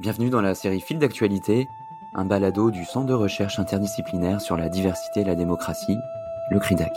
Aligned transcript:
Bienvenue 0.00 0.30
dans 0.30 0.40
la 0.40 0.54
série 0.54 0.80
Fil 0.80 1.00
d'actualité, 1.00 1.68
un 2.14 2.24
balado 2.24 2.70
du 2.70 2.84
Centre 2.84 3.06
de 3.06 3.14
recherche 3.14 3.58
interdisciplinaire 3.58 4.40
sur 4.40 4.56
la 4.56 4.68
diversité 4.68 5.22
et 5.22 5.24
la 5.24 5.34
démocratie, 5.34 5.98
le 6.52 6.60
CRIDAC. 6.60 6.92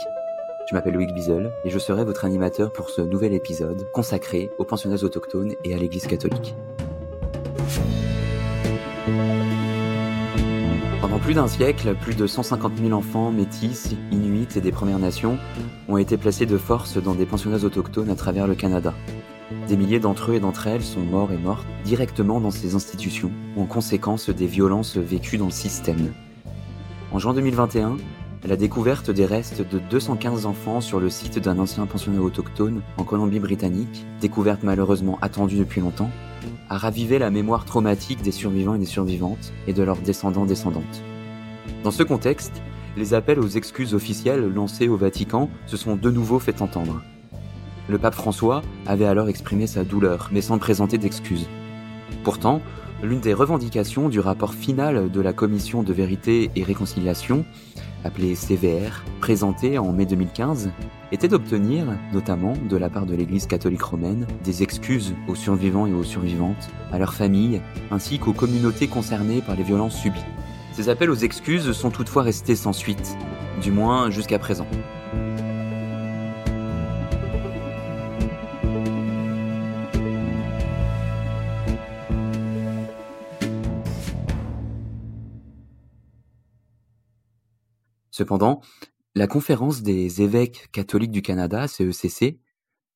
Je 0.70 0.74
m'appelle 0.76 0.94
Loïc 0.94 1.12
Bizel 1.12 1.50
et 1.64 1.70
je 1.70 1.80
serai 1.80 2.04
votre 2.04 2.24
animateur 2.24 2.72
pour 2.72 2.90
ce 2.90 3.00
nouvel 3.00 3.32
épisode 3.32 3.90
consacré 3.92 4.50
aux 4.58 4.64
pensionnats 4.64 5.02
autochtones 5.02 5.52
et 5.64 5.74
à 5.74 5.78
l'Église 5.78 6.06
catholique. 6.06 6.54
Pendant 11.00 11.18
plus 11.18 11.34
d'un 11.34 11.48
siècle, 11.48 11.96
plus 12.00 12.14
de 12.14 12.28
150 12.28 12.78
000 12.78 12.92
enfants 12.92 13.32
métis, 13.32 13.96
inuits 14.12 14.46
et 14.54 14.60
des 14.60 14.70
Premières 14.70 15.00
Nations 15.00 15.38
ont 15.88 15.96
été 15.96 16.16
placés 16.16 16.46
de 16.46 16.56
force 16.56 17.02
dans 17.02 17.16
des 17.16 17.26
pensionnats 17.26 17.64
autochtones 17.64 18.10
à 18.10 18.14
travers 18.14 18.46
le 18.46 18.54
Canada. 18.54 18.94
Des 19.68 19.76
milliers 19.76 20.00
d'entre 20.00 20.30
eux 20.30 20.34
et 20.34 20.40
d'entre 20.40 20.66
elles 20.66 20.82
sont 20.82 21.00
morts 21.00 21.32
et 21.32 21.38
mortes 21.38 21.66
directement 21.84 22.40
dans 22.40 22.50
ces 22.50 22.74
institutions 22.74 23.30
en 23.56 23.64
conséquence 23.64 24.30
des 24.30 24.46
violences 24.46 24.96
vécues 24.96 25.38
dans 25.38 25.46
le 25.46 25.50
système. 25.50 26.12
En 27.12 27.18
juin 27.18 27.34
2021, 27.34 27.96
la 28.44 28.56
découverte 28.56 29.10
des 29.10 29.24
restes 29.24 29.62
de 29.62 29.78
215 29.78 30.46
enfants 30.46 30.80
sur 30.80 30.98
le 30.98 31.10
site 31.10 31.38
d'un 31.38 31.58
ancien 31.58 31.86
pensionnat 31.86 32.20
autochtone 32.20 32.82
en 32.96 33.04
Colombie-Britannique, 33.04 34.04
découverte 34.20 34.64
malheureusement 34.64 35.18
attendue 35.22 35.58
depuis 35.58 35.80
longtemps, 35.80 36.10
a 36.68 36.76
ravivé 36.76 37.18
la 37.20 37.30
mémoire 37.30 37.64
traumatique 37.64 38.22
des 38.22 38.32
survivants 38.32 38.74
et 38.74 38.80
des 38.80 38.84
survivantes 38.84 39.52
et 39.68 39.72
de 39.72 39.82
leurs 39.82 39.98
descendants-descendantes. 39.98 41.02
Dans 41.84 41.92
ce 41.92 42.02
contexte, 42.02 42.60
les 42.96 43.14
appels 43.14 43.38
aux 43.38 43.48
excuses 43.48 43.94
officielles 43.94 44.52
lancés 44.52 44.88
au 44.88 44.96
Vatican 44.96 45.48
se 45.66 45.76
sont 45.76 45.96
de 45.96 46.10
nouveau 46.10 46.38
fait 46.38 46.62
entendre. 46.62 47.00
Le 47.88 47.98
pape 47.98 48.14
François 48.14 48.62
avait 48.86 49.06
alors 49.06 49.28
exprimé 49.28 49.66
sa 49.66 49.84
douleur, 49.84 50.30
mais 50.32 50.40
sans 50.40 50.58
présenter 50.58 50.98
d'excuses. 50.98 51.48
Pourtant, 52.22 52.60
l'une 53.02 53.20
des 53.20 53.34
revendications 53.34 54.08
du 54.08 54.20
rapport 54.20 54.54
final 54.54 55.10
de 55.10 55.20
la 55.20 55.32
Commission 55.32 55.82
de 55.82 55.92
vérité 55.92 56.50
et 56.54 56.62
réconciliation, 56.62 57.44
appelée 58.04 58.34
CVR, 58.34 59.02
présenté 59.20 59.78
en 59.78 59.92
mai 59.92 60.06
2015, 60.06 60.70
était 61.10 61.28
d'obtenir, 61.28 61.86
notamment 62.12 62.54
de 62.68 62.76
la 62.76 62.88
part 62.88 63.06
de 63.06 63.14
l'Église 63.14 63.46
catholique 63.46 63.82
romaine, 63.82 64.26
des 64.44 64.62
excuses 64.62 65.14
aux 65.28 65.34
survivants 65.34 65.86
et 65.86 65.92
aux 65.92 66.04
survivantes, 66.04 66.70
à 66.92 66.98
leurs 66.98 67.14
familles, 67.14 67.60
ainsi 67.90 68.18
qu'aux 68.18 68.32
communautés 68.32 68.86
concernées 68.86 69.42
par 69.42 69.56
les 69.56 69.64
violences 69.64 69.96
subies. 69.96 70.20
Ces 70.72 70.88
appels 70.88 71.10
aux 71.10 71.14
excuses 71.14 71.72
sont 71.72 71.90
toutefois 71.90 72.22
restés 72.22 72.56
sans 72.56 72.72
suite, 72.72 73.16
du 73.60 73.72
moins 73.72 74.10
jusqu'à 74.10 74.38
présent. 74.38 74.66
Cependant, 88.12 88.60
la 89.14 89.26
Conférence 89.26 89.82
des 89.82 90.20
évêques 90.20 90.68
catholiques 90.70 91.10
du 91.10 91.22
Canada, 91.22 91.66
CECC, 91.66 92.38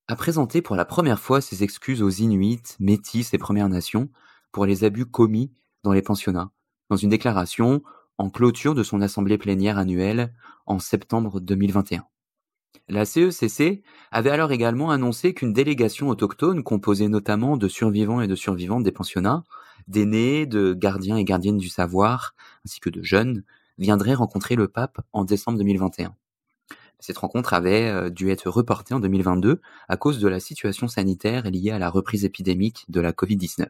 a 0.07 0.15
présenté 0.15 0.61
pour 0.61 0.75
la 0.75 0.85
première 0.85 1.19
fois 1.19 1.41
ses 1.41 1.63
excuses 1.63 2.03
aux 2.03 2.09
Inuits, 2.09 2.61
Métis 2.79 3.33
et 3.33 3.39
Premières 3.39 3.67
Nations 3.67 4.09
pour 4.51 4.67
les 4.67 4.83
abus 4.83 5.07
commis 5.07 5.51
dans 5.83 5.91
les 5.91 6.03
pensionnats, 6.03 6.51
dans 6.91 6.97
une 6.97 7.09
déclaration 7.09 7.81
en 8.19 8.29
clôture 8.29 8.75
de 8.75 8.83
son 8.83 9.01
assemblée 9.01 9.39
plénière 9.39 9.79
annuelle 9.79 10.33
en 10.67 10.77
septembre 10.77 11.39
2021. 11.39 12.05
La 12.87 13.03
CECC 13.03 13.81
avait 14.11 14.29
alors 14.29 14.51
également 14.51 14.91
annoncé 14.91 15.33
qu'une 15.33 15.51
délégation 15.51 16.09
autochtone 16.09 16.63
composée 16.63 17.07
notamment 17.09 17.57
de 17.57 17.67
survivants 17.67 18.21
et 18.21 18.27
de 18.27 18.35
survivantes 18.35 18.83
des 18.83 18.91
pensionnats, 18.91 19.43
d'aînés, 19.87 20.45
de 20.45 20.73
gardiens 20.73 21.17
et 21.17 21.23
gardiennes 21.23 21.57
du 21.57 21.69
savoir, 21.69 22.35
ainsi 22.65 22.79
que 22.79 22.91
de 22.91 23.01
jeunes, 23.01 23.43
viendrait 23.77 24.13
rencontrer 24.13 24.55
le 24.55 24.67
pape 24.67 24.99
en 25.13 25.23
décembre 25.23 25.57
2021. 25.57 26.15
Cette 26.99 27.17
rencontre 27.19 27.53
avait 27.53 27.87
euh, 27.87 28.09
dû 28.09 28.31
être 28.31 28.49
reportée 28.49 28.93
en 28.93 28.99
2022 28.99 29.61
à 29.87 29.97
cause 29.97 30.19
de 30.19 30.27
la 30.27 30.39
situation 30.39 30.87
sanitaire 30.87 31.49
liée 31.49 31.71
à 31.71 31.79
la 31.79 31.89
reprise 31.89 32.25
épidémique 32.25 32.85
de 32.89 33.01
la 33.01 33.11
Covid-19. 33.11 33.67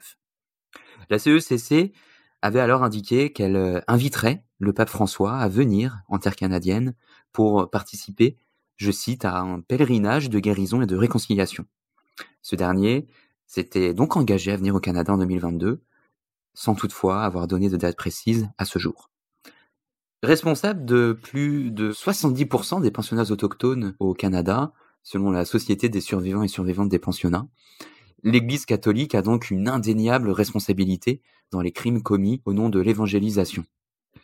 La 1.10 1.20
CECC 1.20 1.94
avait 2.42 2.60
alors 2.60 2.84
indiqué 2.84 3.34
qu'elle 3.34 3.56
euh, 3.56 3.82
inviterait 3.88 4.44
le 4.60 4.74
pape 4.74 4.90
François 4.90 5.38
à 5.38 5.50
venir 5.50 6.02
en 6.08 6.20
terre 6.20 6.36
canadienne 6.36 6.96
pour 7.34 7.70
participer, 7.70 8.38
je 8.78 8.92
cite, 8.92 9.26
à 9.26 9.40
un 9.40 9.60
pèlerinage 9.60 10.30
de 10.30 10.40
guérison 10.40 10.82
et 10.82 10.88
de 10.88 10.96
réconciliation. 10.96 11.66
Ce 12.42 12.56
dernier 12.56 13.08
s'était 13.46 13.94
donc 13.94 14.18
engagé 14.18 14.52
à 14.52 14.58
venir 14.58 14.76
au 14.76 14.80
Canada 14.80 15.14
en 15.14 15.18
2022, 15.18 15.82
sans 16.54 16.76
toutefois 16.76 17.24
avoir 17.24 17.48
donné 17.48 17.70
de 17.70 17.78
date 17.78 17.98
précise 17.98 18.50
à 18.58 18.66
ce 18.66 18.80
jour. 18.80 19.10
Responsable 20.24 20.84
de 20.84 21.14
plus 21.14 21.70
de 21.70 21.92
70% 21.92 22.82
des 22.82 22.90
pensionnats 22.90 23.30
autochtones 23.30 23.96
au 24.00 24.16
Canada, 24.16 24.74
selon 25.04 25.30
la 25.30 25.46
Société 25.46 25.90
des 25.90 26.02
survivants 26.02 26.42
et 26.42 26.48
survivantes 26.48 26.90
des 26.90 26.98
pensionnats, 26.98 27.48
l'Église 28.24 28.66
catholique 28.66 29.14
a 29.14 29.22
donc 29.22 29.52
une 29.52 29.70
indéniable 29.70 30.32
responsabilité 30.32 31.22
dans 31.52 31.62
les 31.62 31.72
crimes 31.72 32.02
commis 32.02 32.42
au 32.46 32.54
nom 32.54 32.70
de 32.70 32.80
l'évangélisation. 32.80 33.64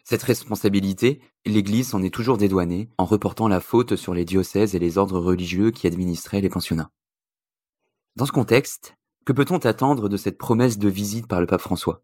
Cette 0.03 0.23
responsabilité, 0.23 1.21
l'Église 1.45 1.89
s'en 1.89 2.01
est 2.01 2.13
toujours 2.13 2.37
dédouanée 2.37 2.89
en 2.97 3.05
reportant 3.05 3.47
la 3.47 3.59
faute 3.59 3.95
sur 3.95 4.15
les 4.15 4.25
diocèses 4.25 4.73
et 4.73 4.79
les 4.79 4.97
ordres 4.97 5.19
religieux 5.19 5.69
qui 5.69 5.85
administraient 5.85 6.41
les 6.41 6.49
pensionnats. 6.49 6.91
Dans 8.15 8.25
ce 8.25 8.31
contexte, 8.31 8.95
que 9.25 9.31
peut-on 9.31 9.57
attendre 9.57 10.09
de 10.09 10.17
cette 10.17 10.39
promesse 10.39 10.79
de 10.79 10.89
visite 10.89 11.27
par 11.27 11.39
le 11.39 11.45
pape 11.45 11.61
François? 11.61 12.03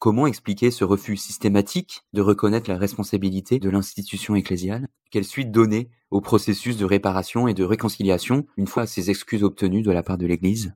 Comment 0.00 0.26
expliquer 0.26 0.70
ce 0.70 0.82
refus 0.82 1.18
systématique 1.18 2.04
de 2.14 2.22
reconnaître 2.22 2.70
la 2.70 2.78
responsabilité 2.78 3.58
de 3.58 3.68
l'institution 3.68 4.34
ecclésiale? 4.34 4.88
Quelle 5.10 5.26
suite 5.26 5.52
donner 5.52 5.90
au 6.10 6.22
processus 6.22 6.78
de 6.78 6.86
réparation 6.86 7.48
et 7.48 7.52
de 7.52 7.64
réconciliation 7.64 8.46
une 8.56 8.66
fois 8.66 8.86
ces 8.86 9.10
excuses 9.10 9.44
obtenues 9.44 9.82
de 9.82 9.90
la 9.90 10.02
part 10.02 10.16
de 10.16 10.24
l'Église? 10.24 10.74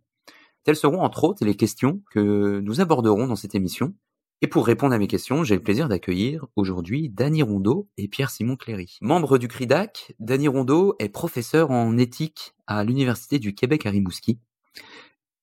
Telles 0.63 0.77
seront 0.77 1.01
entre 1.01 1.25
autres 1.25 1.43
les 1.43 1.55
questions 1.55 2.03
que 2.11 2.61
nous 2.61 2.83
aborderons 2.83 3.27
dans 3.27 3.35
cette 3.35 3.55
émission. 3.55 3.95
Et 4.43 4.47
pour 4.47 4.67
répondre 4.67 4.93
à 4.93 4.99
mes 4.99 5.07
questions, 5.07 5.43
j'ai 5.43 5.55
le 5.55 5.63
plaisir 5.63 5.89
d'accueillir 5.89 6.45
aujourd'hui 6.55 7.09
Dany 7.09 7.43
Rondeau 7.43 7.89
et 7.97 8.09
Pierre-Simon 8.09 8.57
Cléry. 8.57 8.99
Membre 9.01 9.39
du 9.39 9.49
CRIDAC, 9.49 10.15
Dany 10.19 10.49
Rondeau 10.49 10.97
est 10.99 11.09
professeur 11.09 11.71
en 11.71 11.97
éthique 11.97 12.53
à 12.67 12.85
l'Université 12.85 13.39
du 13.39 13.55
Québec 13.55 13.87
à 13.87 13.91
Rimouski. 13.91 14.39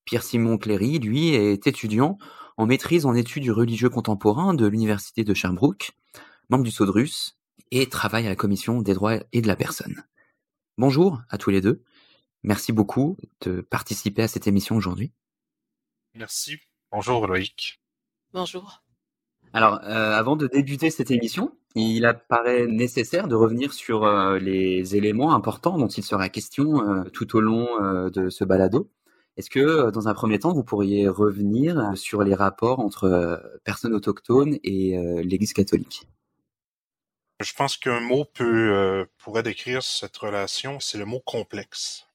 Pierre-Simon 0.05 0.59
Cléry, 0.59 0.99
lui, 0.99 1.29
est 1.29 1.65
étudiant 1.65 2.19
en 2.57 2.65
maîtrise 2.65 3.05
en 3.05 3.13
études 3.13 3.43
du 3.43 3.51
religieux 3.51 3.89
contemporain 3.89 4.53
de 4.53 4.65
l'Université 4.65 5.23
de 5.23 5.33
Sherbrooke, 5.33 5.91
membre 6.49 6.63
du 6.63 6.71
SODRUS, 6.71 7.37
et 7.71 7.87
travaille 7.87 8.25
à 8.25 8.29
la 8.29 8.35
Commission 8.35 8.81
des 8.81 8.93
droits 8.93 9.17
et 9.31 9.41
de 9.41 9.47
la 9.47 9.55
personne. 9.55 10.03
Bonjour 10.77 11.21
à 11.29 11.37
tous 11.37 11.49
les 11.49 11.61
deux. 11.61 11.83
Merci 12.43 12.71
beaucoup 12.71 13.17
de 13.41 13.61
participer 13.61 14.23
à 14.23 14.27
cette 14.27 14.47
émission 14.47 14.75
aujourd'hui. 14.75 15.11
Merci. 16.15 16.57
Bonjour 16.91 17.27
Loïc. 17.27 17.81
Bonjour. 18.33 18.83
Alors, 19.53 19.79
euh, 19.83 20.13
avant 20.13 20.35
de 20.35 20.47
débuter 20.47 20.89
cette 20.89 21.11
émission, 21.11 21.51
il 21.75 22.05
apparaît 22.05 22.67
nécessaire 22.67 23.27
de 23.27 23.35
revenir 23.35 23.73
sur 23.73 24.05
euh, 24.05 24.39
les 24.39 24.95
éléments 24.95 25.33
importants 25.33 25.77
dont 25.77 25.87
il 25.87 26.03
sera 26.03 26.29
question 26.29 26.87
euh, 26.87 27.03
tout 27.11 27.35
au 27.35 27.41
long 27.41 27.67
de 28.09 28.29
ce 28.29 28.43
balado. 28.43 28.89
Est-ce 29.37 29.49
que, 29.49 29.59
euh, 29.59 29.91
dans 29.91 30.07
un 30.07 30.13
premier 30.13 30.39
temps, 30.39 30.53
vous 30.53 30.63
pourriez 30.63 31.07
revenir 31.07 31.79
euh, 31.79 31.95
sur 31.95 32.23
les 32.23 32.35
rapports 32.35 32.79
entre 32.79 33.05
euh, 33.05 33.37
personnes 33.63 33.93
autochtones 33.93 34.57
et 34.63 34.97
l'Église 35.23 35.53
catholique? 35.53 36.07
Je 37.39 37.53
pense 37.53 37.77
qu'un 37.77 38.01
mot 38.01 38.25
pourrait 39.17 39.43
décrire 39.43 39.81
cette 39.81 40.15
relation, 40.17 40.79
c'est 40.79 40.99
le 40.99 41.05
mot 41.05 41.19
complexe. 41.21 42.05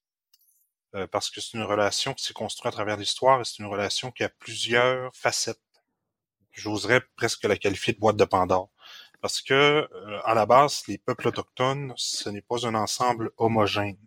parce 1.11 1.31
que 1.31 1.41
c'est 1.41 1.59
une 1.59 1.65
relation 1.65 2.15
qui 2.15 2.25
s'est 2.25 2.33
construite 2.33 2.67
à 2.67 2.71
travers 2.71 2.97
l'histoire 2.97 3.41
et 3.41 3.45
c'est 3.45 3.59
une 3.59 3.67
relation 3.67 4.11
qui 4.13 4.23
a 4.23 4.29
plusieurs 4.29 5.15
facettes. 5.15 5.61
J'oserais 6.53 7.03
presque 7.17 7.45
la 7.45 7.57
qualifier 7.57 7.93
de 7.93 7.99
boîte 7.99 8.17
de 8.17 8.25
Pandore. 8.25 8.71
Parce 9.21 9.43
que, 9.43 9.89
à 10.25 10.35
la 10.35 10.47
base, 10.47 10.85
les 10.87 10.97
peuples 10.97 11.29
autochtones, 11.29 11.93
ce 11.97 12.31
n'est 12.31 12.41
pas 12.41 12.65
un 12.67 12.75
ensemble 12.77 13.33
homogène. 13.37 13.99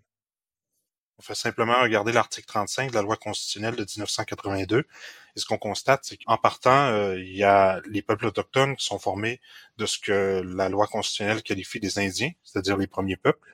On 1.20 1.22
fait 1.22 1.36
simplement 1.36 1.82
regarder 1.82 2.14
l'article 2.14 2.48
35 2.48 2.92
de 2.92 2.96
la 2.96 3.02
loi 3.02 3.18
constitutionnelle 3.18 3.76
de 3.76 3.82
1982. 3.82 4.88
Et 5.36 5.40
ce 5.40 5.46
qu'on 5.46 5.58
constate, 5.58 6.06
c'est 6.06 6.16
qu'en 6.16 6.38
partant, 6.38 6.88
euh, 6.92 7.20
il 7.20 7.36
y 7.36 7.44
a 7.44 7.82
les 7.88 8.02
peuples 8.02 8.28
autochtones 8.28 8.78
qui 8.78 8.86
sont 8.86 9.00
formés 9.00 9.42
de 9.78 9.86
ce 9.86 10.00
que 10.00 10.42
la 10.46 10.70
loi 10.70 10.88
constitutionnelle 10.88 11.44
qualifie 11.44 11.82
des 11.82 12.00
Indiens, 12.00 12.32
c'est-à-dire 12.46 12.78
les 12.78 12.88
premiers 12.88 13.18
peuples, 13.18 13.54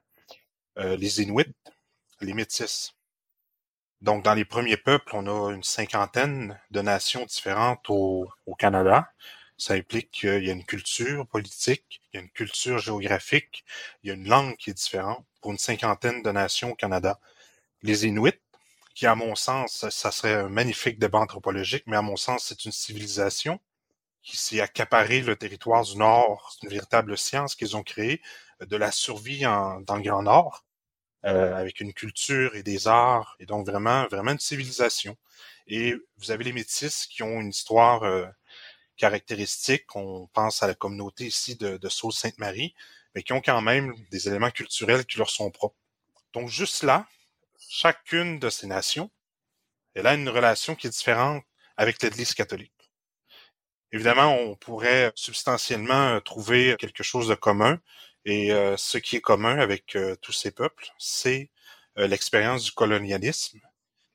euh, 0.78 0.96
les 0.96 1.24
Inuits, 1.24 1.56
les 2.22 2.34
Métis. 2.34 2.94
Donc, 4.02 4.24
dans 4.24 4.36
les 4.36 4.46
premiers 4.46 4.78
peuples, 4.78 5.16
on 5.16 5.26
a 5.26 5.52
une 5.52 5.64
cinquantaine 5.64 6.60
de 6.70 6.82
nations 6.82 7.26
différentes 7.26 7.90
au, 7.90 8.30
au 8.46 8.54
Canada. 8.54 9.12
Ça 9.58 9.74
implique 9.74 10.12
qu'il 10.12 10.46
y 10.46 10.52
a 10.52 10.54
une 10.54 10.66
culture 10.66 11.26
politique, 11.26 12.02
il 12.14 12.18
y 12.18 12.20
a 12.20 12.22
une 12.22 12.30
culture 12.30 12.78
géographique, 12.78 13.66
il 14.04 14.10
y 14.10 14.12
a 14.12 14.14
une 14.14 14.28
langue 14.28 14.56
qui 14.58 14.70
est 14.70 14.74
différente 14.74 15.26
pour 15.42 15.52
une 15.52 15.58
cinquantaine 15.58 16.22
de 16.22 16.30
nations 16.30 16.74
au 16.74 16.76
Canada 16.76 17.20
les 17.86 18.06
Inuits, 18.06 18.42
qui, 18.96 19.06
à 19.06 19.16
mon 19.16 19.36
sens, 19.36 19.88
ça 19.90 20.12
serait 20.12 20.34
un 20.34 20.50
magnifique 20.50 21.00
débat 21.00 21.20
anthropologique, 21.20 21.84
mais 21.86 21.98
à 21.98 22.02
mon 22.02 22.16
sens, 22.16 22.46
c'est 22.46 22.66
une 22.66 22.72
civilisation 22.72 23.60
qui 24.24 24.38
s'est 24.38 24.62
accaparé 24.62 25.22
le 25.22 25.36
territoire 25.36 25.84
du 25.84 25.98
Nord. 25.98 26.52
C'est 26.54 26.66
une 26.66 26.74
véritable 26.74 27.18
science 27.18 27.56
qu'ils 27.56 27.76
ont 27.78 27.84
créée 27.84 28.22
de 28.60 28.76
la 28.78 28.92
survie 28.92 29.42
dans 29.42 29.96
le 29.96 30.02
Grand 30.02 30.24
Nord, 30.24 30.66
euh, 31.26 31.56
avec 31.56 31.80
une 31.80 31.94
culture 31.94 32.56
et 32.56 32.64
des 32.64 32.88
arts, 32.88 33.36
et 33.40 33.46
donc 33.46 33.66
vraiment, 33.68 34.08
vraiment 34.08 34.32
une 34.32 34.40
civilisation. 34.40 35.18
Et 35.68 35.96
vous 36.18 36.32
avez 36.32 36.44
les 36.44 36.54
Métis 36.54 37.06
qui 37.06 37.22
ont 37.22 37.42
une 37.42 37.50
histoire 37.50 38.04
euh, 38.04 38.26
caractéristique. 38.98 39.96
On 39.96 40.28
pense 40.28 40.64
à 40.64 40.68
la 40.68 40.76
communauté 40.76 41.26
ici 41.26 41.56
de, 41.56 41.78
de 41.78 41.90
Sault-Sainte-Marie, 41.90 42.74
mais 43.14 43.24
qui 43.24 43.34
ont 43.34 43.42
quand 43.42 43.62
même 43.62 43.94
des 44.12 44.28
éléments 44.28 44.52
culturels 44.52 45.06
qui 45.06 45.18
leur 45.18 45.30
sont 45.30 45.52
propres. 45.52 45.78
Donc 46.34 46.50
juste 46.50 46.84
là, 46.84 47.08
chacune 47.76 48.40
de 48.40 48.50
ces 48.50 48.68
nations, 48.68 49.12
elle 49.96 50.08
a 50.08 50.14
une 50.14 50.30
relation 50.30 50.76
qui 50.76 50.88
est 50.88 50.92
différente 50.92 51.44
avec 51.76 52.02
l'Église 52.02 52.34
catholique. 52.34 52.72
Évidemment, 53.92 54.34
on 54.34 54.56
pourrait 54.56 55.12
substantiellement 55.16 56.22
trouver 56.22 56.76
quelque 56.80 57.04
chose 57.04 57.28
de 57.28 57.36
commun, 57.36 57.80
et 58.24 58.54
euh, 58.54 58.78
ce 58.78 58.98
qui 58.98 59.18
est 59.18 59.22
commun 59.22 59.60
avec 59.60 59.96
euh, 59.96 60.16
tous 60.22 60.32
ces 60.32 60.52
peuples, 60.52 60.88
c'est 60.98 61.52
euh, 61.98 62.08
l'expérience 62.08 62.64
du 62.64 62.72
colonialisme. 62.72 63.60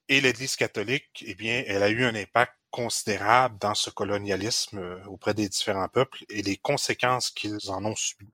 Et 0.09 0.21
l'Église 0.21 0.57
catholique, 0.57 1.23
eh 1.27 1.35
bien, 1.35 1.62
elle 1.67 1.83
a 1.83 1.91
eu 1.91 2.05
un 2.05 2.15
impact 2.15 2.55
considérable 2.71 3.59
dans 3.59 3.75
ce 3.75 3.91
colonialisme 3.91 5.03
auprès 5.07 5.35
des 5.35 5.49
différents 5.49 5.89
peuples 5.89 6.25
et 6.29 6.43
les 6.43 6.57
conséquences 6.57 7.31
qu'ils 7.31 7.71
en 7.71 7.85
ont 7.85 7.97
subies. 7.97 8.33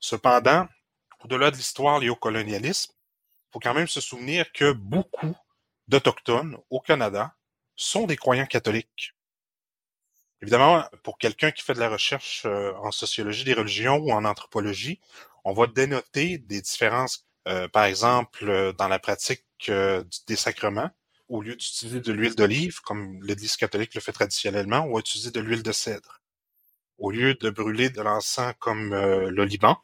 Cependant, 0.00 0.68
au-delà 1.24 1.50
de 1.50 1.56
l'histoire 1.56 1.98
liée 1.98 2.10
au 2.10 2.16
colonialisme, 2.16 2.92
faut 3.58 3.70
quand 3.70 3.74
même 3.74 3.88
se 3.88 4.00
souvenir 4.00 4.52
que 4.52 4.70
beaucoup 4.70 5.36
d'Autochtones 5.88 6.56
au 6.70 6.80
Canada 6.80 7.34
sont 7.74 8.06
des 8.06 8.16
croyants 8.16 8.46
catholiques. 8.46 9.14
Évidemment, 10.40 10.84
pour 11.02 11.18
quelqu'un 11.18 11.50
qui 11.50 11.64
fait 11.64 11.74
de 11.74 11.80
la 11.80 11.88
recherche 11.88 12.44
euh, 12.46 12.72
en 12.74 12.92
sociologie 12.92 13.42
des 13.42 13.54
religions 13.54 13.96
ou 13.96 14.12
en 14.12 14.24
anthropologie, 14.24 15.00
on 15.44 15.54
va 15.54 15.66
dénoter 15.66 16.38
des 16.38 16.60
différences, 16.60 17.26
euh, 17.48 17.66
par 17.66 17.84
exemple, 17.84 18.48
euh, 18.48 18.72
dans 18.72 18.86
la 18.86 19.00
pratique 19.00 19.44
des 19.68 20.36
sacrements. 20.36 20.90
Au 21.28 21.42
lieu 21.42 21.56
d'utiliser 21.56 22.00
de 22.00 22.12
l'huile 22.12 22.36
d'olive, 22.36 22.80
comme 22.82 23.20
l'Église 23.24 23.56
catholique 23.56 23.92
le 23.96 24.00
fait 24.00 24.12
traditionnellement, 24.12 24.86
on 24.86 24.92
va 24.92 25.00
utiliser 25.00 25.32
de 25.32 25.40
l'huile 25.40 25.64
de 25.64 25.72
cèdre. 25.72 26.20
Au 26.98 27.10
lieu 27.10 27.34
de 27.34 27.50
brûler 27.50 27.90
de 27.90 28.02
l'encens 28.02 28.54
comme 28.60 28.94
le 28.94 29.44
Liban, 29.44 29.82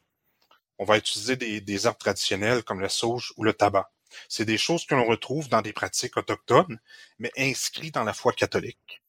on 0.78 0.84
va 0.84 0.98
utiliser 0.98 1.36
des, 1.36 1.60
des 1.60 1.86
herbes 1.86 1.98
traditionnelles 1.98 2.62
comme 2.64 2.80
la 2.80 2.88
sauge 2.88 3.32
ou 3.36 3.44
le 3.44 3.52
tabac. 3.52 3.90
C'est 4.28 4.44
des 4.44 4.58
choses 4.58 4.86
que 4.86 4.94
l'on 4.94 5.06
retrouve 5.06 5.48
dans 5.48 5.62
des 5.62 5.72
pratiques 5.72 6.16
autochtones, 6.16 6.80
mais 7.18 7.32
inscrites 7.36 7.94
dans 7.94 8.04
la 8.04 8.14
foi 8.14 8.32
catholique. 8.32 9.02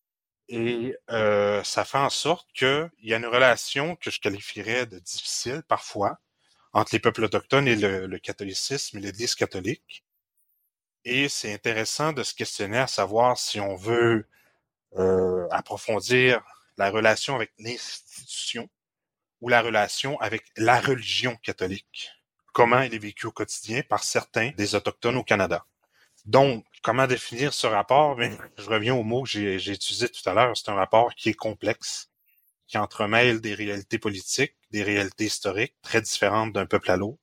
Et 0.48 0.96
euh, 1.10 1.64
ça 1.64 1.86
fait 1.86 1.98
en 1.98 2.10
sorte 2.10 2.48
qu'il 2.54 2.90
y 3.02 3.14
a 3.14 3.18
une 3.18 3.26
relation 3.26 3.96
que 3.96 4.12
je 4.12 4.20
qualifierais 4.20 4.86
de 4.86 5.00
difficile 5.00 5.64
parfois 5.68 6.20
entre 6.74 6.94
les 6.94 7.00
peuples 7.00 7.24
autochtones 7.24 7.68
et 7.68 7.76
le, 7.76 8.20
catholicisme 8.20 8.98
et 8.98 9.02
l'Église 9.02 9.36
catholique. 9.36 10.04
Et 11.06 11.30
c'est 11.30 11.54
intéressant 11.54 12.14
de 12.14 12.24
se 12.24 12.34
questionner 12.34 12.80
à 12.80 12.88
savoir 12.88 13.38
si 13.38 13.60
on 13.60 13.76
veut 13.76 14.28
euh, 14.98 15.48
approfondir 15.52 16.44
la 16.78 16.90
relation 16.90 17.36
avec 17.36 17.52
l'institution 17.58 18.70
ou 19.42 19.50
la 19.50 19.62
relation 19.62 20.20
avec 20.22 20.44
la 20.58 20.80
religion 20.80 21.36
catholique. 21.38 22.12
Comment 22.54 22.80
elle 22.80 22.94
est 22.94 23.00
vécue 23.00 23.28
au 23.28 23.32
quotidien 23.32 23.82
par 23.82 24.04
certains 24.04 24.52
des 24.58 24.76
Autochtones 24.76 25.18
au 25.18 25.24
Canada. 25.24 25.66
Donc, 26.26 26.66
comment 26.82 27.06
définir 27.06 27.54
ce 27.54 27.68
rapport? 27.68 28.18
Je 28.58 28.70
reviens 28.70 28.96
au 28.96 29.04
mot 29.04 29.24
que 29.24 29.30
j'ai 29.30 29.72
utilisé 29.72 30.10
tout 30.10 30.28
à 30.28 30.34
l'heure. 30.34 30.58
C'est 30.58 30.70
un 30.70 30.76
rapport 30.76 31.14
qui 31.16 31.30
est 31.30 31.34
complexe, 31.34 32.10
qui 32.68 32.78
entremêle 32.78 33.42
des 33.42 33.54
réalités 33.54 34.00
politiques, 34.00 34.56
des 34.72 34.84
réalités 34.84 35.26
historiques 35.26 35.76
très 35.81 36.02
différentes 36.02 36.54
d'un 36.54 36.66
peuple 36.66 36.92
à 36.92 36.98
l'autre, 36.98 37.20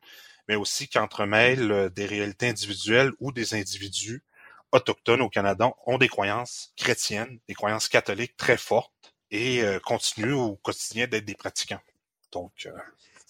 mais 0.49 0.55
aussi 0.55 0.87
qui 0.89 0.99
entremêle 0.99 1.73
euh, 1.73 1.89
des 1.89 2.07
réalités 2.07 2.49
individuelles 2.49 3.13
où 3.21 3.33
des 3.33 3.55
individus 3.55 4.23
autochtones 4.71 5.21
au 5.21 5.29
Canada 5.29 5.71
ont 5.87 5.99
des 5.99 6.09
croyances 6.09 6.73
chrétiennes, 6.77 7.39
des 7.49 7.55
croyances 7.55 7.89
catholiques 7.89 8.37
très 8.37 8.57
fortes 8.57 8.93
et 9.31 9.63
euh, 9.63 9.79
continuent 9.81 10.33
au 10.33 10.57
quotidien 10.57 11.07
d'être 11.07 11.25
des 11.25 11.35
pratiquants. 11.35 11.81
Donc, 12.33 12.67
euh, 12.67 12.73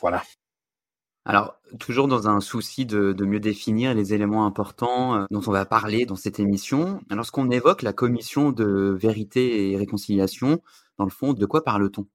voilà. 0.01 0.23
Alors, 1.25 1.57
toujours 1.79 2.09
dans 2.09 2.29
un 2.29 2.41
souci 2.41 2.85
de, 2.85 3.15
mieux 3.25 3.39
définir 3.39 3.95
les 3.95 4.13
éléments 4.13 4.45
importants 4.45 5.15
euh, 5.15 5.25
dont 5.31 5.43
on 5.47 5.53
va 5.53 5.65
parler 5.65 6.05
dans 6.05 6.17
cette 6.17 6.41
émission, 6.41 7.01
lorsqu'on 7.11 7.51
évoque 7.51 7.83
la 7.83 7.93
commission 7.93 8.51
de 8.51 8.97
vérité 8.99 9.71
et 9.71 9.77
réconciliation, 9.77 10.61
dans 10.99 11.05
le 11.05 11.11
fond, 11.11 11.33
de 11.33 11.47
quoi 11.47 11.63
parle-t-on? 11.63 12.07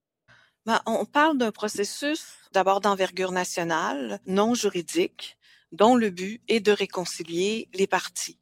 Ben, 0.66 0.82
On 0.86 1.06
parle 1.06 1.38
d'un 1.38 1.52
processus 1.52 2.26
d'abord 2.52 2.82
d'envergure 2.82 3.32
nationale, 3.32 4.20
non 4.26 4.54
juridique, 4.54 5.38
dont 5.72 5.96
le 5.96 6.10
but 6.10 6.42
est 6.50 6.60
de 6.60 6.72
réconcilier 6.72 7.70
les 7.74 7.88
parties. 7.88 8.40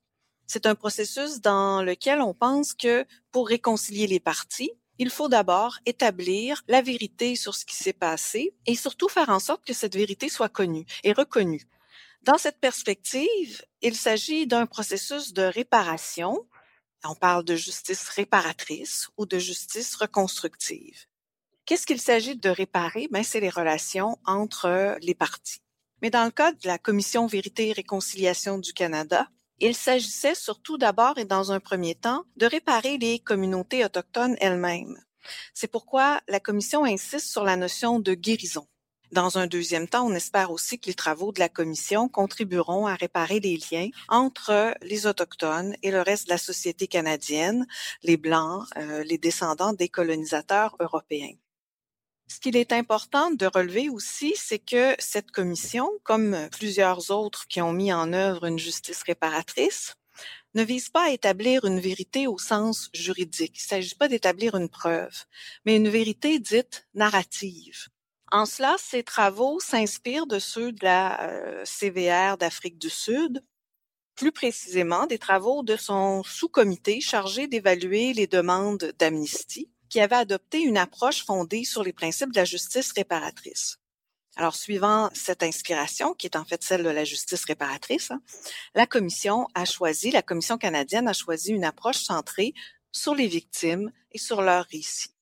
C'est 0.47 0.65
un 0.65 0.75
processus 0.75 1.41
dans 1.41 1.83
lequel 1.83 2.21
on 2.21 2.33
pense 2.33 2.73
que 2.73 3.05
pour 3.31 3.47
réconcilier 3.47 4.07
les 4.07 4.19
parties, 4.19 4.71
il 4.97 5.09
faut 5.09 5.27
d'abord 5.29 5.79
établir 5.85 6.63
la 6.67 6.81
vérité 6.81 7.35
sur 7.35 7.55
ce 7.55 7.65
qui 7.65 7.75
s'est 7.75 7.93
passé 7.93 8.53
et 8.65 8.75
surtout 8.75 9.09
faire 9.09 9.29
en 9.29 9.39
sorte 9.39 9.65
que 9.65 9.73
cette 9.73 9.95
vérité 9.95 10.29
soit 10.29 10.49
connue 10.49 10.85
et 11.03 11.13
reconnue. 11.13 11.67
Dans 12.23 12.37
cette 12.37 12.59
perspective, 12.59 13.63
il 13.81 13.95
s'agit 13.95 14.47
d'un 14.47 14.65
processus 14.65 15.33
de 15.33 15.43
réparation. 15.43 16.47
On 17.03 17.13
parle 17.13 17.43
de 17.43 17.55
justice 17.55 18.09
réparatrice 18.09 19.09
ou 19.17 19.25
de 19.25 19.37
justice 19.37 19.95
reconstructive. 19.95 21.05
Qu'est-ce 21.65 21.85
qu'il 21.85 22.01
s'agit 22.01 22.35
de 22.35 22.49
réparer? 22.49 23.07
Ben, 23.11 23.23
c'est 23.23 23.39
les 23.39 23.49
relations 23.49 24.17
entre 24.25 24.97
les 25.01 25.13
parties. 25.13 25.61
Mais 26.01 26.09
dans 26.09 26.25
le 26.25 26.31
cas 26.31 26.51
de 26.51 26.67
la 26.67 26.77
Commission 26.77 27.25
Vérité 27.27 27.69
et 27.69 27.73
Réconciliation 27.73 28.57
du 28.57 28.73
Canada, 28.73 29.27
il 29.59 29.75
s'agissait 29.75 30.35
surtout 30.35 30.77
d'abord 30.77 31.17
et 31.17 31.25
dans 31.25 31.51
un 31.51 31.59
premier 31.59 31.95
temps 31.95 32.23
de 32.37 32.45
réparer 32.45 32.97
les 32.97 33.19
communautés 33.19 33.85
autochtones 33.85 34.35
elles-mêmes. 34.39 34.97
C'est 35.53 35.71
pourquoi 35.71 36.21
la 36.27 36.39
Commission 36.39 36.83
insiste 36.83 37.31
sur 37.31 37.43
la 37.43 37.55
notion 37.55 37.99
de 37.99 38.13
guérison. 38.13 38.67
Dans 39.11 39.37
un 39.37 39.47
deuxième 39.47 39.87
temps, 39.87 40.05
on 40.05 40.13
espère 40.13 40.51
aussi 40.51 40.79
que 40.79 40.87
les 40.87 40.93
travaux 40.93 41.31
de 41.31 41.39
la 41.39 41.47
Commission 41.47 42.09
contribueront 42.09 42.87
à 42.87 42.95
réparer 42.95 43.39
les 43.39 43.57
liens 43.71 43.89
entre 44.09 44.75
les 44.81 45.07
Autochtones 45.07 45.75
et 45.83 45.91
le 45.91 46.01
reste 46.01 46.25
de 46.25 46.31
la 46.31 46.37
société 46.37 46.87
canadienne, 46.87 47.65
les 48.03 48.17
Blancs, 48.17 48.67
euh, 48.77 49.03
les 49.03 49.17
descendants 49.17 49.73
des 49.73 49.89
colonisateurs 49.89 50.75
européens. 50.79 51.35
Ce 52.27 52.39
qu'il 52.39 52.57
est 52.57 52.73
important 52.73 53.29
de 53.31 53.45
relever 53.45 53.89
aussi, 53.89 54.33
c'est 54.35 54.59
que 54.59 54.95
cette 54.97 55.31
commission, 55.31 55.89
comme 56.03 56.49
plusieurs 56.51 57.11
autres 57.11 57.47
qui 57.47 57.61
ont 57.61 57.71
mis 57.71 57.93
en 57.93 58.13
œuvre 58.13 58.45
une 58.45 58.57
justice 58.57 59.03
réparatrice, 59.03 59.95
ne 60.55 60.63
vise 60.63 60.89
pas 60.89 61.07
à 61.07 61.11
établir 61.11 61.65
une 61.65 61.79
vérité 61.79 62.27
au 62.27 62.37
sens 62.37 62.89
juridique. 62.93 63.57
Il 63.57 63.65
ne 63.65 63.67
s'agit 63.67 63.95
pas 63.95 64.07
d'établir 64.07 64.55
une 64.55 64.69
preuve, 64.69 65.25
mais 65.65 65.75
une 65.75 65.89
vérité 65.89 66.39
dite 66.39 66.87
narrative. 66.93 67.89
En 68.31 68.45
cela, 68.45 68.75
ces 68.79 69.03
travaux 69.03 69.59
s'inspirent 69.59 70.27
de 70.27 70.39
ceux 70.39 70.71
de 70.71 70.83
la 70.83 71.21
euh, 71.29 71.63
CVR 71.65 72.37
d'Afrique 72.37 72.79
du 72.79 72.89
Sud, 72.89 73.43
plus 74.15 74.31
précisément 74.31 75.05
des 75.05 75.19
travaux 75.19 75.61
de 75.61 75.75
son 75.75 76.23
sous-comité 76.23 77.01
chargé 77.01 77.47
d'évaluer 77.47 78.13
les 78.13 78.27
demandes 78.27 78.93
d'amnistie 78.97 79.69
qui 79.95 80.01
avait 80.01 80.17
adopté 80.17 80.59
une 80.59 80.75
approche 80.75 81.23
fondée 81.23 81.63
sur 81.63 81.81
les 81.81 81.93
principes 81.93 82.33
de 82.33 82.39
la 82.39 82.43
justice 82.43 82.91
réparatrice. 82.91 83.77
Alors, 84.35 84.53
suivant 84.53 85.09
cette 85.13 85.41
inspiration, 85.41 86.13
qui 86.13 86.27
est 86.27 86.35
en 86.35 86.43
fait 86.43 86.61
celle 86.65 86.83
de 86.83 86.89
la 86.89 87.05
justice 87.05 87.45
réparatrice, 87.45 88.11
hein, 88.11 88.21
la 88.73 88.87
Commission 88.87 89.47
a 89.55 89.63
choisi, 89.63 90.11
la 90.11 90.21
Commission 90.21 90.57
canadienne 90.57 91.07
a 91.07 91.13
choisi 91.13 91.53
une 91.53 91.63
approche 91.63 91.99
centrée 91.99 92.53
sur 92.91 93.15
les 93.15 93.27
victimes 93.27 93.89
et 94.11 94.17
sur 94.17 94.41
leur 94.41 94.65
récit. 94.65 95.15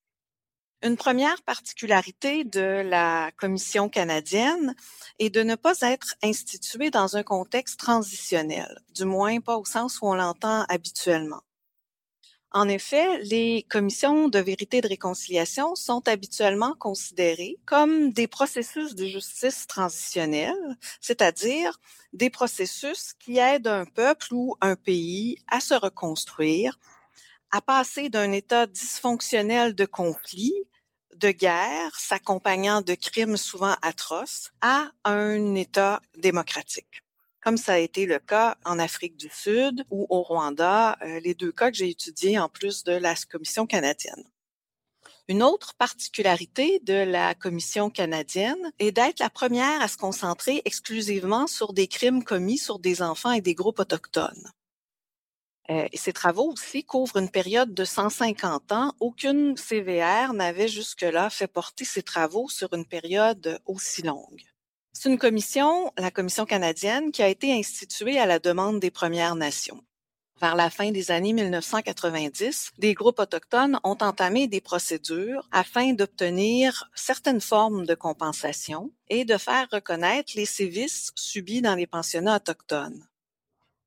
Une 0.82 0.98
première 0.98 1.44
particularité 1.44 2.44
de 2.44 2.82
la 2.84 3.30
Commission 3.38 3.90
canadienne 3.90 4.74
est 5.20 5.30
de 5.30 5.44
ne 5.44 5.54
pas 5.54 5.76
être 5.82 6.16
instituée 6.24 6.90
dans 6.90 7.16
un 7.16 7.22
contexte 7.22 7.80
transitionnel, 7.80 8.82
du 8.96 9.06
moins 9.06 9.40
pas 9.40 9.56
au 9.56 9.66
sens 9.66 10.00
où 10.02 10.08
on 10.08 10.16
l'entend 10.16 10.66
habituellement. 10.68 11.44
En 12.56 12.70
effet, 12.70 13.20
les 13.24 13.64
commissions 13.64 14.30
de 14.30 14.38
vérité 14.38 14.78
et 14.78 14.82
de 14.82 14.88
réconciliation 14.88 15.74
sont 15.76 16.08
habituellement 16.08 16.76
considérées 16.76 17.58
comme 17.66 18.14
des 18.14 18.28
processus 18.28 18.94
de 18.94 19.08
justice 19.08 19.66
transitionnelle, 19.66 20.78
c'est-à-dire 21.02 21.80
des 22.14 22.30
processus 22.30 23.14
qui 23.14 23.40
aident 23.40 23.68
un 23.68 23.86
peuple 23.86 24.28
ou 24.34 24.56
un 24.62 24.76
pays 24.76 25.40
à 25.48 25.60
se 25.60 25.74
reconstruire, 25.74 26.78
à 27.50 27.60
passer 27.60 28.10
d'un 28.10 28.32
état 28.32 28.68
dysfonctionnel 28.68 29.74
de 29.74 29.86
conflit, 29.86 30.54
de 31.16 31.32
guerre, 31.32 31.96
s'accompagnant 31.96 32.82
de 32.82 32.94
crimes 32.94 33.38
souvent 33.38 33.76
atroces, 33.82 34.52
à 34.62 34.92
un 35.06 35.56
état 35.56 36.02
démocratique. 36.18 37.03
Comme 37.44 37.58
ça 37.58 37.74
a 37.74 37.78
été 37.78 38.06
le 38.06 38.20
cas 38.20 38.58
en 38.64 38.80
Afrique 38.80 39.18
du 39.18 39.30
Sud 39.30 39.84
ou 39.92 40.08
au 40.10 40.24
Rwanda, 40.24 40.98
euh, 41.02 41.20
les 41.20 41.34
deux 41.34 41.52
cas 41.52 41.72
que 41.72 41.78
j'ai 41.78 41.90
étudiés 41.90 42.40
en 42.40 42.48
plus 42.48 42.84
de 42.84 42.94
la 42.94 43.16
Commission 43.30 43.68
canadienne. 43.68 44.24
Une 45.28 45.44
autre 45.44 45.74
particularité 45.76 46.80
de 46.84 46.94
la 46.94 47.34
Commission 47.36 47.90
canadienne 47.90 48.72
est 48.80 48.92
d'être 48.92 49.20
la 49.20 49.30
première 49.30 49.82
à 49.82 49.88
se 49.88 49.98
concentrer 49.98 50.62
exclusivement 50.66 51.48
sur 51.48 51.74
des 51.74 51.88
crimes 51.88 52.24
commis 52.24 52.58
sur 52.58 52.80
des 52.80 53.02
enfants 53.02 53.32
et 53.32 53.42
des 53.42 53.56
groupes 53.56 53.80
autochtones. 53.80 54.52
Euh, 55.70 55.88
et 55.92 55.98
ces 55.98 56.12
travaux 56.14 56.52
aussi 56.52 56.84
couvrent 56.84 57.18
une 57.18 57.32
période 57.32 57.74
de 57.74 57.86
150 57.86 58.72
ans. 58.72 58.94
Aucune 59.00 59.56
CVR 59.58 60.34
n'avait 60.34 60.68
jusque-là 60.68 61.30
fait 61.30 61.48
porter 61.48 61.86
ses 61.86 62.04
travaux 62.04 62.50
sur 62.50 62.74
une 62.74 62.86
période 62.86 63.60
aussi 63.66 64.02
longue. 64.02 64.44
C'est 64.96 65.10
une 65.10 65.18
commission, 65.18 65.92
la 65.98 66.12
Commission 66.12 66.46
canadienne, 66.46 67.12
qui 67.12 67.24
a 67.24 67.28
été 67.28 67.52
instituée 67.52 68.20
à 68.20 68.28
la 68.28 68.38
demande 68.38 68.80
des 68.80 68.92
Premières 68.92 69.36
Nations. 69.36 69.84
Vers 70.40 70.56
la 70.56 70.70
fin 70.70 70.92
des 70.92 71.10
années 71.10 71.34
1990, 71.34 72.74
des 72.78 72.94
groupes 72.94 73.20
autochtones 73.20 73.80
ont 73.84 73.98
entamé 74.02 74.48
des 74.48 74.62
procédures 74.62 75.50
afin 75.52 75.94
d'obtenir 75.94 76.90
certaines 76.94 77.42
formes 77.42 77.86
de 77.88 77.96
compensation 77.96 78.92
et 79.10 79.26
de 79.26 79.38
faire 79.38 79.68
reconnaître 79.72 80.34
les 80.36 80.46
sévices 80.46 81.12
subis 81.16 81.62
dans 81.62 81.76
les 81.76 81.88
pensionnats 81.88 82.38
autochtones. 82.38 83.04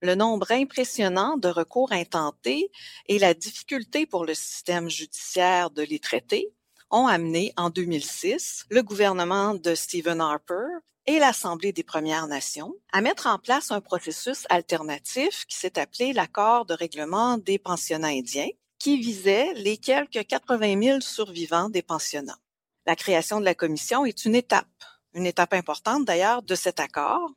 Le 0.02 0.16
nombre 0.16 0.50
impressionnant 0.50 1.36
de 1.36 1.48
recours 1.48 1.92
intentés 1.92 2.70
et 3.06 3.18
la 3.18 3.32
difficulté 3.32 4.06
pour 4.06 4.24
le 4.24 4.34
système 4.34 4.90
judiciaire 4.90 5.70
de 5.70 5.82
les 5.82 6.00
traiter 6.00 6.52
ont 6.90 7.06
amené 7.06 7.52
en 7.56 7.70
2006 7.70 8.66
le 8.70 8.82
gouvernement 8.82 9.54
de 9.54 9.74
Stephen 9.74 10.20
Harper 10.20 10.66
et 11.06 11.18
l'Assemblée 11.18 11.72
des 11.72 11.82
Premières 11.82 12.26
Nations 12.26 12.74
à 12.92 13.00
mettre 13.00 13.26
en 13.26 13.38
place 13.38 13.70
un 13.70 13.80
processus 13.80 14.46
alternatif 14.48 15.44
qui 15.46 15.56
s'est 15.56 15.78
appelé 15.78 16.12
l'accord 16.12 16.66
de 16.66 16.74
règlement 16.74 17.38
des 17.38 17.58
pensionnats 17.58 18.08
indiens, 18.08 18.48
qui 18.78 18.98
visait 18.98 19.52
les 19.54 19.76
quelques 19.76 20.26
80 20.26 20.82
000 20.82 21.00
survivants 21.00 21.70
des 21.70 21.82
pensionnats. 21.82 22.38
La 22.86 22.96
création 22.96 23.40
de 23.40 23.44
la 23.44 23.54
commission 23.54 24.04
est 24.04 24.24
une 24.24 24.34
étape, 24.34 24.66
une 25.14 25.26
étape 25.26 25.54
importante 25.54 26.04
d'ailleurs 26.04 26.42
de 26.42 26.54
cet 26.54 26.80
accord. 26.80 27.30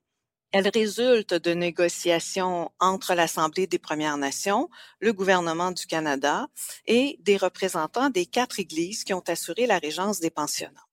Elle 0.51 0.67
résulte 0.67 1.35
de 1.35 1.53
négociations 1.53 2.71
entre 2.79 3.13
l'Assemblée 3.13 3.67
des 3.67 3.77
Premières 3.77 4.17
Nations, 4.17 4.69
le 4.99 5.13
gouvernement 5.13 5.71
du 5.71 5.85
Canada 5.85 6.47
et 6.87 7.17
des 7.21 7.37
représentants 7.37 8.09
des 8.09 8.25
quatre 8.25 8.59
églises 8.59 9.03
qui 9.03 9.13
ont 9.13 9.23
assuré 9.27 9.67
la 9.67 9.77
régence 9.77 10.19
des 10.19 10.31
pensionnats. 10.31 10.88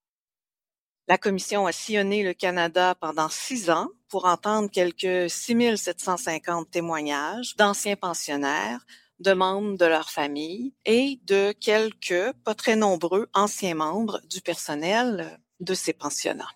La 1.09 1.19
commission 1.19 1.67
a 1.67 1.73
sillonné 1.73 2.25
le 2.25 2.35
Canada 2.35 2.97
pendant 3.01 3.29
six 3.29 3.71
ans 3.71 3.91
pour 4.09 4.25
entendre 4.25 4.69
quelques 4.69 5.31
6750 5.31 6.69
témoignages 6.69 7.55
d'anciens 7.55 7.95
pensionnaires, 7.95 8.85
de 9.21 9.33
membres 9.33 9.79
de 9.79 9.85
leur 9.85 10.11
famille 10.11 10.75
et 10.85 11.21
de 11.25 11.53
quelques, 11.53 12.33
pas 12.45 12.57
très 12.57 12.75
nombreux, 12.75 13.29
anciens 13.35 13.77
membres 13.77 14.21
du 14.29 14.41
personnel 14.41 15.39
de 15.61 15.75
ces 15.75 15.93
pensionnats. 15.93 16.51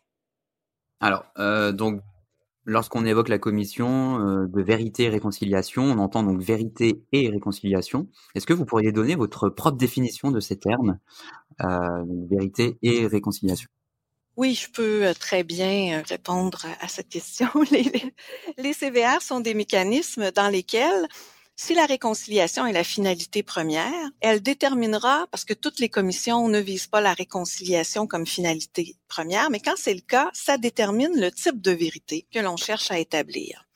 Alors, 0.98 1.26
euh, 1.38 1.70
donc, 1.70 2.00
lorsqu'on 2.64 3.06
évoque 3.06 3.28
la 3.28 3.38
commission 3.38 4.18
euh, 4.18 4.48
de 4.48 4.62
vérité 4.62 5.04
et 5.04 5.08
réconciliation, 5.10 5.84
on 5.84 5.98
entend 5.98 6.24
donc 6.24 6.40
vérité 6.40 7.04
et 7.12 7.30
réconciliation. 7.30 8.08
Est-ce 8.34 8.46
que 8.46 8.52
vous 8.52 8.64
pourriez 8.64 8.90
donner 8.90 9.14
votre 9.14 9.48
propre 9.48 9.76
définition 9.76 10.32
de 10.32 10.40
ces 10.40 10.58
termes, 10.58 10.98
euh, 11.62 12.04
vérité 12.28 12.78
et 12.82 13.06
réconciliation? 13.06 13.70
Oui, 14.40 14.54
je 14.54 14.70
peux 14.70 15.04
euh, 15.04 15.12
très 15.12 15.44
bien 15.44 15.98
euh, 15.98 16.02
répondre 16.08 16.64
à 16.80 16.88
cette 16.88 17.10
question. 17.10 17.50
Les, 18.56 18.72
CVR 18.72 19.20
sont 19.20 19.40
des 19.40 19.52
mécanismes 19.52 20.30
dans 20.30 20.48
lesquels 20.48 21.06
si 21.56 21.74
la 21.74 21.84
réconciliation 21.84 22.64
est 22.64 22.72
la 22.72 22.82
finalité 22.82 23.42
première, 23.42 24.10
elle 24.20 24.40
déterminera, 24.40 25.26
parce 25.30 25.44
que 25.44 25.52
toutes 25.52 25.78
les 25.78 25.90
commissions 25.90 26.48
ne 26.48 26.58
visent 26.58 26.86
pas 26.86 27.02
la 27.02 27.12
réconciliation 27.12 28.06
comme 28.06 28.26
finalité 28.26 28.96
première, 29.08 29.50
mais 29.50 29.60
quand 29.60 29.74
c'est 29.76 29.92
le 29.92 30.00
cas, 30.00 30.30
ça 30.32 30.56
détermine 30.56 31.20
le 31.20 31.30
type 31.30 31.60
de 31.60 31.72
vérité 31.72 32.26
que 32.32 32.38
l'on 32.38 32.56
cherche 32.56 32.90
à 32.90 32.98
établir. 32.98 33.66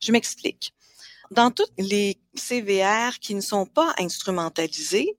Je 0.00 0.12
m'explique. 0.12 0.72
Dans 1.30 1.50
toutes 1.50 1.74
les 1.76 2.18
CVR 2.34 3.18
qui 3.20 3.34
ne 3.34 3.42
sont 3.42 3.66
pas 3.66 3.92
instrumentalisées, 3.98 5.18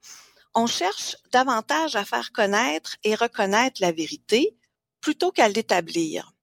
on 0.56 0.66
cherche 0.66 1.18
davantage 1.32 1.96
à 1.96 2.04
faire 2.04 2.32
connaître 2.32 2.96
et 3.04 3.14
reconnaître 3.14 3.80
la 3.80 3.92
vérité 3.92 4.58
plutôt 5.02 5.32
qu'à 5.32 5.50
l'établir. 5.50 6.34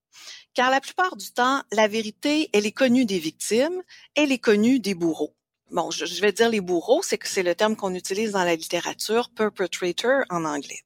Car 0.54 0.70
la 0.70 0.80
plupart 0.80 1.16
du 1.16 1.32
temps, 1.32 1.62
la 1.73 1.88
vérité, 1.88 2.49
elle 2.52 2.66
est 2.66 2.73
connue 2.73 3.04
des 3.04 3.18
victimes, 3.18 3.82
elle 4.14 4.30
est 4.30 4.38
connue 4.38 4.78
des 4.78 4.94
bourreaux. 4.94 5.34
Bon, 5.70 5.90
je, 5.90 6.20
vais 6.20 6.32
dire 6.32 6.49
les 6.49 6.61
bourreaux, 6.61 7.02
c'est 7.02 7.18
que 7.18 7.26
c'est 7.26 7.42
le 7.42 7.56
terme 7.56 7.75
qu'on 7.75 7.94
utilise 7.94 8.32
dans 8.32 8.44
la 8.44 8.54
littérature, 8.54 9.30
perpetrator 9.30 10.23
en 10.30 10.44
anglais. 10.44 10.80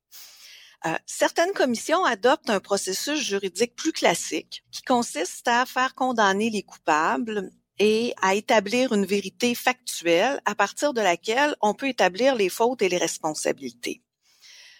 Euh, 0.87 0.95
certaines 1.05 1.53
commissions 1.53 2.05
adoptent 2.05 2.51
un 2.51 2.61
processus 2.61 3.21
juridique 3.21 3.75
plus 3.75 3.93
classique 3.93 4.65
qui 4.71 4.83
consiste 4.83 5.47
à 5.49 5.67
faire 5.67 5.95
condamner 5.95 6.51
les 6.51 6.63
coupables 6.63 7.51
et 7.79 8.15
à 8.23 8.35
établir 8.35 8.93
une 8.93 9.05
vérité 9.05 9.55
factuelle 9.55 10.41
à 10.45 10.55
partir 10.55 10.95
de 10.95 11.01
laquelle 11.01 11.57
on 11.61 11.75
peut 11.75 11.89
établir 11.89 12.37
les 12.37 12.49
fautes 12.49 12.81
et 12.81 12.89
les 12.89 12.97
responsabilités 12.97 14.03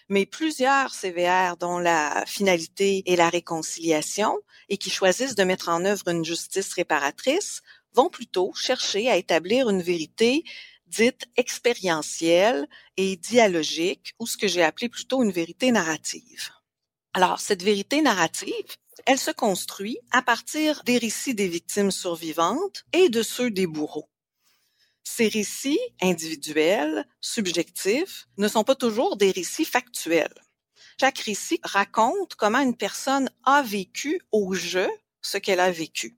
mais 0.09 0.25
plusieurs 0.25 0.93
CVR 0.93 1.55
dont 1.57 1.77
la 1.77 2.25
finalité 2.25 3.03
est 3.05 3.15
la 3.15 3.29
réconciliation 3.29 4.37
et 4.67 4.77
qui 4.77 4.89
choisissent 4.89 5.35
de 5.35 5.43
mettre 5.43 5.69
en 5.69 5.85
œuvre 5.85 6.07
une 6.09 6.25
justice 6.25 6.73
réparatrice 6.73 7.61
vont 7.93 8.09
plutôt 8.09 8.53
chercher 8.53 9.09
à 9.09 9.17
établir 9.17 9.69
une 9.69 9.81
vérité 9.81 10.43
dite 10.87 11.27
expérientielle 11.37 12.67
et 12.97 13.15
dialogique, 13.15 14.13
ou 14.19 14.25
ce 14.25 14.37
que 14.37 14.47
j'ai 14.47 14.63
appelé 14.63 14.89
plutôt 14.89 15.23
une 15.23 15.31
vérité 15.31 15.71
narrative. 15.71 16.49
Alors, 17.13 17.39
cette 17.39 17.63
vérité 17.63 18.01
narrative, 18.01 18.53
elle 19.05 19.19
se 19.19 19.31
construit 19.31 19.99
à 20.11 20.21
partir 20.21 20.83
des 20.83 20.97
récits 20.97 21.35
des 21.35 21.47
victimes 21.47 21.91
survivantes 21.91 22.85
et 22.93 23.09
de 23.09 23.23
ceux 23.23 23.51
des 23.51 23.67
bourreaux. 23.67 24.09
Ces 25.03 25.27
récits 25.27 25.79
individuels, 26.01 27.05
subjectifs, 27.21 28.27
ne 28.37 28.47
sont 28.47 28.63
pas 28.63 28.75
toujours 28.75 29.17
des 29.17 29.31
récits 29.31 29.65
factuels. 29.65 30.33
Chaque 30.99 31.19
récit 31.19 31.59
raconte 31.63 32.35
comment 32.35 32.59
une 32.59 32.75
personne 32.75 33.29
a 33.43 33.61
vécu 33.63 34.21
au 34.31 34.53
jeu 34.53 34.89
ce 35.21 35.37
qu'elle 35.37 35.59
a 35.59 35.71
vécu. 35.71 36.17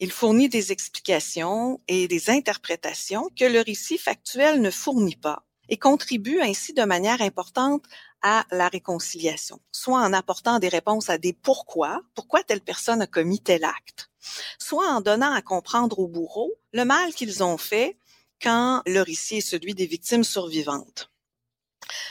Il 0.00 0.12
fournit 0.12 0.48
des 0.48 0.72
explications 0.72 1.80
et 1.88 2.06
des 2.06 2.30
interprétations 2.30 3.28
que 3.36 3.44
le 3.44 3.60
récit 3.60 3.98
factuel 3.98 4.62
ne 4.62 4.70
fournit 4.70 5.16
pas 5.16 5.44
et 5.68 5.76
contribue 5.76 6.40
ainsi 6.40 6.72
de 6.72 6.84
manière 6.84 7.20
importante 7.20 7.84
à 8.22 8.44
la 8.50 8.68
réconciliation, 8.68 9.60
soit 9.72 10.00
en 10.00 10.12
apportant 10.12 10.58
des 10.58 10.68
réponses 10.68 11.10
à 11.10 11.18
des 11.18 11.32
pourquoi, 11.32 12.00
pourquoi 12.14 12.42
telle 12.42 12.60
personne 12.60 13.02
a 13.02 13.06
commis 13.06 13.40
tel 13.40 13.64
acte, 13.64 14.10
soit 14.58 14.88
en 14.88 15.00
donnant 15.00 15.32
à 15.32 15.42
comprendre 15.42 15.98
aux 15.98 16.08
bourreaux 16.08 16.54
le 16.72 16.84
mal 16.84 17.14
qu'ils 17.14 17.42
ont 17.42 17.58
fait 17.58 17.96
quand 18.42 18.82
le 18.86 19.02
récit 19.02 19.36
est 19.36 19.40
celui 19.40 19.74
des 19.74 19.86
victimes 19.86 20.24
survivantes. 20.24 21.10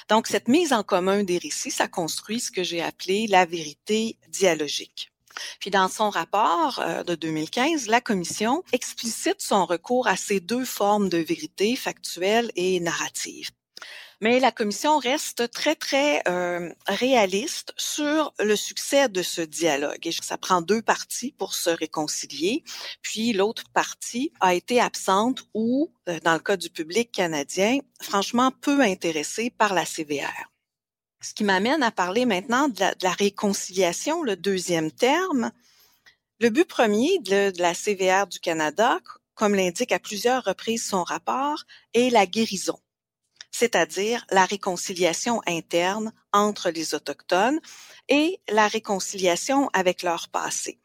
Donc, 0.10 0.28
cette 0.28 0.48
mise 0.48 0.74
en 0.74 0.84
commun 0.84 1.24
des 1.24 1.38
récits, 1.38 1.72
ça 1.72 1.88
construit 1.88 2.40
ce 2.40 2.52
que 2.52 2.64
j'ai 2.64 2.82
appelé 2.82 3.28
la 3.28 3.46
vérité 3.46 4.18
dialogique. 4.30 5.12
Puis 5.60 5.70
dans 5.70 5.88
son 5.88 6.10
rapport 6.10 6.80
euh, 6.80 7.04
de 7.04 7.14
2015, 7.14 7.88
la 7.88 8.02
Commission 8.02 8.64
explicite 8.72 9.40
son 9.40 9.66
recours 9.66 10.08
à 10.08 10.16
ces 10.16 10.40
deux 10.40 10.66
formes 10.66 11.10
de 11.10 11.20
vérité 11.20 11.76
factuelle 11.76 12.52
et 12.56 12.80
narrative 12.80 13.52
mais 14.20 14.40
la 14.40 14.52
commission 14.52 14.98
reste 14.98 15.52
très, 15.52 15.76
très 15.76 16.24
euh, 16.28 16.74
réaliste 16.88 17.74
sur 17.78 18.34
le 18.40 18.56
succès 18.56 19.10
de 19.10 19.22
ce 19.22 19.42
dialogue. 19.42 20.06
Et 20.08 20.12
ça 20.12 20.38
prend 20.38 20.62
deux 20.62 20.82
parties 20.82 21.34
pour 21.38 21.54
se 21.54 21.70
réconcilier. 21.70 22.64
Puis 23.02 23.34
l'autre 23.34 23.70
partie 23.74 24.32
a 24.40 24.56
été 24.56 24.82
absente 24.82 25.44
ou, 25.54 25.92
euh, 26.10 26.20
dans 26.24 26.34
le 26.34 26.40
cas 26.40 26.58
du 26.58 26.70
public 26.70 27.12
canadien, 27.12 27.80
franchement 28.02 28.52
peu 28.62 28.82
intéressé 28.82 29.52
par 29.52 29.74
la 29.74 29.86
CVR. 29.86 30.52
Ce 31.22 31.34
qui 31.34 31.44
m'amène 31.44 31.84
à 31.84 31.92
parler 31.92 32.26
maintenant 32.26 32.70
de 32.70 32.80
la, 33.02 33.12
réconciliation, 33.12 34.24
le 34.24 34.36
deuxième 34.36 34.92
terme. 34.92 35.52
Le 36.40 36.50
but 36.50 36.68
premier 36.68 37.20
de, 37.20 37.52
de 37.52 37.62
la 37.62 37.74
CVR 37.74 38.28
du 38.28 38.40
Canada, 38.40 39.00
comme 39.36 39.54
l'indique 39.54 39.92
à 39.92 40.00
plusieurs 40.00 40.44
reprises 40.44 40.88
son 40.88 41.04
rapport, 41.04 41.64
est 41.94 42.12
la 42.12 42.26
guérison 42.26 42.80
c'est-à-dire 43.52 44.26
la 44.30 44.46
réconciliation 44.46 45.42
interne 45.48 46.14
entre 46.32 46.70
les 46.70 46.94
Autochtones 46.94 47.60
et 48.10 48.40
la 48.50 48.68
réconciliation 48.68 49.70
avec 49.74 50.04
leur 50.04 50.30
passé. 50.30 50.80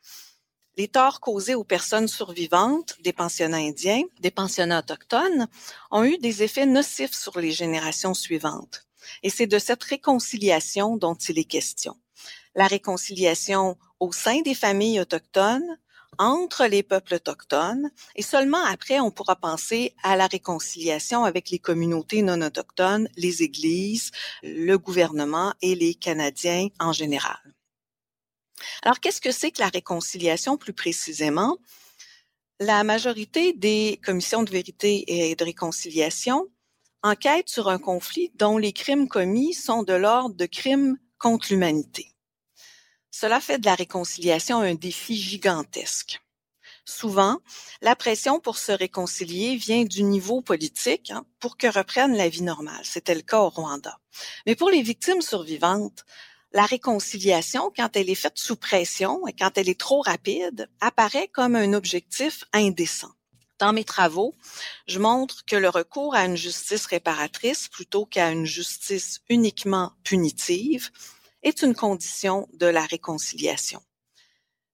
Les 0.78 0.88
torts 0.88 1.20
causés 1.20 1.54
aux 1.54 1.64
personnes 1.64 2.08
survivantes 2.08 2.96
des 3.00 3.12
pensionnats 3.12 3.58
indiens, 3.58 4.04
des 4.20 4.30
pensionnats 4.30 4.78
autochtones, 4.78 5.46
ont 5.90 6.04
eu 6.04 6.16
des 6.16 6.42
effets 6.42 6.64
nocifs 6.64 7.14
sur 7.14 7.38
les 7.38 7.52
générations 7.52 8.14
suivantes. 8.14 8.86
Et 9.22 9.28
c'est 9.28 9.46
de 9.46 9.58
cette 9.58 9.82
réconciliation 9.82 10.96
dont 10.96 11.14
il 11.14 11.38
est 11.38 11.44
question. 11.44 11.94
La 12.54 12.66
réconciliation 12.66 13.76
au 14.00 14.12
sein 14.12 14.40
des 14.40 14.54
familles 14.54 15.00
autochtones, 15.00 15.78
entre 16.18 16.66
les 16.66 16.82
peuples 16.82 17.14
autochtones 17.14 17.90
et 18.16 18.22
seulement 18.22 18.64
après 18.64 19.00
on 19.00 19.10
pourra 19.10 19.36
penser 19.36 19.94
à 20.02 20.16
la 20.16 20.26
réconciliation 20.26 21.24
avec 21.24 21.50
les 21.50 21.58
communautés 21.58 22.22
non 22.22 22.40
autochtones, 22.42 23.08
les 23.16 23.42
églises, 23.42 24.10
le 24.42 24.76
gouvernement 24.76 25.54
et 25.62 25.74
les 25.74 25.94
Canadiens 25.94 26.68
en 26.78 26.92
général. 26.92 27.40
Alors 28.82 29.00
qu'est-ce 29.00 29.20
que 29.20 29.32
c'est 29.32 29.50
que 29.50 29.60
la 29.60 29.68
réconciliation 29.68 30.56
plus 30.56 30.72
précisément? 30.72 31.58
La 32.60 32.84
majorité 32.84 33.52
des 33.52 33.98
commissions 34.04 34.42
de 34.42 34.50
vérité 34.50 35.04
et 35.08 35.34
de 35.34 35.44
réconciliation 35.44 36.46
enquêtent 37.02 37.48
sur 37.48 37.68
un 37.68 37.78
conflit 37.78 38.30
dont 38.34 38.58
les 38.58 38.72
crimes 38.72 39.08
commis 39.08 39.54
sont 39.54 39.82
de 39.82 39.94
l'ordre 39.94 40.36
de 40.36 40.46
crimes 40.46 40.96
contre 41.18 41.48
l'humanité. 41.50 42.11
Cela 43.14 43.40
fait 43.40 43.58
de 43.58 43.66
la 43.66 43.74
réconciliation 43.74 44.60
un 44.60 44.74
défi 44.74 45.14
gigantesque. 45.14 46.22
Souvent, 46.86 47.38
la 47.82 47.94
pression 47.94 48.40
pour 48.40 48.56
se 48.56 48.72
réconcilier 48.72 49.54
vient 49.54 49.84
du 49.84 50.02
niveau 50.02 50.40
politique 50.40 51.10
hein, 51.10 51.24
pour 51.38 51.58
que 51.58 51.66
reprenne 51.66 52.16
la 52.16 52.30
vie 52.30 52.42
normale. 52.42 52.84
C'était 52.84 53.14
le 53.14 53.20
cas 53.20 53.40
au 53.40 53.50
Rwanda. 53.50 53.98
Mais 54.46 54.56
pour 54.56 54.70
les 54.70 54.82
victimes 54.82 55.20
survivantes, 55.20 56.04
la 56.52 56.64
réconciliation, 56.64 57.70
quand 57.76 57.96
elle 57.96 58.08
est 58.08 58.14
faite 58.14 58.38
sous 58.38 58.56
pression 58.56 59.26
et 59.26 59.34
quand 59.34 59.56
elle 59.56 59.68
est 59.68 59.78
trop 59.78 60.00
rapide, 60.00 60.68
apparaît 60.80 61.28
comme 61.28 61.54
un 61.54 61.74
objectif 61.74 62.44
indécent. 62.54 63.12
Dans 63.58 63.74
mes 63.74 63.84
travaux, 63.84 64.34
je 64.88 64.98
montre 64.98 65.44
que 65.44 65.54
le 65.54 65.68
recours 65.68 66.14
à 66.14 66.24
une 66.24 66.36
justice 66.36 66.86
réparatrice 66.86 67.68
plutôt 67.68 68.06
qu'à 68.06 68.30
une 68.30 68.46
justice 68.46 69.20
uniquement 69.28 69.92
punitive 70.02 70.90
est 71.42 71.62
une 71.62 71.74
condition 71.74 72.48
de 72.54 72.66
la 72.66 72.84
réconciliation. 72.84 73.82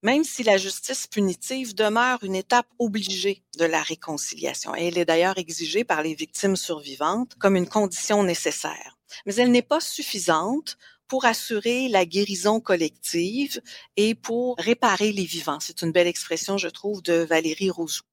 Même 0.02 0.22
si 0.22 0.44
la 0.44 0.58
justice 0.58 1.08
punitive 1.08 1.74
demeure 1.74 2.22
une 2.22 2.36
étape 2.36 2.68
obligée 2.78 3.42
de 3.58 3.64
la 3.64 3.82
réconciliation, 3.82 4.74
et 4.76 4.86
elle 4.86 4.98
est 4.98 5.04
d'ailleurs 5.04 5.38
exigée 5.38 5.82
par 5.82 6.02
les 6.02 6.14
victimes 6.14 6.54
survivantes 6.54 7.34
comme 7.38 7.56
une 7.56 7.68
condition 7.68 8.22
nécessaire. 8.22 8.96
Mais 9.26 9.34
elle 9.34 9.50
n'est 9.50 9.62
pas 9.62 9.80
suffisante 9.80 10.78
pour 11.08 11.24
assurer 11.24 11.88
la 11.88 12.04
guérison 12.04 12.60
collective 12.60 13.60
et 13.96 14.14
pour 14.14 14.56
réparer 14.58 15.10
les 15.10 15.24
vivants. 15.24 15.58
C'est 15.58 15.82
une 15.82 15.90
belle 15.90 16.06
expression, 16.06 16.58
je 16.58 16.68
trouve, 16.68 17.02
de 17.02 17.26
Valérie 17.28 17.70
Rousseau. 17.70 18.04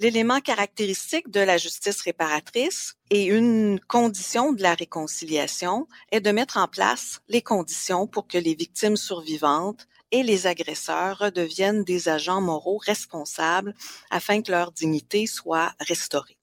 L'élément 0.00 0.40
caractéristique 0.40 1.30
de 1.30 1.40
la 1.40 1.58
justice 1.58 2.00
réparatrice 2.00 2.94
et 3.10 3.24
une 3.24 3.78
condition 3.86 4.54
de 4.54 4.62
la 4.62 4.72
réconciliation 4.72 5.86
est 6.10 6.22
de 6.22 6.30
mettre 6.30 6.56
en 6.56 6.68
place 6.68 7.20
les 7.28 7.42
conditions 7.42 8.06
pour 8.06 8.26
que 8.26 8.38
les 8.38 8.54
victimes 8.54 8.96
survivantes 8.96 9.86
et 10.10 10.22
les 10.22 10.46
agresseurs 10.46 11.18
redeviennent 11.18 11.84
des 11.84 12.08
agents 12.08 12.40
moraux 12.40 12.78
responsables 12.78 13.74
afin 14.10 14.40
que 14.40 14.50
leur 14.50 14.72
dignité 14.72 15.26
soit 15.26 15.74
restaurée. 15.80 16.39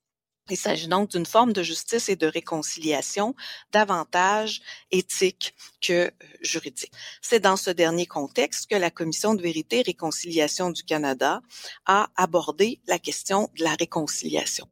Il 0.50 0.58
s'agit 0.58 0.88
donc 0.88 1.10
d'une 1.12 1.26
forme 1.26 1.54
de 1.54 1.64
justice 1.64 2.10
et 2.10 2.16
de 2.16 2.28
réconciliation 2.28 3.36
davantage 3.72 4.62
éthique 4.92 5.54
que 5.82 6.08
euh, 6.08 6.12
juridique. 6.42 6.92
C'est 7.22 7.40
dans 7.40 7.58
ce 7.58 7.70
dernier 7.70 8.06
contexte 8.06 8.70
que 8.70 8.76
la 8.76 8.92
Commission 8.92 9.36
de 9.36 9.42
vérité 9.42 9.80
et 9.80 9.84
réconciliation 9.84 10.72
du 10.72 10.84
Canada 10.84 11.42
a 11.86 12.10
abordé 12.16 12.80
la 12.88 13.00
question 13.00 13.50
de 13.58 13.64
la 13.64 13.76
réconciliation. 13.76 14.68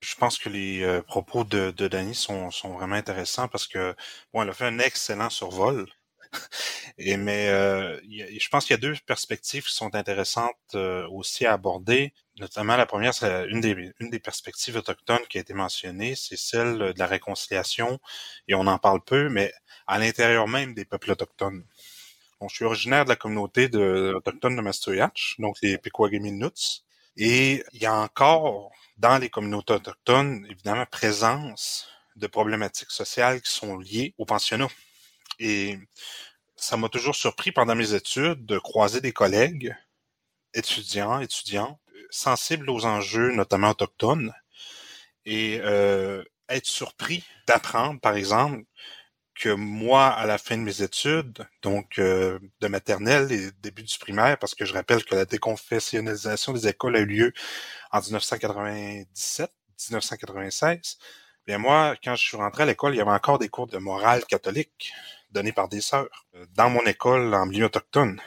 Je 0.00 0.14
pense 0.14 0.38
que 0.38 0.48
les 0.48 0.82
euh, 0.82 1.02
propos 1.02 1.44
de, 1.44 1.70
de 1.70 1.88
Dany 1.88 2.14
sont, 2.14 2.50
sont, 2.50 2.70
vraiment 2.70 2.96
intéressants 2.96 3.48
parce 3.48 3.66
que 3.66 3.94
bon, 4.32 4.42
elle 4.42 4.50
a 4.50 4.52
fait 4.52 4.66
un 4.66 4.78
excellent 4.78 5.30
survol. 5.30 5.86
Mais 6.98 7.48
euh, 7.48 8.00
je 8.02 8.48
pense 8.48 8.64
qu'il 8.64 8.74
y 8.74 8.78
a 8.78 8.80
deux 8.80 8.96
perspectives 9.06 9.64
qui 9.64 9.74
sont 9.74 9.94
intéressantes 9.94 10.74
aussi 11.10 11.46
à 11.46 11.52
aborder. 11.54 12.12
Notamment, 12.38 12.76
la 12.76 12.86
première, 12.86 13.14
c'est 13.14 13.46
une 13.48 13.60
des, 13.60 14.18
perspectives 14.20 14.76
autochtones 14.76 15.26
qui 15.28 15.38
a 15.38 15.40
été 15.40 15.54
mentionnée, 15.54 16.14
c'est 16.14 16.36
celle 16.36 16.78
de 16.78 16.98
la 16.98 17.06
réconciliation, 17.06 17.98
et 18.48 18.54
on 18.54 18.66
en 18.66 18.78
parle 18.78 19.02
peu, 19.02 19.28
mais 19.28 19.52
à 19.86 19.98
l'intérieur 19.98 20.46
même 20.46 20.74
des 20.74 20.84
peuples 20.84 21.12
autochtones. 21.12 21.64
je 22.42 22.54
suis 22.54 22.64
originaire 22.64 23.04
de 23.04 23.10
la 23.10 23.16
communauté 23.16 23.70
autochtone 23.74 24.56
de 24.56 24.60
Mastoyach, 24.60 25.36
donc 25.38 25.56
les 25.62 25.78
Pequawagaminuts, 25.78 26.84
et 27.16 27.64
il 27.72 27.82
y 27.82 27.86
a 27.86 27.94
encore 27.94 28.70
dans 28.98 29.18
les 29.18 29.30
communautés 29.30 29.74
autochtones, 29.74 30.46
évidemment, 30.50 30.86
présence 30.86 31.88
de 32.16 32.26
problématiques 32.26 32.90
sociales 32.90 33.40
qui 33.42 33.52
sont 33.52 33.78
liées 33.78 34.14
au 34.18 34.24
pensionnat. 34.24 34.68
Et 35.38 35.78
ça 36.56 36.76
m'a 36.76 36.88
toujours 36.88 37.14
surpris 37.14 37.52
pendant 37.52 37.74
mes 37.74 37.94
études 37.94 38.46
de 38.46 38.58
croiser 38.58 39.00
des 39.00 39.12
collègues, 39.12 39.74
étudiants, 40.54 41.20
étudiants, 41.20 41.78
sensible 42.10 42.70
aux 42.70 42.86
enjeux, 42.86 43.32
notamment 43.32 43.70
autochtones, 43.70 44.32
et 45.24 45.60
euh, 45.62 46.24
être 46.48 46.66
surpris 46.66 47.24
d'apprendre, 47.46 48.00
par 48.00 48.16
exemple, 48.16 48.64
que 49.34 49.50
moi, 49.50 50.06
à 50.08 50.26
la 50.26 50.38
fin 50.38 50.56
de 50.56 50.62
mes 50.62 50.82
études, 50.82 51.46
donc 51.62 51.98
euh, 51.98 52.38
de 52.60 52.68
maternelle 52.68 53.30
et 53.32 53.50
début 53.62 53.82
du 53.82 53.98
primaire, 53.98 54.38
parce 54.38 54.54
que 54.54 54.64
je 54.64 54.72
rappelle 54.72 55.04
que 55.04 55.14
la 55.14 55.26
déconfessionnalisation 55.26 56.52
des 56.54 56.68
écoles 56.68 56.96
a 56.96 57.00
eu 57.00 57.06
lieu 57.06 57.32
en 57.92 58.00
1997, 58.00 59.50
1996, 59.90 60.98
bien 61.46 61.58
moi, 61.58 61.96
quand 62.02 62.14
je 62.16 62.22
suis 62.24 62.36
rentré 62.36 62.62
à 62.62 62.66
l'école, 62.66 62.94
il 62.94 62.98
y 62.98 63.00
avait 63.00 63.10
encore 63.10 63.38
des 63.38 63.48
cours 63.50 63.66
de 63.66 63.78
morale 63.78 64.24
catholique 64.24 64.92
donnés 65.36 65.52
par 65.52 65.68
des 65.68 65.80
sœurs 65.80 66.26
dans 66.54 66.70
mon 66.70 66.84
école 66.86 67.34
en 67.34 67.46
milieu 67.46 67.66
autochtone 67.66 68.20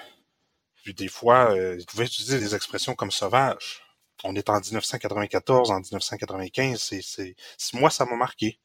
des 0.93 1.07
fois, 1.07 1.51
euh, 1.51 1.77
ils 1.79 1.85
pouvaient 1.85 2.05
utiliser 2.05 2.39
des 2.39 2.55
expressions 2.55 2.95
comme 2.95 3.11
sauvage. 3.11 3.81
On 4.23 4.35
est 4.35 4.49
en 4.49 4.59
1994, 4.59 5.71
en 5.71 5.79
1995, 5.79 6.79
c'est, 6.81 7.01
c'est, 7.01 7.35
moi, 7.73 7.89
ça 7.89 8.05
m'a 8.05 8.15
marqué. 8.15 8.59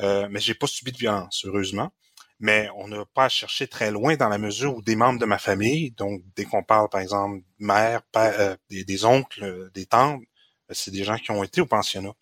Euh, 0.00 0.28
mais 0.30 0.40
j'ai 0.40 0.54
pas 0.54 0.66
subi 0.66 0.92
de 0.92 0.98
violence, 0.98 1.44
heureusement. 1.46 1.92
Mais 2.40 2.68
on 2.76 2.88
n'a 2.88 3.04
pas 3.14 3.26
à 3.26 3.28
chercher 3.28 3.68
très 3.68 3.90
loin 3.90 4.16
dans 4.16 4.28
la 4.28 4.38
mesure 4.38 4.76
où 4.76 4.82
des 4.82 4.96
membres 4.96 5.20
de 5.20 5.24
ma 5.24 5.38
famille, 5.38 5.92
donc 5.92 6.22
dès 6.36 6.44
qu'on 6.44 6.64
parle 6.64 6.88
par 6.88 7.00
exemple 7.00 7.42
mère, 7.58 8.02
père, 8.02 8.34
euh, 8.40 8.56
des, 8.68 9.04
oncles, 9.04 9.70
des 9.72 9.86
tantes, 9.86 10.22
c'est 10.70 10.90
des 10.90 11.04
gens 11.04 11.16
qui 11.16 11.30
ont 11.30 11.44
été 11.44 11.60
au 11.60 11.66
pensionnat. 11.66 12.12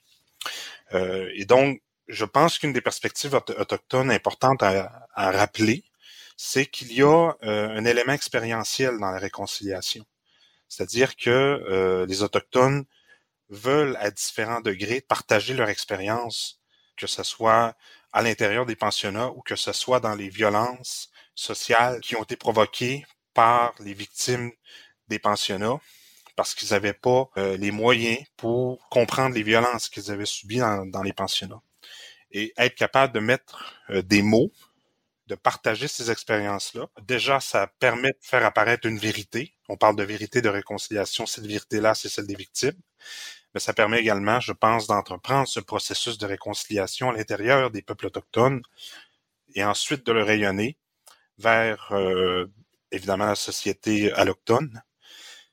Euh, 0.92 1.30
et 1.34 1.46
donc, 1.46 1.80
je 2.08 2.24
pense 2.24 2.58
qu'une 2.58 2.72
des 2.72 2.80
perspectives 2.80 3.34
autochtones 3.34 4.10
importantes 4.10 4.62
à, 4.62 5.08
à 5.14 5.30
rappeler, 5.30 5.84
c'est 6.36 6.66
qu'il 6.66 6.92
y 6.92 7.02
a 7.02 7.32
euh, 7.44 7.68
un 7.68 7.84
élément 7.84 8.12
expérientiel 8.12 8.98
dans 8.98 9.10
la 9.10 9.18
réconciliation. 9.18 10.04
C'est-à-dire 10.68 11.16
que 11.16 11.30
euh, 11.30 12.06
les 12.06 12.22
Autochtones 12.22 12.84
veulent 13.50 13.96
à 14.00 14.10
différents 14.10 14.60
degrés 14.60 15.00
partager 15.02 15.54
leur 15.54 15.68
expérience, 15.68 16.60
que 16.96 17.06
ce 17.06 17.22
soit 17.22 17.76
à 18.12 18.22
l'intérieur 18.22 18.66
des 18.66 18.76
pensionnats 18.76 19.28
ou 19.28 19.42
que 19.42 19.56
ce 19.56 19.72
soit 19.72 20.00
dans 20.00 20.14
les 20.14 20.28
violences 20.28 21.10
sociales 21.34 22.00
qui 22.00 22.16
ont 22.16 22.22
été 22.22 22.36
provoquées 22.36 23.04
par 23.34 23.74
les 23.80 23.94
victimes 23.94 24.50
des 25.08 25.18
pensionnats 25.18 25.78
parce 26.36 26.54
qu'ils 26.54 26.70
n'avaient 26.70 26.92
pas 26.92 27.28
euh, 27.36 27.56
les 27.56 27.70
moyens 27.70 28.18
pour 28.36 28.88
comprendre 28.88 29.34
les 29.34 29.42
violences 29.42 29.88
qu'ils 29.88 30.10
avaient 30.10 30.26
subies 30.26 30.58
dans, 30.58 30.86
dans, 30.86 31.02
les 31.02 31.12
pensionnats. 31.12 31.62
Et 32.32 32.52
être 32.56 32.74
capable 32.74 33.12
de 33.12 33.20
mettre 33.20 33.74
des 33.90 34.22
mots 34.22 34.50
de 35.26 35.34
partager 35.34 35.88
ces 35.88 36.10
expériences-là. 36.10 36.88
Déjà, 37.02 37.40
ça 37.40 37.66
permet 37.78 38.10
de 38.10 38.18
faire 38.20 38.44
apparaître 38.44 38.86
une 38.86 38.98
vérité. 38.98 39.54
On 39.68 39.76
parle 39.76 39.96
de 39.96 40.02
vérité 40.02 40.42
de 40.42 40.48
réconciliation. 40.48 41.26
Cette 41.26 41.46
vérité-là, 41.46 41.94
c'est 41.94 42.08
celle 42.08 42.26
des 42.26 42.34
victimes. 42.34 42.78
Mais 43.54 43.60
ça 43.60 43.72
permet 43.72 44.00
également, 44.00 44.40
je 44.40 44.52
pense, 44.52 44.86
d'entreprendre 44.86 45.46
ce 45.48 45.60
processus 45.60 46.18
de 46.18 46.26
réconciliation 46.26 47.10
à 47.10 47.12
l'intérieur 47.12 47.70
des 47.70 47.82
peuples 47.82 48.06
autochtones 48.06 48.62
et 49.54 49.64
ensuite 49.64 50.04
de 50.04 50.12
le 50.12 50.22
rayonner 50.22 50.76
vers, 51.38 51.88
euh, 51.92 52.46
évidemment, 52.90 53.26
la 53.26 53.34
société 53.34 54.12
alloctone, 54.12 54.82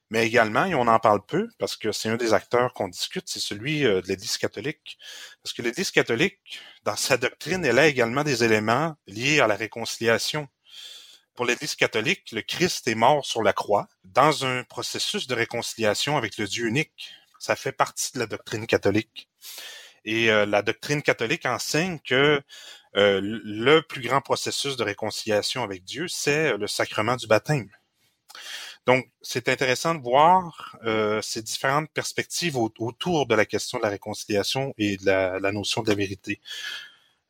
mais 0.09 0.25
également, 0.25 0.65
et 0.65 0.73
on 0.73 0.87
en 0.87 0.99
parle 0.99 1.23
peu, 1.25 1.47
parce 1.59 1.77
que 1.77 1.91
c'est 1.91 2.09
un 2.09 2.17
des 2.17 2.33
acteurs 2.33 2.73
qu'on 2.73 2.87
discute, 2.87 3.27
c'est 3.27 3.39
celui 3.39 3.85
euh, 3.85 4.01
de 4.01 4.07
l'Église 4.07 4.37
catholique. 4.37 4.97
Parce 5.43 5.53
que 5.53 5.61
l'Église 5.61 5.91
catholique, 5.91 6.59
dans 6.83 6.95
sa 6.95 7.17
doctrine, 7.17 7.63
elle 7.63 7.77
a 7.77 7.87
également 7.87 8.23
des 8.23 8.43
éléments 8.43 8.95
liés 9.05 9.39
à 9.39 9.47
la 9.47 9.55
réconciliation. 9.55 10.47
Pour 11.35 11.45
l'Église 11.45 11.75
catholique, 11.75 12.31
le 12.31 12.41
Christ 12.41 12.87
est 12.87 12.95
mort 12.95 13.25
sur 13.25 13.43
la 13.43 13.53
croix 13.53 13.87
dans 14.03 14.45
un 14.45 14.63
processus 14.63 15.27
de 15.27 15.35
réconciliation 15.35 16.17
avec 16.17 16.37
le 16.37 16.47
Dieu 16.47 16.65
unique. 16.65 17.13
Ça 17.39 17.55
fait 17.55 17.71
partie 17.71 18.11
de 18.13 18.19
la 18.19 18.25
doctrine 18.25 18.65
catholique. 18.65 19.29
Et 20.05 20.31
euh, 20.31 20.45
la 20.45 20.63
doctrine 20.63 21.03
catholique 21.03 21.45
enseigne 21.45 21.99
que 21.99 22.41
euh, 22.95 23.21
le 23.21 23.81
plus 23.81 24.01
grand 24.01 24.21
processus 24.21 24.75
de 24.75 24.83
réconciliation 24.83 25.63
avec 25.63 25.83
Dieu, 25.83 26.07
c'est 26.07 26.57
le 26.57 26.67
sacrement 26.67 27.15
du 27.15 27.27
baptême. 27.27 27.69
Donc, 28.89 29.07
c'est 29.21 29.49
intéressant 29.49 29.93
de 29.93 30.01
voir 30.01 30.75
euh, 30.83 31.21
ces 31.21 31.43
différentes 31.43 31.91
perspectives 31.91 32.57
autour 32.57 33.27
de 33.27 33.35
la 33.35 33.45
question 33.45 33.77
de 33.77 33.83
la 33.83 33.89
réconciliation 33.89 34.73
et 34.79 34.97
de 34.97 35.05
la, 35.05 35.51
notion 35.51 35.83
de 35.83 35.89
la 35.89 35.93
vérité. 35.93 36.41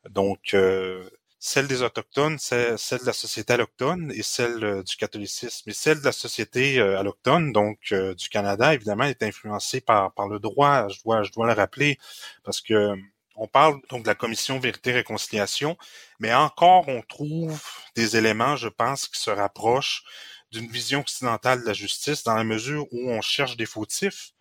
Donc, 0.08 0.54
euh, 0.54 1.10
celle 1.38 1.68
des 1.68 1.82
Autochtones, 1.82 2.38
celle 2.38 2.76
de 2.78 3.04
la 3.04 3.12
société 3.12 3.52
allochtone 3.52 4.10
et 4.16 4.22
celle 4.22 4.64
euh, 4.64 4.82
du 4.82 4.96
catholicisme. 4.96 5.68
Et 5.68 5.74
celle 5.74 6.00
de 6.00 6.06
la 6.06 6.12
société 6.12 6.80
allochtone, 6.80 7.52
donc 7.52 7.92
du 7.92 8.28
Canada, 8.30 8.72
évidemment, 8.72 9.04
est 9.04 9.22
influencée 9.22 9.82
par, 9.82 10.14
par 10.14 10.28
le 10.28 10.38
droit, 10.38 10.88
je 10.88 11.02
dois, 11.02 11.24
je 11.24 11.30
dois 11.30 11.46
le 11.46 11.52
rappeler, 11.52 11.98
parce 12.42 12.62
que 12.62 12.94
on 13.36 13.48
parle 13.48 13.80
donc 13.90 14.04
de 14.04 14.06
la 14.06 14.14
commission 14.14 14.58
vérité-réconciliation, 14.58 15.76
mais 16.20 16.32
encore 16.32 16.88
on 16.88 17.02
trouve 17.02 17.62
des 17.96 18.16
éléments, 18.16 18.56
je 18.56 18.68
pense, 18.68 19.08
qui 19.08 19.20
se 19.20 19.30
rapprochent 19.30 20.04
d'une 20.50 20.70
vision 20.70 21.00
occidentale 21.00 21.60
de 21.60 21.66
la 21.66 21.72
justice 21.72 22.24
dans 22.24 22.34
la 22.34 22.44
mesure 22.44 22.86
où 22.92 23.10
on 23.10 23.20
cherche 23.20 23.56
des 23.56 23.66
fautifs, 23.66 24.32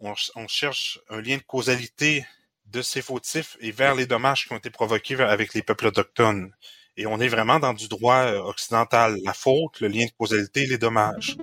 on, 0.00 0.14
cherche 0.46 1.00
un 1.08 1.20
lien 1.20 1.36
de 1.36 1.42
causalité 1.42 2.24
de 2.66 2.82
ces 2.82 3.02
fautifs 3.02 3.56
et 3.60 3.72
vers 3.72 3.94
les 3.94 4.06
dommages 4.06 4.46
qui 4.46 4.52
ont 4.52 4.58
été 4.58 4.70
provoqués 4.70 5.20
avec 5.20 5.54
les 5.54 5.62
peuples 5.62 5.86
autochtones. 5.86 6.52
Et 6.96 7.06
on 7.06 7.20
est 7.20 7.28
vraiment 7.28 7.58
dans 7.58 7.72
du 7.72 7.88
droit 7.88 8.24
euh, 8.26 8.40
occidental, 8.40 9.16
la 9.24 9.32
faute, 9.32 9.80
le 9.80 9.88
lien 9.88 10.04
de 10.04 10.10
causalité, 10.18 10.66
les 10.66 10.78
dommages. 10.78 11.36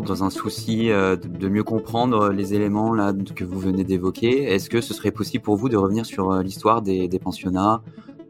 Dans 0.00 0.22
un 0.22 0.30
souci 0.30 0.90
euh, 0.90 1.16
de 1.16 1.48
mieux 1.48 1.64
comprendre 1.64 2.30
les 2.30 2.54
éléments 2.54 2.94
là 2.94 3.12
que 3.34 3.44
vous 3.44 3.58
venez 3.58 3.82
d'évoquer. 3.82 4.44
Est-ce 4.44 4.70
que 4.70 4.80
ce 4.80 4.94
serait 4.94 5.10
possible 5.10 5.42
pour 5.42 5.56
vous 5.56 5.68
de 5.68 5.76
revenir 5.76 6.06
sur 6.06 6.30
euh, 6.30 6.42
l'histoire 6.44 6.80
des, 6.80 7.08
pensionnats 7.18 7.82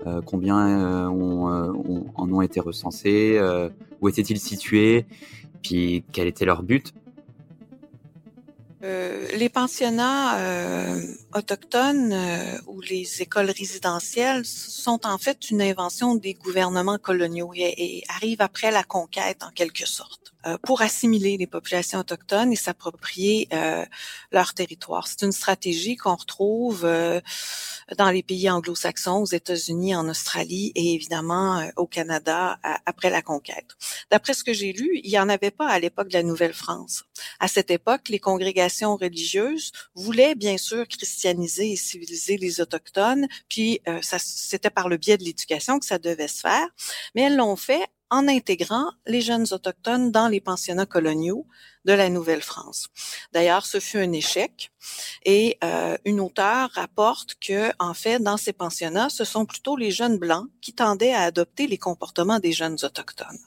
euh, 0.07 0.23
Combien 0.25 1.07
en 1.09 2.33
ont 2.33 2.41
été 2.41 2.61
recensés 2.61 3.39
Où 4.01 4.09
étaient-ils 4.09 4.41
situés 4.41 5.05
Puis 5.63 6.03
quel 6.13 6.27
était 6.29 6.47
leur 6.47 6.63
but 6.63 6.95
les 9.35 9.49
pensionnats 9.49 10.39
autochtones 11.35 12.15
ou 12.67 12.81
les 12.81 13.23
écoles 13.23 13.51
résidentielles 13.51 14.45
sont 14.45 15.07
en 15.07 15.19
fait 15.19 15.51
une 15.51 15.63
invention 15.63 16.15
des 16.15 16.35
gouvernements 16.35 16.99
coloniaux 16.99 17.53
et 17.55 18.05
arrivent 18.09 18.43
après 18.43 18.71
la 18.71 18.83
conquête 18.83 19.43
en 19.43 19.51
quelque 19.51 19.87
sorte. 19.87 20.21
Euh, 20.47 20.57
pour 20.63 20.81
assimiler 20.81 21.37
les 21.37 21.47
populations 21.47 21.99
autochtones 21.99 22.51
et 22.51 22.57
s'approprier 22.57 23.47
euh, 23.53 23.85
leur 24.33 24.55
territoire. 24.55 25.07
C'est 25.07 25.21
une 25.21 25.33
stratégie 25.33 25.97
qu'on 25.97 26.15
retrouve 26.15 26.87
euh, 26.87 27.21
dans 27.99 28.09
les 28.09 28.23
pays 28.23 28.49
anglo-saxons, 28.49 29.21
aux 29.21 29.27
États-Unis, 29.27 29.95
en 29.95 30.09
Australie 30.09 30.73
et 30.77 30.95
évidemment 30.95 31.69
au 31.77 31.87
Canada 31.87 32.59
après 32.87 33.11
la 33.11 33.21
conquête. 33.21 33.67
D'après 34.11 34.33
ce 34.33 34.45
que 34.45 34.53
j'ai 34.55 34.73
lu, 34.73 35.01
il 35.03 35.11
n'y 35.11 35.19
en 35.19 35.29
avait 35.29 35.51
pas 35.51 35.69
à 35.69 35.79
l'époque 35.79 36.09
de 36.09 36.15
la 36.15 36.23
Nouvelle-France. 36.23 37.05
À 37.41 37.49
cette 37.49 37.71
époque, 37.71 38.09
les 38.09 38.21
congrégations 38.21 38.97
religieuses 38.97 39.20
voulaient 39.95 40.35
bien 40.35 40.59
sûr 40.59 40.87
christianiser 40.89 41.73
et 41.73 41.77
civiliser 41.77 42.37
les 42.37 42.61
autochtones, 42.61 43.27
puis 43.49 43.81
ça 44.03 44.19
c'était 44.19 44.71
par 44.71 44.89
le 44.89 44.97
biais 44.97 45.17
de 45.17 45.25
l'éducation 45.25 45.79
que 45.79 45.87
ça 45.87 45.99
devait 45.99 46.29
se 46.29 46.41
faire, 46.41 46.69
mais 47.15 47.23
elles 47.23 47.37
l'ont 47.37 47.57
fait 47.57 47.87
en 48.11 48.27
intégrant 48.29 48.91
les 49.07 49.21
jeunes 49.21 49.47
autochtones 49.53 50.11
dans 50.11 50.29
les 50.29 50.41
pensionnats 50.41 50.87
coloniaux 50.87 51.47
de 51.85 51.93
la 51.93 52.09
Nouvelle-France. 52.09 52.89
D'ailleurs, 53.33 53.65
ce 53.65 53.81
fut 53.81 53.99
un 53.99 54.13
échec 54.13 54.71
et 55.25 55.57
euh, 55.65 55.97
une 56.05 56.21
auteure 56.21 56.71
rapporte 56.75 57.37
que, 57.41 57.71
en 57.79 57.95
fait, 57.95 58.19
dans 58.19 58.37
ces 58.37 58.53
pensionnats, 58.53 59.09
ce 59.09 59.25
sont 59.25 59.47
plutôt 59.47 59.77
les 59.77 59.91
jeunes 59.91 60.19
blancs 60.19 60.49
qui 60.61 60.75
tendaient 60.75 61.15
à 61.15 61.23
adopter 61.23 61.67
les 61.67 61.79
comportements 61.79 62.41
des 62.41 62.53
jeunes 62.53 62.77
autochtones. 62.83 63.39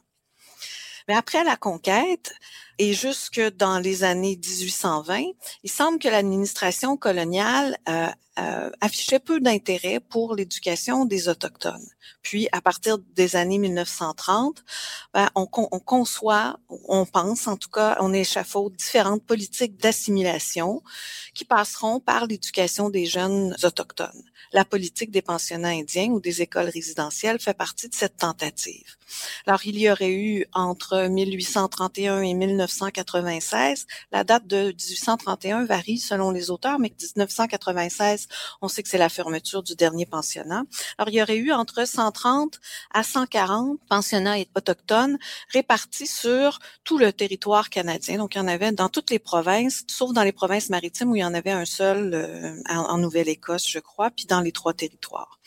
Mais 1.07 1.15
après 1.15 1.43
la 1.43 1.55
conquête 1.55 2.33
et 2.79 2.93
jusque 2.93 3.41
dans 3.57 3.79
les 3.79 4.03
années 4.03 4.35
1820, 4.35 5.23
il 5.63 5.69
semble 5.69 5.99
que 5.99 6.07
l'administration 6.07 6.97
coloniale 6.97 7.77
euh, 7.89 8.07
euh, 8.39 8.71
affichait 8.81 9.19
peu 9.19 9.39
d'intérêt 9.39 9.99
pour 9.99 10.35
l'éducation 10.35 11.05
des 11.05 11.29
autochtones. 11.29 11.87
Puis, 12.23 12.47
à 12.51 12.61
partir 12.61 12.97
des 12.97 13.35
années 13.35 13.59
1930, 13.59 14.63
ben, 15.13 15.29
on, 15.35 15.47
on, 15.53 15.79
conçoit, 15.79 16.57
on 16.69 17.05
pense 17.05 17.47
en 17.47 17.57
tout 17.57 17.69
cas, 17.69 17.97
on 17.99 18.11
échafaude 18.11 18.75
différentes 18.75 19.23
politiques 19.23 19.77
d'assimilation 19.77 20.81
qui 21.35 21.45
passeront 21.45 21.99
par 21.99 22.25
l'éducation 22.25 22.89
des 22.89 23.05
jeunes 23.05 23.55
autochtones. 23.63 24.23
La 24.51 24.65
politique 24.65 25.11
des 25.11 25.21
pensionnats 25.21 25.69
indiens 25.69 26.09
ou 26.09 26.19
des 26.19 26.41
écoles 26.41 26.69
résidentielles 26.69 27.39
fait 27.39 27.53
partie 27.55 27.89
de 27.89 27.95
cette 27.95 28.17
tentative. 28.17 28.97
Alors, 29.45 29.61
il 29.65 29.77
y 29.77 29.89
aurait 29.89 30.11
eu 30.13 30.45
entre 30.53 31.07
1831 31.07 32.21
et 32.21 32.33
1996, 32.33 33.85
la 34.11 34.23
date 34.23 34.47
de 34.47 34.67
1831 34.67 35.65
varie 35.65 35.99
selon 35.99 36.31
les 36.31 36.51
auteurs, 36.51 36.79
mais 36.79 36.89
1996, 36.89 38.22
on 38.61 38.67
sait 38.67 38.83
que 38.83 38.89
c'est 38.89 38.97
la 38.97 39.09
fermeture 39.09 39.63
du 39.63 39.75
dernier 39.75 40.05
pensionnat. 40.05 40.63
Alors, 40.97 41.09
il 41.09 41.15
y 41.15 41.21
aurait 41.21 41.37
eu 41.37 41.51
entre 41.51 41.87
130 41.87 42.59
à 42.93 43.03
140 43.03 43.79
pensionnats 43.89 44.37
autochtones 44.55 45.17
répartis 45.49 46.07
sur 46.07 46.59
tout 46.83 46.97
le 46.97 47.13
territoire 47.13 47.69
canadien. 47.69 48.17
Donc, 48.17 48.35
il 48.35 48.37
y 48.37 48.41
en 48.41 48.47
avait 48.47 48.71
dans 48.71 48.89
toutes 48.89 49.11
les 49.11 49.19
provinces, 49.19 49.83
sauf 49.87 50.13
dans 50.13 50.23
les 50.23 50.31
provinces 50.31 50.69
maritimes 50.69 51.11
où 51.11 51.15
il 51.15 51.19
y 51.21 51.25
en 51.25 51.33
avait 51.33 51.51
un 51.51 51.65
seul 51.65 52.13
euh, 52.13 52.55
en, 52.69 52.97
Nouvelle-Écosse, 52.97 53.67
je 53.67 53.79
crois, 53.79 54.11
puis 54.11 54.25
dans 54.25 54.41
les 54.41 54.51
trois 54.51 54.73
territoires. 54.73 55.39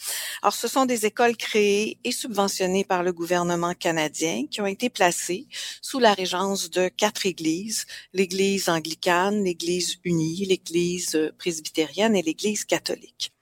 Alors, 0.42 0.54
ce 0.54 0.68
sont 0.68 0.84
des 0.84 1.06
écoles 1.06 1.36
créées 1.36 1.98
et 2.04 2.12
subventionnées 2.12 2.84
par 2.84 3.02
le 3.02 3.12
gouvernement 3.12 3.74
canadien 3.74 4.46
qui 4.50 4.60
ont 4.60 4.66
été 4.66 4.90
placées 4.90 5.46
sous 5.80 5.98
la 5.98 6.12
régence 6.12 6.70
de 6.70 6.88
quatre 6.88 7.26
églises, 7.26 7.86
l'Église 8.12 8.68
anglicane, 8.68 9.44
l'Église 9.44 9.96
unie, 10.04 10.44
l'Église 10.44 11.32
presbytérienne 11.38 12.14
et 12.16 12.22
l'Église 12.22 12.64
catholique. 12.66 13.32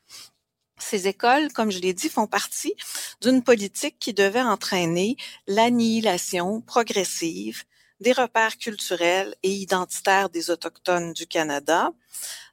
Ces 0.79 1.09
écoles, 1.09 1.53
comme 1.53 1.71
je 1.71 1.79
l'ai 1.79 1.95
dit, 1.95 2.09
font 2.09 2.27
partie 2.27 2.75
d'une 3.21 3.43
politique 3.43 3.99
qui 3.99 4.13
devait 4.13 4.43
entraîner 4.43 5.17
l'annihilation 5.47 6.61
progressive 6.61 7.65
des 8.01 8.13
repères 8.13 8.59
culturels 8.59 9.35
et 9.43 9.51
identitaires 9.51 10.29
des 10.29 10.51
Autochtones 10.51 11.13
du 11.13 11.27
Canada 11.27 11.93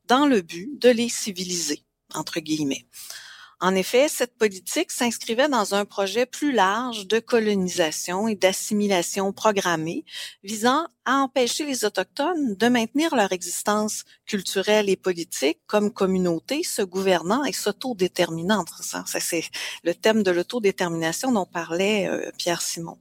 dans 0.05 0.27
le 0.27 0.41
but 0.41 0.69
de 0.79 0.89
les 0.89 1.09
civiliser, 1.09 1.83
entre 2.13 2.39
guillemets. 2.39 2.85
En 3.63 3.75
effet, 3.75 4.07
cette 4.07 4.35
politique 4.39 4.89
s'inscrivait 4.89 5.47
dans 5.47 5.75
un 5.75 5.85
projet 5.85 6.25
plus 6.25 6.51
large 6.51 7.05
de 7.05 7.19
colonisation 7.19 8.27
et 8.27 8.33
d'assimilation 8.33 9.31
programmée 9.33 10.03
visant 10.43 10.87
à 11.05 11.17
empêcher 11.17 11.65
les 11.65 11.85
Autochtones 11.85 12.55
de 12.55 12.67
maintenir 12.69 13.15
leur 13.15 13.31
existence 13.31 14.03
culturelle 14.25 14.89
et 14.89 14.95
politique 14.95 15.59
comme 15.67 15.93
communauté 15.93 16.63
se 16.63 16.81
gouvernant 16.81 17.43
et 17.43 17.53
s'autodéterminant. 17.53 18.65
Ça, 18.81 19.03
c'est 19.05 19.43
le 19.83 19.93
thème 19.93 20.23
de 20.23 20.31
l'autodétermination 20.31 21.31
dont 21.31 21.45
parlait 21.45 22.07
euh, 22.07 22.31
Pierre 22.39 22.63
Simon. 22.63 22.97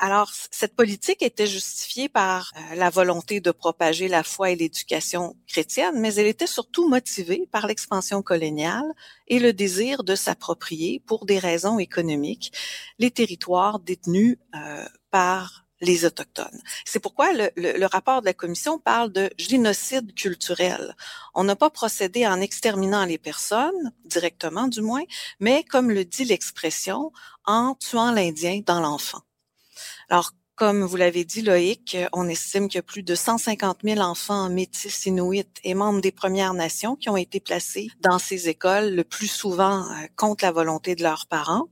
Alors, 0.00 0.30
cette 0.52 0.76
politique 0.76 1.22
était 1.22 1.48
justifiée 1.48 2.08
par 2.08 2.52
euh, 2.56 2.76
la 2.76 2.88
volonté 2.88 3.40
de 3.40 3.50
propager 3.50 4.06
la 4.06 4.22
foi 4.22 4.50
et 4.50 4.56
l'éducation 4.56 5.36
chrétienne, 5.48 5.98
mais 5.98 6.14
elle 6.14 6.28
était 6.28 6.46
surtout 6.46 6.88
motivée 6.88 7.48
par 7.50 7.66
l'expansion 7.66 8.22
coloniale 8.22 8.86
et 9.26 9.40
le 9.40 9.52
désir 9.52 10.04
de 10.04 10.14
s'approprier, 10.14 11.02
pour 11.04 11.26
des 11.26 11.40
raisons 11.40 11.80
économiques, 11.80 12.52
les 13.00 13.10
territoires 13.10 13.80
détenus 13.80 14.36
euh, 14.54 14.86
par 15.10 15.64
les 15.80 16.04
Autochtones. 16.04 16.62
C'est 16.84 17.00
pourquoi 17.00 17.32
le, 17.32 17.50
le, 17.56 17.86
rapport 17.86 18.20
de 18.20 18.26
la 18.26 18.34
Commission 18.34 18.78
parle 18.78 19.12
de 19.12 19.30
génocide 19.36 20.14
culturel. 20.14 20.94
On 21.34 21.44
n'a 21.44 21.56
pas 21.56 21.70
procédé 21.70 22.26
en 22.26 22.40
exterminant 22.40 23.04
les 23.04 23.18
personnes, 23.18 23.92
directement 24.04 24.68
du 24.68 24.80
moins, 24.80 25.04
mais 25.40 25.64
comme 25.64 25.90
le 25.90 26.04
dit 26.04 26.24
l'expression, 26.24 27.12
en 27.44 27.74
tuant 27.74 28.12
l'Indien 28.12 28.60
dans 28.64 28.80
l'enfant. 28.80 29.22
Alors, 30.08 30.32
comme 30.54 30.82
vous 30.82 30.96
l'avez 30.96 31.24
dit, 31.24 31.42
Loïc, 31.42 31.96
on 32.12 32.28
estime 32.28 32.68
qu'il 32.68 32.78
y 32.78 32.80
a 32.80 32.82
plus 32.82 33.04
de 33.04 33.14
150 33.14 33.78
000 33.84 34.00
enfants 34.00 34.48
métis 34.48 35.06
inuits 35.06 35.44
et 35.62 35.74
membres 35.74 36.00
des 36.00 36.10
Premières 36.10 36.54
Nations 36.54 36.96
qui 36.96 37.08
ont 37.10 37.16
été 37.16 37.38
placés 37.38 37.88
dans 38.00 38.18
ces 38.18 38.48
écoles, 38.48 38.94
le 38.94 39.04
plus 39.04 39.28
souvent 39.28 39.82
euh, 39.82 40.06
contre 40.16 40.44
la 40.44 40.50
volonté 40.50 40.96
de 40.96 41.02
leurs 41.02 41.26
parents. 41.26 41.68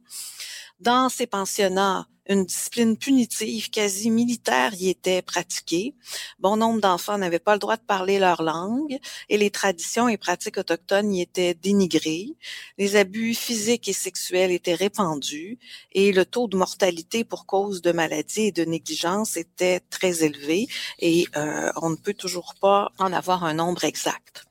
Dans 0.79 1.09
ces 1.09 1.27
pensionnats, 1.27 2.07
Une 2.29 2.45
discipline 2.45 2.97
punitive 2.97 3.71
quasi 3.71 4.11
militaire 4.11 4.75
y 4.75 4.89
était 4.89 5.23
pratiquée. 5.23 5.95
Bon 6.41 6.57
nombre 6.57 6.81
d'enfants 6.81 7.19
n'avaient 7.19 7.39
pas 7.39 7.53
le 7.53 7.61
droit 7.61 7.77
de 7.77 7.83
parler 7.83 8.19
leur 8.19 8.43
langue 8.43 8.99
et 9.29 9.39
les 9.39 9.51
traditions 9.51 10.09
et 10.09 10.17
pratiques 10.17 10.59
autochtones 10.59 11.15
y 11.15 11.23
étaient 11.23 11.55
dénigrées. 11.55 12.31
Les 12.79 12.97
abus 12.97 13.35
physiques 13.35 13.89
et 13.89 13.93
sexuels 13.93 14.51
étaient 14.51 14.75
répandus 14.75 15.59
et 15.93 16.11
le 16.11 16.25
taux 16.25 16.49
de 16.49 16.57
mortalité 16.57 17.23
pour 17.23 17.47
cause 17.47 17.81
de 17.81 17.93
maladie 17.93 18.47
et 18.47 18.53
de 18.53 18.65
négligence 18.65 19.37
était 19.37 19.81
très 19.91 20.25
élevé 20.25 20.67
et 20.99 21.29
euh, 21.37 21.71
on 21.77 21.91
ne 21.91 21.97
peut 21.97 22.15
toujours 22.15 22.55
pas 22.61 22.91
en 22.99 23.13
avoir 23.13 23.45
un 23.45 23.55
nombre 23.55 23.85
exact. 23.85 24.45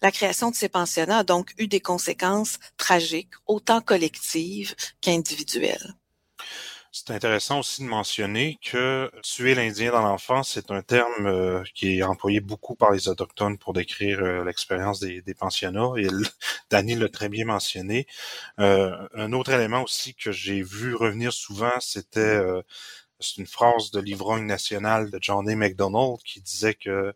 La 0.00 0.10
création 0.10 0.50
de 0.50 0.56
ces 0.56 0.68
pensionnats 0.68 1.18
a 1.18 1.24
donc 1.24 1.54
eu 1.58 1.68
des 1.68 1.80
conséquences 1.80 2.58
tragiques, 2.76 3.34
autant 3.46 3.80
collectives 3.80 4.74
qu'individuelles. 5.00 5.94
C'est 6.94 7.10
intéressant 7.10 7.60
aussi 7.60 7.80
de 7.82 7.86
mentionner 7.88 8.58
que 8.62 9.10
tuer 9.22 9.54
l'Indien 9.54 9.92
dans 9.92 10.02
l'enfance, 10.02 10.50
c'est 10.50 10.70
un 10.70 10.82
terme 10.82 11.26
euh, 11.26 11.64
qui 11.74 11.98
est 11.98 12.02
employé 12.02 12.40
beaucoup 12.40 12.74
par 12.74 12.90
les 12.90 13.08
Autochtones 13.08 13.56
pour 13.56 13.72
décrire 13.72 14.20
euh, 14.20 14.44
l'expérience 14.44 15.00
des, 15.00 15.22
pensionnats. 15.34 15.92
Et 15.96 16.06
Danny 16.70 16.94
l'a 16.94 17.08
très 17.08 17.30
bien 17.30 17.46
mentionné. 17.46 18.06
Euh, 18.60 18.94
un 19.14 19.32
autre 19.32 19.52
élément 19.52 19.82
aussi 19.82 20.14
que 20.14 20.32
j'ai 20.32 20.62
vu 20.62 20.94
revenir 20.94 21.32
souvent, 21.32 21.72
c'était 21.80 22.38
c'est 23.20 23.38
une 23.38 23.46
phrase 23.46 23.90
de 23.90 24.00
l'ivrogne 24.00 24.44
national 24.44 25.10
de 25.10 25.18
John 25.20 25.48
A. 25.48 25.56
MacDonald 25.56 26.18
qui 26.26 26.42
disait 26.42 26.74
que 26.74 27.14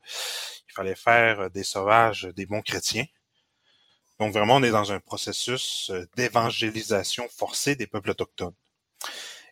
il 0.69 0.73
fallait 0.73 0.95
faire 0.95 1.51
des 1.51 1.65
sauvages 1.65 2.29
des 2.35 2.47
bons 2.47 2.62
chrétiens. 2.62 3.05
Donc 4.21 4.33
vraiment, 4.33 4.57
on 4.57 4.62
est 4.62 4.71
dans 4.71 4.93
un 4.93 5.01
processus 5.01 5.93
d'évangélisation 6.17 7.29
forcée 7.29 7.77
des 7.77 7.87
peuples 7.87 8.11
autochtones. 8.11 8.55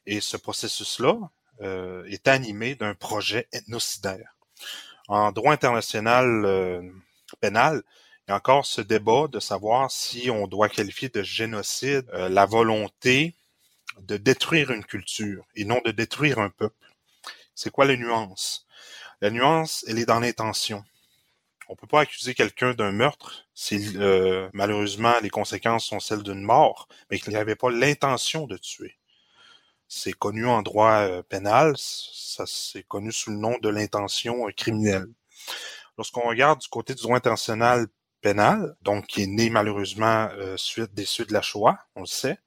Et 0.06 0.20
ce 0.20 0.36
processus-là 0.36 1.18
euh, 1.60 2.04
est 2.06 2.26
animé 2.26 2.74
d'un 2.74 2.94
projet 2.94 3.46
ethnocidaire. 3.52 4.36
En 5.06 5.30
droit 5.30 5.52
international 5.52 6.44
euh, 6.44 6.82
pénal, 7.40 7.82
il 8.26 8.30
y 8.30 8.32
a 8.32 8.36
encore 8.36 8.66
ce 8.66 8.80
débat 8.80 9.28
de 9.28 9.38
savoir 9.38 9.90
si 9.90 10.30
on 10.30 10.48
doit 10.48 10.68
qualifier 10.68 11.10
de 11.10 11.22
génocide 11.22 12.06
euh, 12.12 12.28
la 12.28 12.44
volonté 12.44 13.36
de 14.00 14.16
détruire 14.16 14.72
une 14.72 14.84
culture 14.84 15.44
et 15.54 15.64
non 15.64 15.80
de 15.84 15.92
détruire 15.92 16.40
un 16.40 16.50
peuple. 16.50 16.74
C'est 17.54 17.70
quoi 17.70 17.84
la 17.84 17.96
nuance? 17.96 18.66
La 19.20 19.30
nuance, 19.30 19.84
elle 19.86 20.00
est 20.00 20.06
dans 20.06 20.18
l'intention. 20.18 20.84
On 21.68 21.76
peut 21.76 21.86
pas 21.86 22.00
accuser 22.00 22.34
quelqu'un 22.34 22.74
d'un 22.74 22.90
meurtre 22.90 23.46
si 23.54 23.96
malheureusement 24.52 25.14
les 25.22 25.30
conséquences 25.30 25.86
sont 25.86 26.00
celles 26.00 26.24
d'une 26.24 26.42
mort, 26.42 26.88
mais 27.10 27.18
qu'il 27.18 27.30
n'y 27.30 27.38
avait 27.38 27.54
pas 27.54 27.70
l'intention 27.70 28.46
de 28.46 28.56
tuer. 28.58 28.98
C'est 29.88 30.12
connu 30.12 30.46
en 30.46 30.62
droit 30.62 31.00
euh, 31.02 31.22
pénal, 31.22 31.74
ça 31.76 32.44
c'est 32.46 32.82
connu 32.84 33.12
sous 33.12 33.30
le 33.30 33.36
nom 33.36 33.56
de 33.58 33.68
l'intention 33.68 34.48
euh, 34.48 34.52
criminelle. 34.52 35.06
Lorsqu'on 35.98 36.22
regarde 36.22 36.60
du 36.60 36.68
côté 36.68 36.94
du 36.94 37.02
droit 37.02 37.16
international 37.16 37.86
pénal, 38.20 38.76
donc 38.82 39.06
qui 39.06 39.22
est 39.22 39.26
né 39.26 39.50
malheureusement 39.50 40.28
euh, 40.32 40.56
suite 40.56 40.94
des 40.94 41.04
suites 41.04 41.28
de 41.28 41.34
la 41.34 41.42
Shoah, 41.42 41.78
on 41.94 42.00
le 42.00 42.06
sait, 42.06 42.38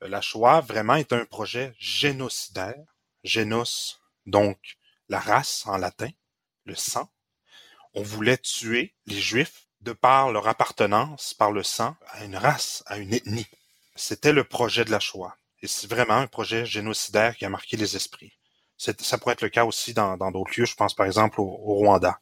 la 0.00 0.20
Shoah 0.20 0.60
vraiment 0.60 0.94
est 0.94 1.12
un 1.12 1.24
projet 1.24 1.74
génocidaire, 1.78 2.84
génos, 3.24 4.00
donc 4.26 4.78
la 5.08 5.18
race 5.18 5.64
en 5.66 5.76
latin, 5.76 6.10
le 6.64 6.74
sang. 6.74 7.10
On 7.94 8.02
voulait 8.02 8.38
tuer 8.38 8.94
les 9.06 9.20
Juifs 9.20 9.68
de 9.80 9.92
par 9.92 10.32
leur 10.32 10.48
appartenance 10.48 11.34
par 11.34 11.52
le 11.52 11.62
sang 11.62 11.96
à 12.08 12.24
une 12.24 12.36
race, 12.36 12.82
à 12.86 12.98
une 12.98 13.14
ethnie. 13.14 13.46
C'était 13.94 14.32
le 14.32 14.44
projet 14.44 14.84
de 14.84 14.90
la 14.90 15.00
Shoah. 15.00 15.36
Et 15.62 15.66
c'est 15.66 15.88
vraiment 15.88 16.16
un 16.16 16.26
projet 16.26 16.66
génocidaire 16.66 17.36
qui 17.36 17.44
a 17.44 17.48
marqué 17.48 17.76
les 17.76 17.96
esprits. 17.96 18.38
Ça 18.76 19.18
pourrait 19.18 19.32
être 19.32 19.42
le 19.42 19.48
cas 19.48 19.64
aussi 19.64 19.94
dans 19.94 20.16
d'autres 20.30 20.52
lieux. 20.56 20.66
Je 20.66 20.74
pense 20.74 20.94
par 20.94 21.06
exemple 21.06 21.40
au, 21.40 21.46
Rwanda. 21.46 22.20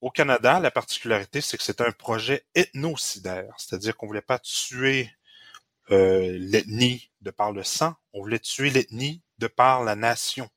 Au 0.00 0.10
Canada, 0.10 0.58
la 0.60 0.70
particularité, 0.70 1.40
c'est 1.40 1.56
que 1.56 1.62
c'est 1.62 1.80
un 1.80 1.92
projet 1.92 2.44
ethnocidaire, 2.54 3.54
c'est-à-dire 3.56 3.96
qu'on 3.96 4.06
voulait 4.06 4.20
pas 4.20 4.38
tuer 4.38 5.10
euh, 5.90 6.36
l'ethnie 6.38 7.10
de 7.20 7.30
par 7.30 7.52
le 7.52 7.62
sang, 7.62 7.94
on 8.12 8.20
voulait 8.20 8.38
tuer 8.38 8.70
l'ethnie 8.70 9.22
de 9.38 9.46
par 9.46 9.82
la 9.82 9.96
nation. 9.96 10.48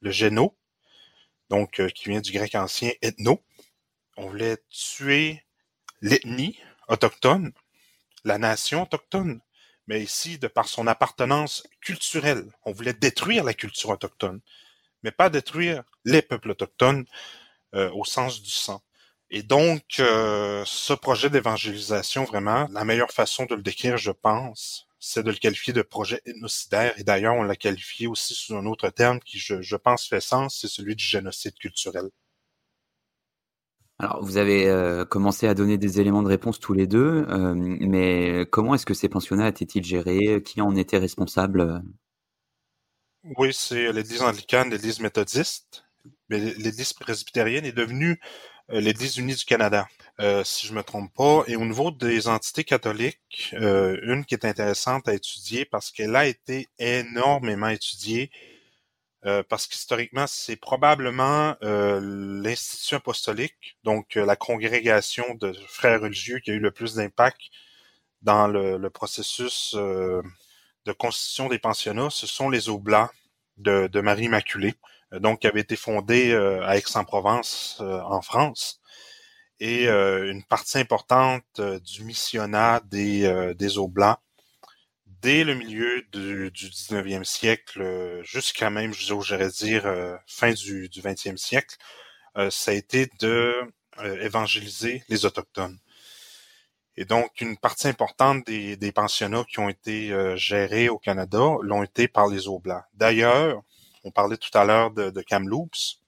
Le 0.00 0.10
géno, 0.10 0.56
donc 1.48 1.80
euh, 1.80 1.88
qui 1.88 2.08
vient 2.08 2.20
du 2.20 2.32
grec 2.32 2.54
ancien 2.54 2.90
ethno, 3.02 3.42
on 4.16 4.28
voulait 4.28 4.58
tuer 4.70 5.44
l'ethnie 6.00 6.58
autochtone, 6.88 7.52
la 8.24 8.38
nation 8.38 8.82
autochtone 8.82 9.40
mais 9.86 10.02
ici, 10.02 10.38
de 10.38 10.48
par 10.48 10.68
son 10.68 10.86
appartenance 10.86 11.64
culturelle, 11.80 12.46
on 12.64 12.72
voulait 12.72 12.94
détruire 12.94 13.44
la 13.44 13.54
culture 13.54 13.90
autochtone, 13.90 14.40
mais 15.02 15.12
pas 15.12 15.30
détruire 15.30 15.82
les 16.04 16.22
peuples 16.22 16.50
autochtones 16.50 17.06
euh, 17.74 17.90
au 17.92 18.04
sens 18.04 18.42
du 18.42 18.50
sang. 18.50 18.82
Et 19.30 19.42
donc, 19.42 19.82
euh, 20.00 20.64
ce 20.66 20.92
projet 20.92 21.30
d'évangélisation, 21.30 22.24
vraiment, 22.24 22.68
la 22.72 22.84
meilleure 22.84 23.10
façon 23.10 23.46
de 23.46 23.54
le 23.54 23.62
décrire, 23.62 23.96
je 23.96 24.12
pense, 24.12 24.86
c'est 25.00 25.22
de 25.24 25.30
le 25.30 25.36
qualifier 25.36 25.72
de 25.72 25.82
projet 25.82 26.20
ethnocidaire. 26.24 26.94
Et 26.98 27.04
d'ailleurs, 27.04 27.34
on 27.34 27.42
l'a 27.42 27.56
qualifié 27.56 28.06
aussi 28.06 28.34
sous 28.34 28.56
un 28.56 28.66
autre 28.66 28.90
terme 28.90 29.20
qui, 29.20 29.38
je, 29.38 29.60
je 29.60 29.76
pense, 29.76 30.06
fait 30.06 30.20
sens, 30.20 30.58
c'est 30.60 30.68
celui 30.68 30.96
du 30.96 31.04
génocide 31.04 31.54
culturel. 31.58 32.10
Alors, 33.98 34.24
vous 34.24 34.38
avez 34.38 34.66
euh, 34.66 35.04
commencé 35.04 35.46
à 35.46 35.54
donner 35.54 35.78
des 35.78 36.00
éléments 36.00 36.22
de 36.22 36.28
réponse 36.28 36.58
tous 36.58 36.72
les 36.72 36.88
deux, 36.88 37.26
euh, 37.28 37.54
mais 37.54 38.44
comment 38.50 38.74
est-ce 38.74 38.86
que 38.86 38.94
ces 38.94 39.08
pensionnats 39.08 39.48
étaient-ils 39.48 39.84
gérés? 39.84 40.42
Qui 40.44 40.60
en 40.60 40.74
était 40.74 40.98
responsable? 40.98 41.82
Oui, 43.36 43.50
c'est 43.52 43.92
l'Église 43.92 44.22
anglicane, 44.22 44.70
l'Église 44.70 44.98
méthodiste. 44.98 45.84
Mais 46.28 46.38
l'Église 46.38 46.92
presbytérienne 46.92 47.64
est 47.64 47.72
devenue 47.72 48.20
euh, 48.70 48.80
l'Église 48.80 49.16
unie 49.16 49.36
du 49.36 49.44
Canada, 49.44 49.86
si 50.42 50.66
je 50.66 50.74
me 50.74 50.82
trompe 50.82 51.14
pas. 51.14 51.44
Et 51.46 51.54
au 51.54 51.64
niveau 51.64 51.92
des 51.92 52.26
entités 52.26 52.64
catholiques, 52.64 53.52
une 53.52 54.24
qui 54.26 54.34
est 54.34 54.44
intéressante 54.44 55.08
à 55.08 55.14
étudier 55.14 55.64
parce 55.66 55.92
qu'elle 55.92 56.16
a 56.16 56.26
été 56.26 56.66
énormément 56.78 57.68
étudiée 57.68 58.30
euh, 59.26 59.42
parce 59.48 59.66
qu'historiquement, 59.66 60.26
c'est 60.26 60.56
probablement 60.56 61.56
euh, 61.62 61.98
l'institution 62.42 62.98
apostolique, 62.98 63.78
donc 63.82 64.18
euh, 64.18 64.26
la 64.26 64.36
congrégation 64.36 65.24
de 65.36 65.54
frères 65.66 66.02
religieux 66.02 66.40
qui 66.40 66.50
a 66.50 66.54
eu 66.54 66.58
le 66.58 66.70
plus 66.70 66.96
d'impact 66.96 67.40
dans 68.20 68.48
le, 68.48 68.88
processus 68.90 69.74
de 69.74 70.92
constitution 70.98 71.48
des 71.48 71.58
pensionnats. 71.58 72.10
Ce 72.10 72.26
sont 72.26 72.50
les 72.50 72.68
Oblats 72.68 73.10
de, 73.58 73.86
de 73.86 74.00
Marie 74.00 74.24
Immaculée, 74.24 74.74
donc 75.12 75.40
qui 75.40 75.46
avaient 75.46 75.60
été 75.60 75.76
fondés 75.76 76.34
à 76.34 76.76
Aix-en-Provence, 76.78 77.82
en 77.82 78.22
France. 78.22 78.80
Et 79.60 79.88
une 79.88 80.42
partie 80.44 80.78
importante 80.78 81.60
du 81.60 82.04
missionnat 82.04 82.80
des, 82.86 83.54
des 83.58 83.76
Oblats 83.76 84.20
dès 85.24 85.42
le 85.42 85.54
milieu 85.54 86.02
du, 86.12 86.50
19e 86.50 87.24
siècle 87.24 87.80
euh, 87.80 88.22
jusqu'à 88.24 88.68
même, 88.68 88.92
j'aurais 88.92 89.48
dire, 89.48 89.86
euh, 89.86 90.14
fin 90.26 90.52
du, 90.52 90.86
20e 90.90 91.38
siècle, 91.38 91.76
euh, 92.36 92.50
ça 92.50 92.72
a 92.72 92.74
été 92.74 93.10
de 93.20 93.54
évangéliser 94.20 95.02
les 95.08 95.24
Autochtones. 95.24 95.78
Et 96.96 97.06
donc, 97.06 97.40
une 97.40 97.56
partie 97.56 97.88
importante 97.88 98.44
des, 98.46 98.92
pensionnats 98.92 99.44
qui 99.48 99.60
ont 99.60 99.68
été 99.68 100.12
gérés 100.36 100.88
au 100.88 100.98
Canada 100.98 101.54
l'ont 101.62 101.84
été 101.84 102.08
par 102.08 102.26
les 102.26 102.48
Oblats. 102.48 102.86
D'ailleurs, 102.92 103.62
on 104.02 104.10
parlait 104.10 104.36
tout 104.36 104.56
à 104.58 104.64
l'heure 104.64 104.90
de, 104.90 105.22
Kamloops. 105.22 106.00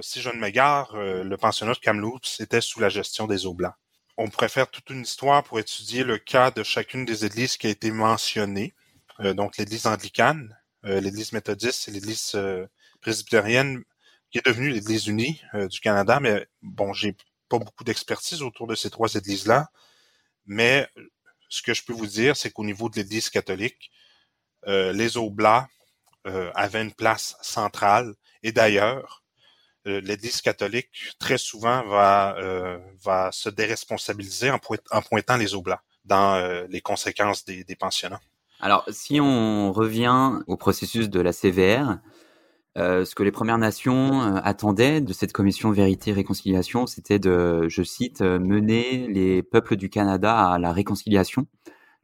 si 0.00 0.20
je 0.20 0.30
ne 0.30 0.38
m'égare, 0.38 0.96
le 0.96 1.36
pensionnat 1.36 1.74
de 1.74 1.78
Kamloops 1.78 2.40
était 2.40 2.60
sous 2.60 2.80
la 2.80 2.88
gestion 2.88 3.28
des 3.28 3.46
Oblats 3.46 3.78
on 4.18 4.28
pourrait 4.28 4.48
faire 4.48 4.68
toute 4.68 4.90
une 4.90 5.02
histoire 5.02 5.44
pour 5.44 5.60
étudier 5.60 6.02
le 6.02 6.18
cas 6.18 6.50
de 6.50 6.64
chacune 6.64 7.04
des 7.04 7.24
églises 7.24 7.56
qui 7.56 7.68
a 7.68 7.70
été 7.70 7.92
mentionnée. 7.92 8.74
Euh, 9.20 9.32
donc 9.32 9.56
l'église 9.56 9.86
anglicane, 9.86 10.58
euh, 10.84 11.00
l'église 11.00 11.32
méthodiste 11.32 11.86
et 11.88 11.92
l'église 11.92 12.32
euh, 12.34 12.66
presbytérienne, 13.00 13.84
qui 14.30 14.38
est 14.38 14.44
devenue 14.44 14.70
l'église 14.70 15.06
unie 15.06 15.40
du 15.70 15.80
Canada. 15.80 16.18
Mais 16.20 16.48
bon, 16.62 16.92
j'ai 16.92 17.16
pas 17.48 17.58
beaucoup 17.58 17.84
d'expertise 17.84 18.42
autour 18.42 18.66
de 18.66 18.74
ces 18.74 18.90
trois 18.90 19.14
églises-là. 19.14 19.70
Mais 20.46 20.88
ce 21.48 21.62
que 21.62 21.72
je 21.72 21.84
peux 21.84 21.94
vous 21.94 22.06
dire, 22.06 22.36
c'est 22.36 22.50
qu'au 22.50 22.64
niveau 22.64 22.90
de 22.90 22.96
l'église 22.96 23.30
catholique, 23.30 23.90
les 24.66 25.16
Oblats 25.16 25.66
avaient 26.24 26.82
une 26.82 26.92
place 26.92 27.36
centrale. 27.40 28.14
Et 28.42 28.52
d'ailleurs, 28.52 29.24
l'Église 29.90 30.40
catholique 30.40 30.88
très 31.18 31.38
souvent 31.38 31.86
va 31.86 32.36
euh, 32.38 32.78
va 33.02 33.30
se 33.32 33.48
déresponsabiliser 33.48 34.50
en, 34.50 34.58
pointant 34.58 35.36
les 35.36 35.54
oblats 35.54 35.82
dans 36.04 36.34
euh, 36.34 36.66
les 36.70 36.80
conséquences 36.80 37.44
des, 37.44 37.64
pensionnats. 37.78 38.20
Alors, 38.60 38.84
si 38.90 39.20
on 39.20 39.72
revient 39.72 40.40
au 40.46 40.56
processus 40.56 41.10
de 41.10 41.20
la 41.20 41.32
CVR, 41.32 41.98
ce 42.76 43.12
que 43.16 43.24
les 43.24 43.32
Premières 43.32 43.58
Nations 43.58 44.36
attendaient 44.36 45.00
de 45.00 45.12
cette 45.12 45.32
commission 45.32 45.72
Vérité 45.72 46.10
et 46.10 46.14
Réconciliation, 46.14 46.86
c'était 46.86 47.18
de, 47.18 47.68
je 47.68 47.82
cite, 47.82 48.20
mener 48.20 49.08
les 49.08 49.42
peuples 49.42 49.74
du 49.74 49.90
Canada 49.90 50.52
à 50.52 50.58
la 50.60 50.72
réconciliation, 50.72 51.48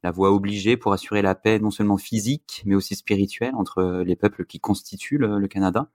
la 0.04 0.10
voie 0.10 0.30
obligée 0.32 0.76
pour 0.76 0.92
assurer 0.92 1.22
la 1.22 1.34
paix 1.34 1.58
non 1.58 1.70
seulement 1.70 1.96
physique, 1.96 2.62
mais 2.66 2.74
aussi 2.74 2.94
spirituelle 2.94 3.54
entre 3.56 4.02
les 4.06 4.16
peuples 4.16 4.44
qui 4.44 4.60
constituent 4.60 5.16
le, 5.16 5.48
Canada. 5.48 5.88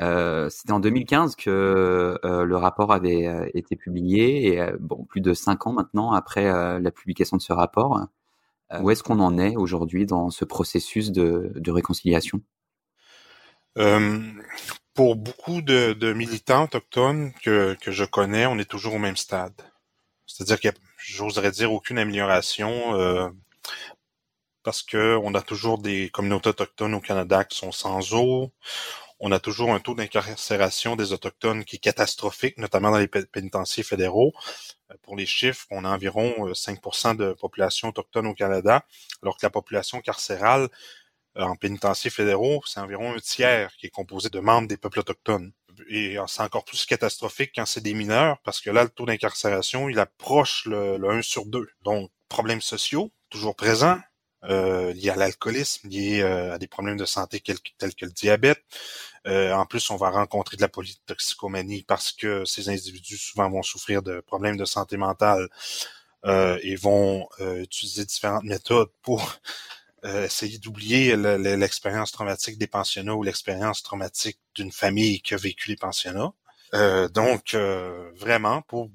Euh, 0.00 0.50
C'était 0.50 0.72
en 0.72 0.80
2015 0.80 1.36
que 1.36 2.18
euh, 2.24 2.44
le 2.44 2.56
rapport 2.56 2.92
avait 2.92 3.26
euh, 3.26 3.48
été 3.54 3.76
publié, 3.76 4.48
et 4.48 4.70
bon, 4.78 5.04
plus 5.04 5.20
de 5.20 5.34
cinq 5.34 5.66
ans 5.66 5.72
maintenant 5.72 6.12
après 6.12 6.44
la 6.80 6.90
publication 6.90 7.36
de 7.36 7.42
ce 7.42 7.52
rapport. 7.52 8.06
où 8.80 8.90
est-ce 8.90 9.02
qu'on 9.02 9.20
en 9.20 9.38
est 9.38 9.56
aujourd'hui 9.56 10.06
dans 10.06 10.30
ce 10.30 10.44
processus 10.44 11.12
de, 11.12 11.70
réconciliation? 11.70 12.40
Pour 14.94 15.16
beaucoup 15.16 15.60
de, 15.62 16.12
militants 16.12 16.64
autochtones 16.64 17.32
que, 17.42 17.76
que 17.80 17.90
je 17.90 18.04
connais, 18.04 18.46
on 18.46 18.58
est 18.58 18.68
toujours 18.68 18.94
au 18.94 18.98
même 18.98 19.16
stade. 19.16 19.54
C'est-à-dire 20.26 20.58
qu'il 20.58 20.70
y 20.70 20.74
a 20.74 20.76
j'oserais 20.98 21.52
dire 21.52 21.72
aucune 21.72 21.98
amélioration 21.98 23.32
parce 24.66 24.82
que 24.82 25.16
on 25.22 25.34
a 25.34 25.42
toujours 25.42 25.78
des 25.78 26.08
communautés 26.08 26.48
autochtones 26.48 26.94
au 26.94 27.00
Canada 27.00 27.44
qui 27.44 27.56
sont 27.56 27.70
sans 27.70 28.14
eau. 28.14 28.50
On 29.18 29.32
a 29.32 29.38
toujours 29.38 29.72
un 29.72 29.80
taux 29.80 29.94
d'incarcération 29.94 30.94
des 30.94 31.12
autochtones 31.12 31.64
qui 31.64 31.76
est 31.76 31.80
catastrophique, 31.80 32.58
notamment 32.58 32.90
dans 32.90 32.98
les 32.98 33.08
pénitenciers 33.08 33.82
fédéraux. 33.82 34.32
Euh, 34.90 34.94
pour 35.02 35.16
les 35.16 35.26
chiffres, 35.26 35.66
on 35.70 35.84
a 35.84 35.88
environ 35.88 36.52
5% 36.52 37.10
euh, 37.10 37.14
de 37.14 37.32
population 37.32 37.88
autochtone 37.88 38.26
au 38.26 38.34
Canada, 38.34 38.84
alors 39.22 39.36
que 39.38 39.46
la 39.46 39.50
population 39.50 40.00
carcérale 40.00 40.68
en 41.38 41.54
pénitenciers 41.56 42.10
fédéraux, 42.10 42.62
c'est 42.66 42.80
environ 42.80 43.14
un 43.14 43.18
tiers 43.18 43.74
qui 43.76 43.86
est 43.86 43.90
composé 43.90 44.30
de 44.30 44.40
membres 44.40 44.68
des 44.68 44.78
peuples 44.78 45.00
autochtones 45.00 45.52
et 45.88 46.16
c'est 46.26 46.42
encore 46.42 46.64
plus 46.64 46.86
catastrophique 46.86 47.52
quand 47.54 47.66
c'est 47.66 47.80
des 47.80 47.94
mineurs, 47.94 48.38
parce 48.42 48.60
que 48.60 48.70
là, 48.70 48.84
le 48.84 48.90
taux 48.90 49.06
d'incarcération, 49.06 49.88
il 49.88 49.98
approche 49.98 50.66
le, 50.66 50.98
1 51.08 51.22
sur 51.22 51.46
2. 51.46 51.68
Donc, 51.82 52.10
problèmes 52.28 52.60
sociaux, 52.60 53.12
toujours 53.30 53.56
présents, 53.56 53.98
euh, 54.44 54.92
liés 54.92 55.10
à 55.10 55.16
l'alcoolisme, 55.16 55.88
liés 55.88 56.20
euh, 56.20 56.54
à 56.54 56.58
des 56.58 56.68
problèmes 56.68 56.96
de 56.96 57.04
santé 57.04 57.40
tels 57.40 57.94
que 57.94 58.04
le 58.04 58.12
diabète. 58.12 58.62
Euh, 59.26 59.52
en 59.52 59.66
plus, 59.66 59.90
on 59.90 59.96
va 59.96 60.10
rencontrer 60.10 60.56
de 60.56 60.62
la 60.62 60.68
polytoxicomanie 60.68 61.82
parce 61.82 62.12
que 62.12 62.44
ces 62.44 62.68
individus 62.68 63.18
souvent 63.18 63.50
vont 63.50 63.62
souffrir 63.62 64.02
de 64.02 64.20
problèmes 64.20 64.56
de 64.56 64.64
santé 64.64 64.96
mentale 64.96 65.48
euh, 66.24 66.58
et 66.62 66.74
vont 66.74 67.28
euh, 67.40 67.62
utiliser 67.62 68.04
différentes 68.04 68.44
méthodes 68.44 68.90
pour 69.02 69.38
euh, 70.04 70.24
essayer 70.24 70.58
d'oublier 70.58 71.16
l'expérience 71.16 72.10
traumatique 72.10 72.58
des 72.58 72.66
pensionnats 72.66 73.14
ou 73.14 73.22
l'expérience 73.22 73.82
traumatique 73.82 74.38
d'une 74.54 74.72
famille 74.72 75.20
qui 75.20 75.34
a 75.34 75.36
vécu 75.36 75.70
les 75.70 75.76
pensionnats. 75.76 76.32
Donc, 77.14 77.54
vraiment, 77.54 78.60
pour 78.62 78.90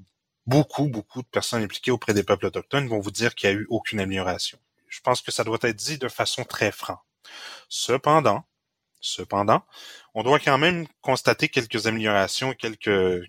beaucoup, 0.46 0.88
beaucoup 0.88 1.22
de 1.22 1.28
personnes 1.28 1.64
impliquées 1.64 1.92
auprès 1.92 2.14
des 2.14 2.24
peuples 2.24 2.46
autochtones 2.48 2.88
vont 2.88 3.00
vous 3.00 3.12
dire 3.12 3.34
qu'il 3.34 3.50
n'y 3.50 3.56
a 3.56 3.60
eu 3.60 3.68
aucune 3.70 4.00
amélioration. 4.00 4.60
Je 4.92 5.00
pense 5.02 5.22
que 5.22 5.32
ça 5.32 5.44
doit 5.44 5.58
être 5.64 5.76
dit 5.76 5.98
de 5.98 6.08
façon 6.08 6.44
très 6.44 6.72
franche. 6.72 7.00
Cependant, 7.70 8.44
cependant, 9.00 9.66
on 10.14 10.22
doit 10.22 10.40
quand 10.40 10.58
même 10.60 10.86
constater 11.02 11.50
quelques 11.50 11.88
améliorations 11.88 12.54
quelques, 12.54 13.26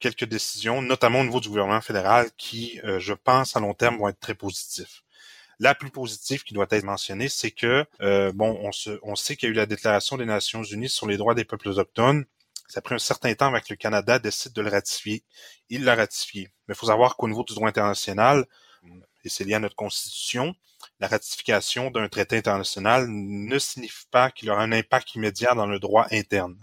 quelques 0.00 0.24
décisions, 0.24 0.82
notamment 0.82 1.20
au 1.20 1.24
niveau 1.24 1.40
du 1.40 1.48
gouvernement 1.48 1.80
fédéral, 1.80 2.30
qui, 2.36 2.80
je 2.98 3.12
pense, 3.14 3.56
à 3.56 3.60
long 3.60 3.74
terme, 3.74 3.98
vont 3.98 4.08
être 4.08 4.20
très 4.20 4.34
positifs. 4.34 5.04
La 5.58 5.74
plus 5.74 5.90
positive 5.90 6.42
qui 6.42 6.52
doit 6.52 6.66
être 6.70 6.84
mentionnée, 6.84 7.28
c'est 7.28 7.50
que 7.50 7.86
euh, 8.02 8.30
bon, 8.32 8.58
on, 8.62 8.72
se, 8.72 8.98
on 9.02 9.16
sait 9.16 9.36
qu'il 9.36 9.48
y 9.48 9.50
a 9.50 9.52
eu 9.52 9.56
la 9.56 9.66
Déclaration 9.66 10.18
des 10.18 10.26
Nations 10.26 10.62
Unies 10.62 10.90
sur 10.90 11.06
les 11.06 11.16
droits 11.16 11.34
des 11.34 11.46
peuples 11.46 11.68
autochtones. 11.68 12.26
Ça 12.68 12.78
a 12.78 12.82
pris 12.82 12.94
un 12.94 12.98
certain 12.98 13.34
temps 13.34 13.46
avec 13.46 13.70
le 13.70 13.76
Canada 13.76 14.18
décide 14.18 14.52
de 14.52 14.60
le 14.60 14.68
ratifier. 14.68 15.24
Il 15.70 15.84
l'a 15.84 15.94
ratifié. 15.94 16.50
Mais 16.68 16.74
il 16.74 16.76
faut 16.76 16.86
savoir 16.86 17.16
qu'au 17.16 17.28
niveau 17.28 17.42
du 17.44 17.54
droit 17.54 17.68
international, 17.68 18.44
et 19.26 19.28
c'est 19.28 19.44
lié 19.44 19.54
à 19.54 19.58
notre 19.58 19.74
Constitution, 19.74 20.54
la 21.00 21.08
ratification 21.08 21.90
d'un 21.90 22.08
traité 22.08 22.36
international 22.36 23.06
ne 23.08 23.58
signifie 23.58 24.06
pas 24.10 24.30
qu'il 24.30 24.48
aura 24.50 24.62
un 24.62 24.72
impact 24.72 25.16
immédiat 25.16 25.54
dans 25.54 25.66
le 25.66 25.80
droit 25.80 26.06
interne. 26.12 26.56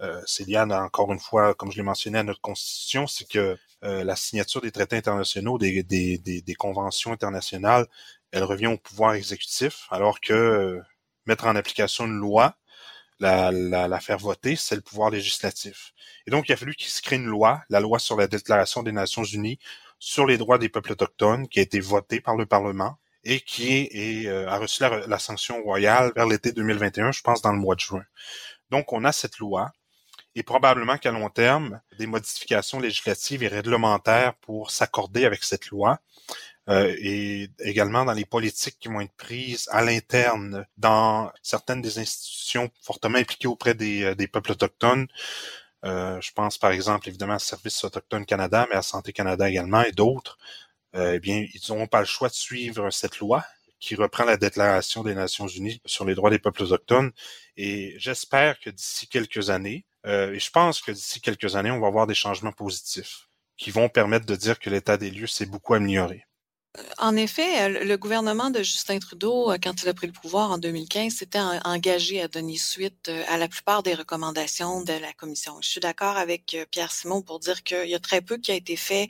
Euh, 0.00 0.22
c'est 0.24 0.46
lié 0.46 0.58
encore 0.58 1.12
une 1.12 1.18
fois, 1.18 1.54
comme 1.54 1.72
je 1.72 1.76
l'ai 1.76 1.82
mentionné, 1.82 2.18
à 2.18 2.22
notre 2.22 2.40
Constitution, 2.40 3.06
c'est 3.08 3.28
que 3.28 3.58
euh, 3.82 4.04
la 4.04 4.14
signature 4.14 4.60
des 4.60 4.70
traités 4.70 4.96
internationaux, 4.96 5.58
des, 5.58 6.54
conventions 6.58 7.12
internationales, 7.12 7.86
elle 8.30 8.44
revient 8.44 8.68
au 8.68 8.78
pouvoir 8.78 9.14
exécutif, 9.14 9.88
alors 9.90 10.20
que 10.20 10.32
euh, 10.32 10.80
mettre 11.26 11.46
en 11.46 11.56
application 11.56 12.06
une 12.06 12.18
loi, 12.18 12.56
la, 13.18 13.50
la 13.52 14.00
faire 14.00 14.18
voter, 14.18 14.56
c'est 14.56 14.76
le 14.76 14.80
pouvoir 14.80 15.10
législatif. 15.10 15.92
Et 16.26 16.30
donc, 16.30 16.48
il 16.48 16.52
a 16.52 16.56
fallu 16.56 16.74
qu'il 16.74 16.88
se 16.88 17.02
crée 17.02 17.16
une 17.16 17.26
loi, 17.26 17.62
la 17.68 17.80
loi 17.80 17.98
sur 17.98 18.16
la 18.16 18.26
Déclaration 18.28 18.82
des 18.82 18.92
Nations 18.92 19.24
Unies 19.24 19.58
sur 20.00 20.26
les 20.26 20.38
droits 20.38 20.58
des 20.58 20.68
peuples 20.68 20.92
autochtones, 20.92 21.46
qui 21.46 21.60
a 21.60 21.62
été 21.62 21.78
votée 21.78 22.20
par 22.20 22.34
le 22.36 22.46
Parlement 22.46 22.98
et 23.22 23.40
qui 23.40 23.88
est, 23.92 24.26
euh, 24.26 24.48
a 24.48 24.58
reçu 24.58 24.82
la, 24.82 25.06
la 25.06 25.18
sanction 25.18 25.62
royale 25.62 26.10
vers 26.16 26.26
l'été 26.26 26.50
2021, 26.52 27.12
je 27.12 27.20
pense 27.22 27.42
dans 27.42 27.52
le 27.52 27.58
mois 27.58 27.76
de 27.76 27.80
juin. 27.80 28.04
Donc, 28.70 28.92
on 28.92 29.04
a 29.04 29.12
cette 29.12 29.38
loi 29.38 29.70
et 30.34 30.42
probablement 30.42 30.96
qu'à 30.96 31.10
long 31.10 31.28
terme, 31.28 31.80
des 31.98 32.06
modifications 32.06 32.80
législatives 32.80 33.42
et 33.42 33.48
réglementaires 33.48 34.34
pour 34.36 34.70
s'accorder 34.70 35.24
avec 35.24 35.44
cette 35.44 35.68
loi 35.68 36.00
euh, 36.68 36.94
et 36.98 37.50
également 37.58 38.04
dans 38.04 38.12
les 38.12 38.24
politiques 38.24 38.78
qui 38.78 38.88
vont 38.88 39.00
être 39.00 39.14
prises 39.16 39.68
à 39.72 39.82
l'interne 39.82 40.66
dans 40.76 41.32
certaines 41.42 41.82
des 41.82 41.98
institutions 41.98 42.70
fortement 42.80 43.18
impliquées 43.18 43.48
auprès 43.48 43.74
des, 43.74 44.04
euh, 44.04 44.14
des 44.14 44.28
peuples 44.28 44.52
autochtones. 44.52 45.08
Euh, 45.84 46.20
je 46.20 46.32
pense 46.32 46.58
par 46.58 46.72
exemple 46.72 47.08
évidemment 47.08 47.34
à 47.34 47.38
Service 47.38 47.84
autochtone 47.84 48.26
Canada, 48.26 48.66
mais 48.70 48.76
à 48.76 48.82
Santé 48.82 49.12
Canada 49.12 49.48
également 49.48 49.82
et 49.82 49.92
d'autres. 49.92 50.38
Euh, 50.96 51.14
eh 51.14 51.20
bien, 51.20 51.46
ils 51.54 51.60
n'auront 51.68 51.86
pas 51.86 52.00
le 52.00 52.06
choix 52.06 52.28
de 52.28 52.34
suivre 52.34 52.90
cette 52.90 53.18
loi 53.18 53.44
qui 53.80 53.94
reprend 53.94 54.24
la 54.24 54.36
Déclaration 54.36 55.02
des 55.02 55.14
Nations 55.14 55.46
Unies 55.48 55.80
sur 55.86 56.04
les 56.04 56.14
droits 56.14 56.30
des 56.30 56.38
peuples 56.38 56.62
autochtones. 56.64 57.12
Et 57.56 57.94
j'espère 57.98 58.60
que 58.60 58.70
d'ici 58.70 59.08
quelques 59.08 59.50
années, 59.50 59.86
euh, 60.06 60.32
et 60.34 60.38
je 60.40 60.50
pense 60.50 60.82
que 60.82 60.92
d'ici 60.92 61.20
quelques 61.20 61.56
années, 61.56 61.70
on 61.70 61.80
va 61.80 61.88
avoir 61.88 62.06
des 62.06 62.14
changements 62.14 62.52
positifs 62.52 63.28
qui 63.56 63.70
vont 63.70 63.88
permettre 63.88 64.26
de 64.26 64.36
dire 64.36 64.58
que 64.58 64.70
l'état 64.70 64.96
des 64.96 65.10
lieux 65.10 65.26
s'est 65.26 65.46
beaucoup 65.46 65.74
amélioré. 65.74 66.24
En 66.98 67.16
effet, 67.16 67.62
euh, 67.62 67.84
le 67.84 67.96
gouvernement 67.96 68.50
de 68.50 68.62
Justin 68.62 69.00
Trudeau, 69.00 69.50
euh, 69.50 69.58
quand 69.60 69.82
il 69.82 69.88
a 69.88 69.94
pris 69.94 70.06
le 70.06 70.12
pouvoir 70.12 70.52
en 70.52 70.58
2015, 70.58 71.12
s'était 71.12 71.40
engagé 71.64 72.22
à 72.22 72.28
donner 72.28 72.58
suite 72.58 73.08
euh, 73.08 73.24
à 73.26 73.38
la 73.38 73.48
plupart 73.48 73.82
des 73.82 73.94
recommandations 73.94 74.80
de 74.82 74.92
la 74.92 75.12
commission. 75.12 75.56
Je 75.62 75.68
suis 75.68 75.80
d'accord 75.80 76.16
avec 76.16 76.56
Pierre 76.70 76.92
Simon 76.92 77.22
pour 77.22 77.40
dire 77.40 77.64
qu'il 77.64 77.88
y 77.88 77.94
a 77.96 77.98
très 77.98 78.20
peu 78.20 78.36
qui 78.36 78.52
a 78.52 78.54
été 78.54 78.76
fait 78.76 79.08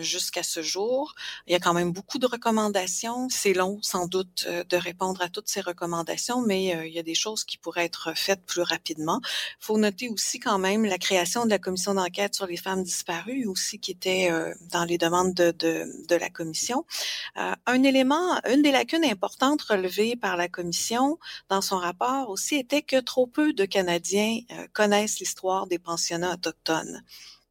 jusqu'à 0.00 0.42
ce 0.42 0.62
jour. 0.62 1.14
Il 1.46 1.52
y 1.52 1.56
a 1.56 1.58
quand 1.58 1.74
même 1.74 1.92
beaucoup 1.92 2.18
de 2.18 2.26
recommandations. 2.26 3.28
C'est 3.28 3.52
long, 3.52 3.78
sans 3.82 4.06
doute, 4.06 4.46
de 4.46 4.76
répondre 4.76 5.20
à 5.22 5.28
toutes 5.28 5.48
ces 5.48 5.60
recommandations, 5.60 6.42
mais 6.42 6.86
il 6.86 6.92
y 6.92 6.98
a 6.98 7.02
des 7.02 7.14
choses 7.14 7.44
qui 7.44 7.58
pourraient 7.58 7.84
être 7.84 8.16
faites 8.16 8.44
plus 8.44 8.62
rapidement. 8.62 9.20
Il 9.60 9.64
faut 9.64 9.78
noter 9.78 10.08
aussi 10.08 10.40
quand 10.40 10.58
même 10.58 10.84
la 10.84 10.98
création 10.98 11.44
de 11.44 11.50
la 11.50 11.58
commission 11.58 11.94
d'enquête 11.94 12.34
sur 12.34 12.46
les 12.46 12.56
femmes 12.56 12.82
disparues, 12.82 13.46
aussi 13.46 13.78
qui 13.78 13.90
était 13.92 14.30
dans 14.70 14.84
les 14.84 14.98
demandes 14.98 15.34
de, 15.34 16.14
la 16.14 16.30
commission 16.30 16.61
euh, 16.70 17.52
un 17.66 17.82
élément, 17.82 18.40
une 18.48 18.62
des 18.62 18.72
lacunes 18.72 19.04
importantes 19.04 19.62
relevées 19.62 20.16
par 20.16 20.36
la 20.36 20.48
commission 20.48 21.18
dans 21.48 21.60
son 21.60 21.78
rapport 21.78 22.30
aussi 22.30 22.56
était 22.56 22.82
que 22.82 23.00
trop 23.00 23.26
peu 23.26 23.52
de 23.52 23.64
Canadiens 23.64 24.40
euh, 24.52 24.66
connaissent 24.72 25.18
l'histoire 25.20 25.66
des 25.66 25.78
pensionnats 25.78 26.34
autochtones. 26.34 27.02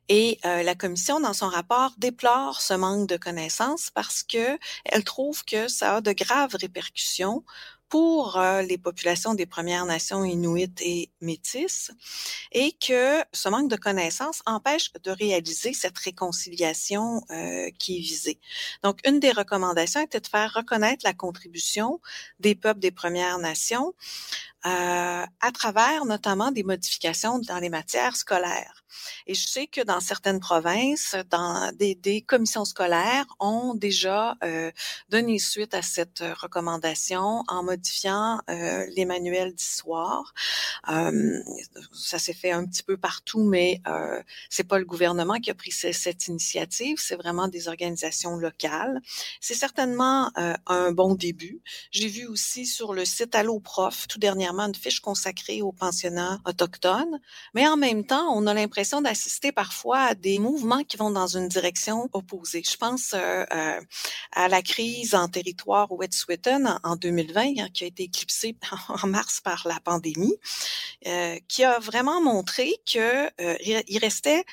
Et 0.10 0.40
euh, 0.46 0.62
la 0.64 0.76
commission, 0.76 1.22
dans 1.22 1.34
son 1.34 1.48
rapport, 1.48 1.94
déplore 1.98 2.60
ce 2.62 2.74
manque 2.74 3.08
de 3.08 3.16
connaissances 3.18 3.90
parce 3.92 4.24
que 4.24 4.60
elle 4.86 5.04
trouve 5.06 5.46
que 5.46 5.70
ça 5.70 5.96
a 5.96 6.02
de 6.02 6.12
graves 6.12 6.56
répercussions 6.60 7.46
pour 7.92 8.38
euh, 8.38 8.62
les 8.62 8.78
populations 8.78 9.34
des 9.34 9.46
Premières 9.46 9.86
Nations 9.86 10.24
inuites 10.24 10.82
et 10.82 11.12
métisses 11.20 11.92
et 12.54 12.72
que 12.72 13.22
ce 13.34 13.50
manque 13.50 13.70
de 13.70 13.76
connaissances 13.76 14.42
empêche 14.46 14.94
de 15.04 15.12
réaliser 15.12 15.74
cette 15.74 15.98
réconciliation 15.98 17.22
euh, 17.32 17.70
qui 17.78 17.98
est 17.98 18.00
visée. 18.00 18.40
Donc, 18.82 19.00
une 19.06 19.20
des 19.20 19.32
recommandations 19.32 20.00
était 20.00 20.22
de 20.22 20.28
faire 20.28 20.54
reconnaître 20.54 21.04
la 21.04 21.14
contribution 21.14 22.00
des 22.40 22.56
peuples 22.56 22.80
des 22.80 22.92
Premières 22.92 23.40
Nations 23.40 23.94
euh, 24.66 25.26
à 25.26 25.52
travers 25.54 26.06
notamment 26.06 26.52
des 26.52 26.64
modifications 26.64 27.40
dans 27.40 27.60
les 27.60 27.70
matières 27.70 28.16
scolaires. 28.16 28.84
Et 29.26 29.34
je 29.34 29.48
sais 29.48 29.68
que 29.68 29.82
dans 29.82 30.00
certaines 30.00 30.40
provinces, 30.40 31.16
dans 31.30 31.72
des, 31.76 31.96
des 31.96 32.22
commissions 32.22 32.66
scolaires 32.66 33.26
ont 33.40 33.74
déjà 33.74 34.36
euh, 34.44 34.72
donné 35.10 35.40
suite 35.40 35.74
à 35.74 35.82
cette 35.82 36.24
recommandation 36.42 37.44
en 37.48 37.64
modifiant 37.64 38.42
euh, 38.50 38.86
les 38.96 39.06
manuels 39.06 39.54
d'histoire. 39.54 40.34
Euh, 40.90 41.40
ça 41.94 42.20
s'est 42.20 42.34
fait 42.34 42.52
un 42.52 42.66
petit 42.66 42.84
peu 42.84 42.98
partout, 42.98 43.44
mais 43.44 43.82
euh, 43.88 44.22
c'est 44.50 44.68
pas 44.68 44.80
le 44.80 44.86
gouvernement 44.86 45.40
qui 45.40 45.50
a 45.50 45.56
pris 45.56 45.72
cette 45.72 46.28
initiative, 46.28 46.98
c'est 47.00 47.16
vraiment 47.16 47.48
des 47.48 47.68
organisations 47.68 48.36
locales. 48.36 49.02
C'est 49.40 49.56
certainement 49.56 50.32
euh, 50.38 50.54
un 50.68 50.92
bon 50.92 51.16
début. 51.16 51.62
J'ai 51.92 52.08
vu 52.08 52.28
aussi 52.28 52.66
sur 52.66 52.94
le 52.94 53.06
site 53.06 53.36
Allo 53.36 53.60
Prof 53.60 54.08
tout 54.08 54.20
dernièrement 54.20 54.51
une 54.60 54.76
fiche 54.76 55.00
consacrée 55.00 55.62
aux 55.62 55.72
pensionnats 55.72 56.40
autochtones, 56.46 57.20
mais 57.54 57.68
en 57.68 57.78
même 57.78 58.06
temps, 58.06 58.34
on 58.36 58.48
a 58.48 58.54
l'impression 58.54 59.02
d'assister 59.02 59.52
parfois 59.52 60.00
à 60.00 60.16
des 60.16 60.40
mouvements 60.40 60.84
qui 60.84 60.98
vont 60.98 61.12
dans 61.12 61.38
une 61.38 61.48
direction 61.48 62.10
opposée. 62.14 62.64
Je 62.70 62.78
pense 62.78 63.14
euh, 63.14 63.44
euh, 63.54 63.82
à 64.32 64.48
la 64.48 64.62
crise 64.62 65.16
en 65.16 65.28
territoire 65.28 65.92
Wet'suwet'en 65.92 66.80
en 66.84 66.96
2020, 66.96 67.42
hein, 67.60 67.68
qui 67.74 67.84
a 67.84 67.88
été 67.88 68.04
éclipsée 68.04 68.56
en 68.90 69.08
mars 69.08 69.42
par 69.42 69.68
la 69.68 69.80
pandémie, 69.80 70.36
euh, 71.08 71.38
qui 71.48 71.64
a 71.64 71.80
vraiment 71.80 72.22
montré 72.22 72.76
que 72.92 73.30
il 73.40 74.00
restait 74.00 74.44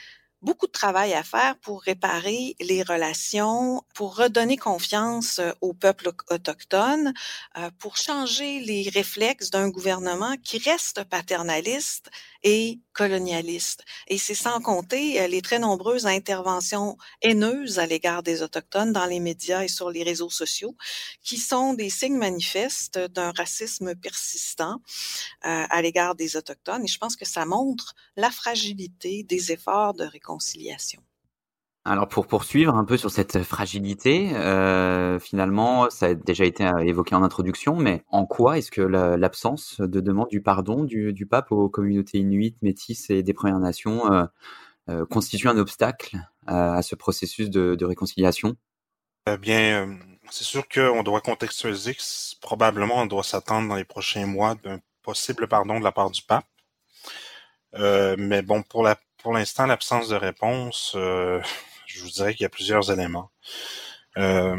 beaucoup 0.41 0.67
de 0.67 0.73
travail 0.73 1.15
à 1.15 1.23
faire 1.23 1.59
pour 1.59 1.83
réparer 1.83 2.55
les 2.61 2.83
relations, 2.83 3.83
pour 3.95 4.17
redonner 4.17 4.57
confiance 4.57 5.41
euh, 5.41 5.53
au 5.61 5.75
peuple 5.75 6.13
autochtone, 6.31 7.13
euh, 7.57 7.71
pour 7.79 7.97
changer 7.97 8.61
les 8.61 8.89
réflexes 8.89 9.51
d'un 9.51 9.69
gouvernement 9.69 10.37
qui 10.43 10.59
reste 10.59 11.03
paternaliste 11.05 12.11
et 12.45 12.79
colonialiste. 12.93 13.85
Et 14.07 14.19
c'est 14.19 14.35
sans 14.35 14.61
compter 14.61 15.21
euh, 15.21 15.27
les 15.27 15.43
très 15.43 15.59
nombreuses 15.59 16.07
interventions 16.07 16.97
haineuses 17.23 17.81
à 17.81 17.87
l'égard 17.87 18.23
des 18.23 18.43
Autochtones 18.43 18.93
dans 18.93 19.07
les 19.07 19.21
médias 19.21 19.65
et 19.65 19.69
sur 19.69 19.91
les 19.91 20.05
réseaux 20.05 20.31
sociaux, 20.31 20.77
qui 21.23 21.37
sont 21.37 21.75
des 21.75 21.91
signes 21.91 22.17
manifestes 22.17 22.99
d'un 22.99 23.33
racisme 23.33 23.95
persistant 23.97 24.81
à 25.43 25.83
l'égard 25.83 26.15
des 26.15 26.37
Autochtones. 26.37 26.85
Et 26.85 26.89
je 26.89 26.99
pense 26.99 27.17
que 27.17 27.25
ça 27.25 27.45
montre 27.45 27.95
la 28.17 28.31
fragilité 28.31 29.23
des 29.23 29.53
efforts 29.53 29.95
de 29.95 30.05
réconciliation. 30.05 30.28
Alors 31.89 32.07
pour 32.07 32.27
poursuivre 32.27 32.75
un 32.75 32.85
peu 32.85 32.99
sur 32.99 33.11
cette 33.11 33.43
fragilité, 33.43 34.35
euh, 34.35 35.19
finalement, 35.19 35.89
ça 35.89 36.07
a 36.07 36.15
déjà 36.15 36.45
été 36.45 36.67
euh, 36.67 36.81
évoqué 36.81 37.15
en 37.15 37.23
introduction, 37.23 37.77
mais 37.77 38.05
en 38.09 38.27
quoi 38.27 38.59
est-ce 38.59 38.71
que 38.71 38.83
l'absence 38.83 39.81
de 39.81 40.01
demande 40.01 40.29
du 40.29 40.43
pardon 40.43 40.85
du, 40.85 41.27
pape 41.27 41.51
aux 41.51 41.71
communautés 41.71 42.19
inuites, 42.19 42.61
métisses 42.61 43.09
et 43.09 43.23
des 43.23 43.33
Premières 43.33 43.59
Nations 43.59 44.29
euh, 44.91 45.07
constitue 45.07 45.49
un 45.49 45.57
obstacle 45.57 46.19
à 46.47 46.83
ce 46.83 46.95
processus 46.95 47.49
de, 47.49 47.85
réconciliation? 47.85 48.57
Eh 49.27 49.39
bien, 49.39 49.99
c'est 50.31 50.45
sûr 50.45 50.69
qu'on 50.69 51.03
doit 51.03 51.23
contextualiser 51.23 51.95
que 51.95 52.03
probablement 52.43 52.97
on 52.97 53.07
doit 53.07 53.23
s'attendre 53.23 53.69
dans 53.69 53.77
les 53.77 53.85
prochains 53.85 54.27
mois 54.27 54.57
d'un 54.57 54.79
possible 55.01 55.49
pardon 55.49 55.79
de 55.79 55.85
la 55.85 55.93
part 55.93 56.11
du 56.11 56.21
pape. 56.21 56.45
mais 58.19 58.43
bon, 58.43 58.63
pour 58.63 58.83
la 58.83 58.99
pour 59.23 59.33
l'instant, 59.33 59.67
l'absence 59.67 60.09
de 60.09 60.17
réponse, 60.17 60.93
je 61.87 62.01
vous 62.01 62.11
dirais 62.11 62.35
qu'il 62.35 62.43
y 62.43 62.47
a 62.47 62.51
plusieurs 62.51 62.91
éléments. 62.91 63.31
Euh, 64.17 64.57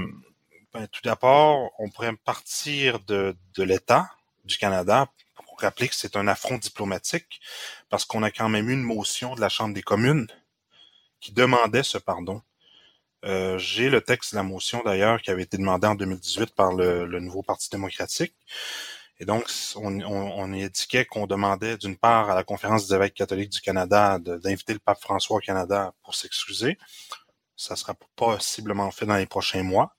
ben, 0.73 0.87
tout 0.87 1.01
d'abord, 1.03 1.71
on 1.79 1.89
pourrait 1.89 2.15
partir 2.15 2.99
de, 3.01 3.35
de 3.55 3.63
l'État 3.63 4.09
du 4.45 4.57
Canada 4.57 5.07
pour 5.35 5.59
rappeler 5.59 5.87
que 5.87 5.95
c'est 5.95 6.15
un 6.15 6.27
affront 6.27 6.57
diplomatique 6.57 7.41
parce 7.89 8.05
qu'on 8.05 8.23
a 8.23 8.31
quand 8.31 8.49
même 8.49 8.69
eu 8.69 8.73
une 8.73 8.83
motion 8.83 9.35
de 9.35 9.41
la 9.41 9.49
Chambre 9.49 9.73
des 9.73 9.81
communes 9.81 10.27
qui 11.19 11.31
demandait 11.31 11.83
ce 11.83 11.97
pardon. 11.97 12.41
Euh, 13.25 13.57
J'ai 13.57 13.89
le 13.89 14.01
texte 14.01 14.31
de 14.31 14.37
la 14.37 14.43
motion 14.43 14.81
d'ailleurs 14.85 15.21
qui 15.21 15.31
avait 15.31 15.43
été 15.43 15.57
demandé 15.57 15.87
en 15.87 15.95
2018 15.95 16.55
par 16.55 16.73
le, 16.73 17.05
le 17.05 17.19
nouveau 17.19 17.41
Parti 17.43 17.69
démocratique. 17.69 18.33
Et 19.19 19.25
donc, 19.25 19.49
on, 19.75 19.99
on, 20.01 20.31
on 20.39 20.53
indiquait 20.53 21.05
qu'on 21.05 21.27
demandait 21.27 21.77
d'une 21.77 21.97
part 21.97 22.29
à 22.29 22.35
la 22.35 22.43
Conférence 22.43 22.87
des 22.87 22.95
évêques 22.95 23.13
catholiques 23.13 23.51
du 23.51 23.61
Canada 23.61 24.17
d'inviter 24.19 24.73
le 24.73 24.79
pape 24.79 25.01
François 25.01 25.37
au 25.37 25.39
Canada 25.39 25.93
pour 26.03 26.15
s'excuser. 26.15 26.77
Ça 27.55 27.75
sera 27.75 27.95
possiblement 28.15 28.89
fait 28.91 29.05
dans 29.05 29.17
les 29.17 29.25
prochains 29.25 29.63
mois. 29.63 29.95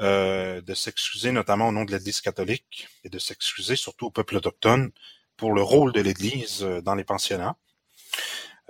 Euh, 0.00 0.62
de 0.62 0.72
s'excuser 0.72 1.30
notamment 1.30 1.68
au 1.68 1.72
nom 1.72 1.84
de 1.84 1.92
l'Église 1.92 2.22
catholique 2.22 2.88
et 3.04 3.10
de 3.10 3.18
s'excuser 3.18 3.76
surtout 3.76 4.06
au 4.06 4.10
peuple 4.10 4.36
autochtone 4.36 4.92
pour 5.36 5.52
le 5.52 5.60
rôle 5.60 5.92
de 5.92 6.00
l'Église 6.00 6.62
euh, 6.62 6.80
dans 6.80 6.94
les 6.94 7.04
pensionnats. 7.04 7.56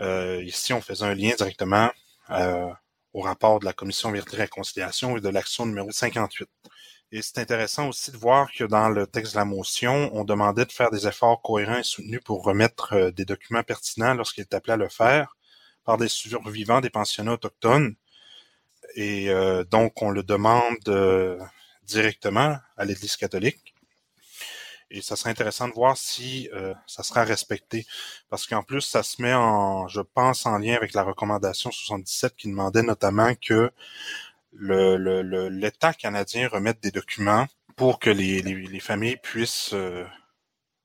Euh, 0.01 0.43
ici, 0.43 0.73
on 0.73 0.81
faisait 0.81 1.05
un 1.05 1.15
lien 1.15 1.35
directement 1.37 1.91
euh, 2.31 2.71
au 3.13 3.21
rapport 3.21 3.61
de 3.61 3.65
la 3.65 3.73
Commission 3.73 4.11
Vérité 4.11 4.37
et 4.37 4.41
Réconciliation 4.41 5.17
et 5.17 5.21
de 5.21 5.29
l'action 5.29 5.67
numéro 5.67 5.91
58. 5.91 6.49
Et 7.13 7.23
c'est 7.23 7.39
intéressant 7.39 7.89
aussi 7.89 8.13
de 8.13 8.17
voir 8.17 8.53
que 8.53 8.63
dans 8.63 8.89
le 8.89 9.05
texte 9.05 9.33
de 9.33 9.39
la 9.39 9.45
motion, 9.45 10.11
on 10.13 10.23
demandait 10.23 10.65
de 10.65 10.71
faire 10.71 10.93
des 10.93 11.09
efforts 11.09 11.43
cohérents 11.43 11.79
et 11.79 11.83
soutenus 11.83 12.21
pour 12.25 12.45
remettre 12.45 12.93
euh, 12.93 13.11
des 13.11 13.25
documents 13.25 13.65
pertinents 13.65 14.15
lorsqu'il 14.15 14.43
est 14.43 14.55
appelé 14.55 14.75
à 14.75 14.77
le 14.77 14.89
faire 14.89 15.37
par 15.85 15.99
des 15.99 16.09
survivants 16.09 16.81
des 16.81 16.91
pensionnats 16.91 17.33
autochtones. 17.33 17.97
Et 18.95 19.29
euh, 19.31 19.65
donc, 19.65 20.01
on 20.03 20.11
le 20.11 20.23
demande 20.23 20.89
euh, 20.89 21.37
directement 21.83 22.59
à 22.77 22.85
l'Église 22.85 23.17
catholique. 23.17 23.75
Et 24.93 25.03
ça 25.03 25.17
serait 25.17 25.31
intéressant 25.31 25.69
de 25.69 25.73
voir 25.73 25.97
si 25.97 26.49
ça 26.89 27.05
sera 27.05 27.23
respecté. 27.23 27.87
Parce 28.29 28.49
qu'en 28.49 28.65
plus, 28.65 28.81
ça 28.81 29.05
se 29.05 29.23
met 29.23 29.33
en, 29.33 29.87
je 29.87 30.01
pense, 30.01 30.47
en 30.47 30.59
lien 30.59 30.75
avec 30.75 30.95
la 30.95 31.05
recommandation 31.05 31.71
77 31.71 32.35
qui 32.35 32.49
demandait 32.49 32.83
notamment 32.83 33.33
que 33.37 33.71
l'État 34.53 34.99
le, 34.99 35.49
le, 35.49 35.93
canadien 35.99 36.49
remette 36.49 36.81
des 36.81 36.91
documents 36.91 37.47
pour 37.77 37.99
que 37.99 38.11
les, 38.11 38.43
les, 38.43 38.81
familles 38.81 39.17
puissent 39.17 39.73
euh, 39.73 40.05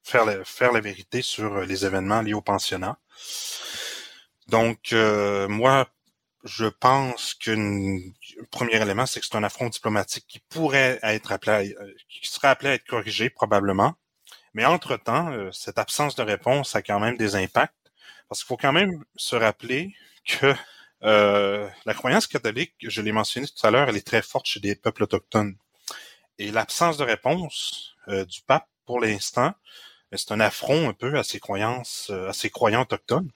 faire, 0.03 0.25
la, 0.25 0.43
faire 0.45 0.71
la 0.71 0.79
vérité 0.79 1.21
sur 1.21 1.61
les 1.61 1.85
événements 1.85 2.21
liés 2.21 2.33
au 2.33 2.41
pensionnat. 2.41 2.97
Donc, 4.47 4.93
euh, 4.93 5.47
moi, 5.47 5.87
je 6.43 6.67
pense 6.67 7.33
qu'un 7.33 7.99
premier 8.51 8.75
élément, 8.81 9.05
c'est 9.05 9.19
que 9.19 9.25
c'est 9.25 9.35
un 9.35 9.43
affront 9.43 9.69
diplomatique 9.69 10.25
qui 10.27 10.39
pourrait 10.39 10.99
être 11.01 11.31
appelé, 11.31 11.75
qui 12.07 12.27
serait 12.27 12.49
appelé 12.49 12.69
à 12.69 12.73
être 12.75 12.85
corrigé 12.85 13.29
probablement. 13.29 13.95
Mais 14.53 14.63
entre-temps, 14.63 15.51
cette 15.51 15.79
absence 15.79 16.15
de 16.15 16.21
réponse 16.21 16.75
a 16.75 16.81
quand 16.81 16.99
même 16.99 17.17
des 17.17 17.35
impacts, 17.35 17.73
parce 18.29 18.41
qu'il 18.41 18.47
faut 18.47 18.57
quand 18.57 18.71
même 18.71 19.03
se 19.15 19.35
rappeler 19.35 19.93
que 20.25 20.53
euh, 21.05 21.69
la 21.85 21.93
croyance 21.93 22.25
catholique, 22.25 22.73
je 22.81 23.01
l'ai 23.01 23.11
mentionné 23.11 23.47
tout 23.47 23.67
à 23.67 23.71
l'heure, 23.71 23.89
elle 23.89 23.97
est 23.97 24.05
très 24.05 24.21
forte 24.21 24.47
chez 24.47 24.59
des 24.59 24.75
peuples 24.75 25.03
autochtones. 25.03 25.55
Et 26.39 26.51
l'absence 26.51 26.97
de 26.97 27.03
réponse 27.03 27.95
euh, 28.07 28.25
du 28.25 28.41
pape, 28.41 28.67
pour 28.85 28.99
l'instant, 28.99 29.53
euh, 30.13 30.17
c'est 30.17 30.31
un 30.31 30.39
affront 30.39 30.89
un 30.89 30.93
peu 30.93 31.17
à 31.17 31.23
ses 31.23 31.39
croyances, 31.39 32.09
à 32.09 32.33
ses 32.33 32.49
croyants 32.49 32.81
autochtones, 32.81 33.29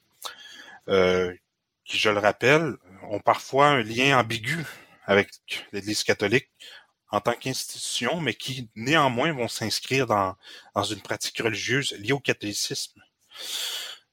qui, 1.85 1.97
je 1.97 2.09
le 2.09 2.19
rappelle, 2.19 2.75
ont 3.09 3.19
parfois 3.19 3.67
un 3.67 3.83
lien 3.83 4.17
ambigu 4.19 4.65
avec 5.05 5.29
l'Église 5.71 6.03
catholique 6.03 6.49
en 7.11 7.21
tant 7.21 7.33
qu'institution, 7.33 8.21
mais 8.21 8.33
qui 8.33 8.69
néanmoins 8.75 9.31
vont 9.33 9.47
s'inscrire 9.47 10.05
dans, 10.07 10.35
dans 10.75 10.83
une 10.83 11.01
pratique 11.01 11.39
religieuse 11.39 11.93
liée 11.99 12.11
au 12.11 12.19
catholicisme. 12.19 13.01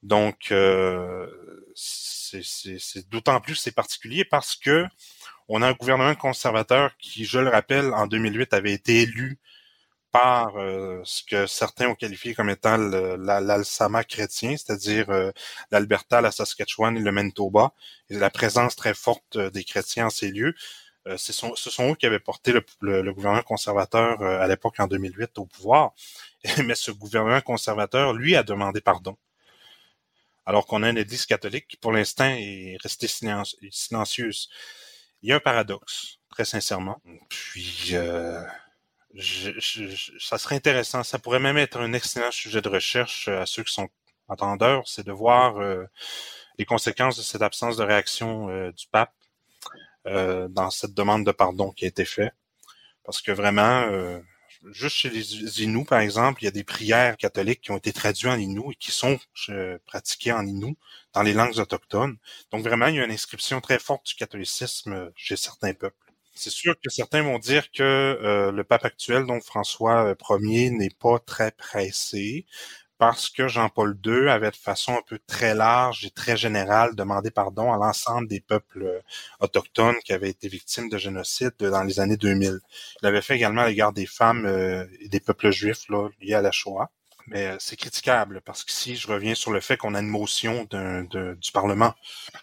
Donc, 0.03 0.53
euh, 0.53 1.27
c'est 1.75 3.09
d'autant 3.09 3.41
plus 3.41 3.57
c'est 3.57 3.73
particulier 3.75 4.25
parce 4.25 4.57
que 4.57 4.87
on 5.49 5.63
a 5.63 5.69
un 5.69 5.73
gouvernement 5.73 6.15
conservateur 6.15 6.97
qui, 6.99 7.25
je 7.25 7.39
le 7.39 7.49
rappelle, 7.51 7.93
en 7.95 8.07
2008 8.07 8.53
avait 8.55 8.73
été 8.73 9.03
élu 9.03 9.39
par 10.13 10.57
euh, 10.57 11.03
ce 11.05 11.23
que 11.23 11.47
certains 11.47 11.89
ont 11.89 11.95
qualifié 11.95 12.35
comme 12.35 12.49
étant 12.51 12.79
l'Alsama 12.79 14.03
chrétien, 14.05 14.57
c'est-à-dire 14.57 15.11
euh, 15.11 15.31
l'Alberta, 15.71 16.21
la 16.21 16.33
Saskatchewan 16.33 16.97
et 16.97 17.01
le 17.01 17.13
Manitoba, 17.13 17.73
et 18.11 18.15
la 18.19 18.31
présence 18.31 18.77
très 18.77 18.95
forte 18.95 19.37
euh, 19.37 19.51
des 19.51 19.63
chrétiens 19.65 20.07
en 20.07 20.11
ces 20.11 20.31
lieux. 20.31 20.55
ce, 21.17 21.33
sont, 21.33 21.55
ce 21.55 21.71
sont 21.71 21.93
eux 21.93 21.95
qui 21.97 22.07
avaient 22.07 22.19
porté 22.21 22.53
le, 22.53 22.65
le 23.03 23.13
gouvernement 23.15 23.43
conservateur 23.43 24.23
à 24.23 24.47
l'époque 24.49 24.81
en 24.81 24.87
2008 24.89 25.39
au 25.39 25.47
pouvoir. 25.47 25.93
Mais 26.65 26.75
ce 26.75 26.91
gouvernement 26.91 27.41
conservateur, 27.43 28.13
lui, 28.15 28.37
a 28.37 28.43
demandé 28.43 28.81
pardon 28.81 29.17
alors 30.47 30.67
qu'on 30.67 30.85
a 30.85 30.91
une 30.91 30.99
Église 30.99 31.27
catholique 31.27 31.67
qui, 31.69 31.77
pour 31.77 31.93
l'instant, 31.93 32.27
est 32.27 32.79
restée 32.81 33.09
silencieuse. 33.09 34.49
Il 35.23 35.29
y 35.29 35.33
a 35.33 35.37
un 35.37 35.41
paradoxe, 35.41 36.19
très 36.31 36.45
sincèrement. 36.45 37.03
Puis, 37.29 37.91
euh, 37.93 38.41
ça 40.21 40.39
serait 40.39 40.55
intéressant. 40.55 41.03
Ça 41.03 41.19
pourrait 41.19 41.41
même 41.41 41.59
être 41.59 41.81
un 41.81 41.93
excellent 41.93 42.31
sujet 42.31 42.63
de 42.63 42.69
recherche 42.69 43.27
à 43.27 43.45
ceux 43.45 43.65
qui 43.65 43.75
sont 43.75 43.89
entendeurs, 44.29 44.87
c'est 44.87 45.07
de 45.07 45.13
voir 45.13 45.59
euh, 45.59 45.85
les 46.59 46.65
conséquences 46.65 47.17
de 47.17 47.23
cette 47.23 47.43
absence 47.43 47.77
de 47.77 47.85
réaction 47.85 48.49
euh, 48.49 48.73
du 48.73 48.87
pape 48.89 49.13
dans 50.05 50.71
cette 50.71 50.95
demande 50.95 51.27
de 51.27 51.33
pardon 51.33 51.73
qui 51.73 51.85
a 51.85 51.89
été 51.89 52.05
faite. 52.05 52.33
Parce 53.03 53.21
que 53.21 53.33
vraiment, 53.33 53.91
juste 54.65 54.97
chez 54.97 55.11
les 55.11 55.63
Inuits, 55.63 55.85
par 55.85 56.01
exemple, 56.01 56.43
il 56.43 56.47
y 56.47 56.49
a 56.49 56.53
des 56.53 56.65
prières 56.65 57.17
catholiques 57.17 57.63
qui 57.63 57.71
ont 57.71 57.77
été 57.77 57.93
traduites 57.93 58.31
en 58.31 58.39
Inuit 58.39 58.73
et 58.73 58.75
qui 58.77 58.91
sont 58.91 59.19
euh, 59.49 59.79
pratiquées 59.87 60.33
en 60.33 60.47
Inuit 60.47 60.77
dans 61.13 61.23
les 61.23 61.33
langues 61.33 61.59
autochtones. 61.59 62.17
Donc 62.53 62.63
vraiment, 62.63 62.87
il 62.87 62.97
y 62.97 63.01
a 63.01 63.05
une 63.05 63.11
inscription 63.11 63.61
très 63.61 63.79
forte 63.79 64.07
du 64.07 64.15
catholicisme 64.15 64.93
euh, 64.93 65.11
chez 65.17 65.37
certains 65.37 65.75
peuples. 65.75 65.97
C'est 66.35 66.51
sûr 66.51 66.75
que 66.83 66.91
certains 66.91 67.23
vont 67.23 67.39
dire 67.39 67.71
que 67.73 67.83
euh, 67.83 68.53
le 68.53 68.65
pape 68.65 68.85
actuel, 68.85 69.25
donc 69.27 69.43
François 69.43 70.15
Ier, 70.31 70.71
n'est 70.71 70.91
pas 70.91 71.19
très 71.19 71.51
pressé, 71.53 72.47
parce 72.99 73.29
que 73.29 73.49
Jean-Paul 73.49 73.99
II 74.05 74.29
avait 74.29 74.51
de 74.51 74.57
façon 74.57 74.93
un 74.95 75.03
peu 75.07 75.19
très 75.27 75.55
large 75.55 76.05
et 76.05 76.11
très 76.11 76.37
générale 76.37 76.95
demandé 76.95 77.31
pardon 77.31 77.73
à 77.73 77.77
l'ensemble 77.77 78.29
des 78.29 78.41
peuples 78.41 78.83
euh, 78.83 79.01
autochtones 79.41 79.97
qui 80.05 80.13
avaient 80.13 80.31
été 80.31 80.49
victimes 80.49 80.89
de 80.89 80.99
génocide 80.99 81.53
dans 81.59 81.83
les 81.83 82.01
années 82.01 82.17
2000. 82.17 82.61
Il 83.03 83.07
avait 83.07 83.23
fait 83.23 83.37
également 83.37 83.63
à 83.63 83.69
l'égard 83.69 83.93
des 83.93 84.07
femmes 84.07 84.47
euh, 84.47 84.87
et 85.01 85.09
des 85.09 85.21
peuples 85.21 85.51
juifs 85.51 85.89
là, 85.89 86.09
liés 86.21 86.35
à 86.35 86.43
la 86.43 86.53
Shoah. 86.53 86.91
Mais 87.29 87.47
euh, 87.47 87.57
c'est 87.59 87.77
critiquable 87.77 88.41
parce 88.45 88.65
que 88.65 88.73
si 88.73 88.97
je 88.97 89.09
reviens 89.09 89.35
sur 89.35 89.51
le 89.51 89.61
fait 89.61 89.77
qu'on 89.77 89.95
a 89.95 90.01
une 90.01 90.09
motion 90.09 90.67
du 90.71 91.53
Parlement 91.53 91.95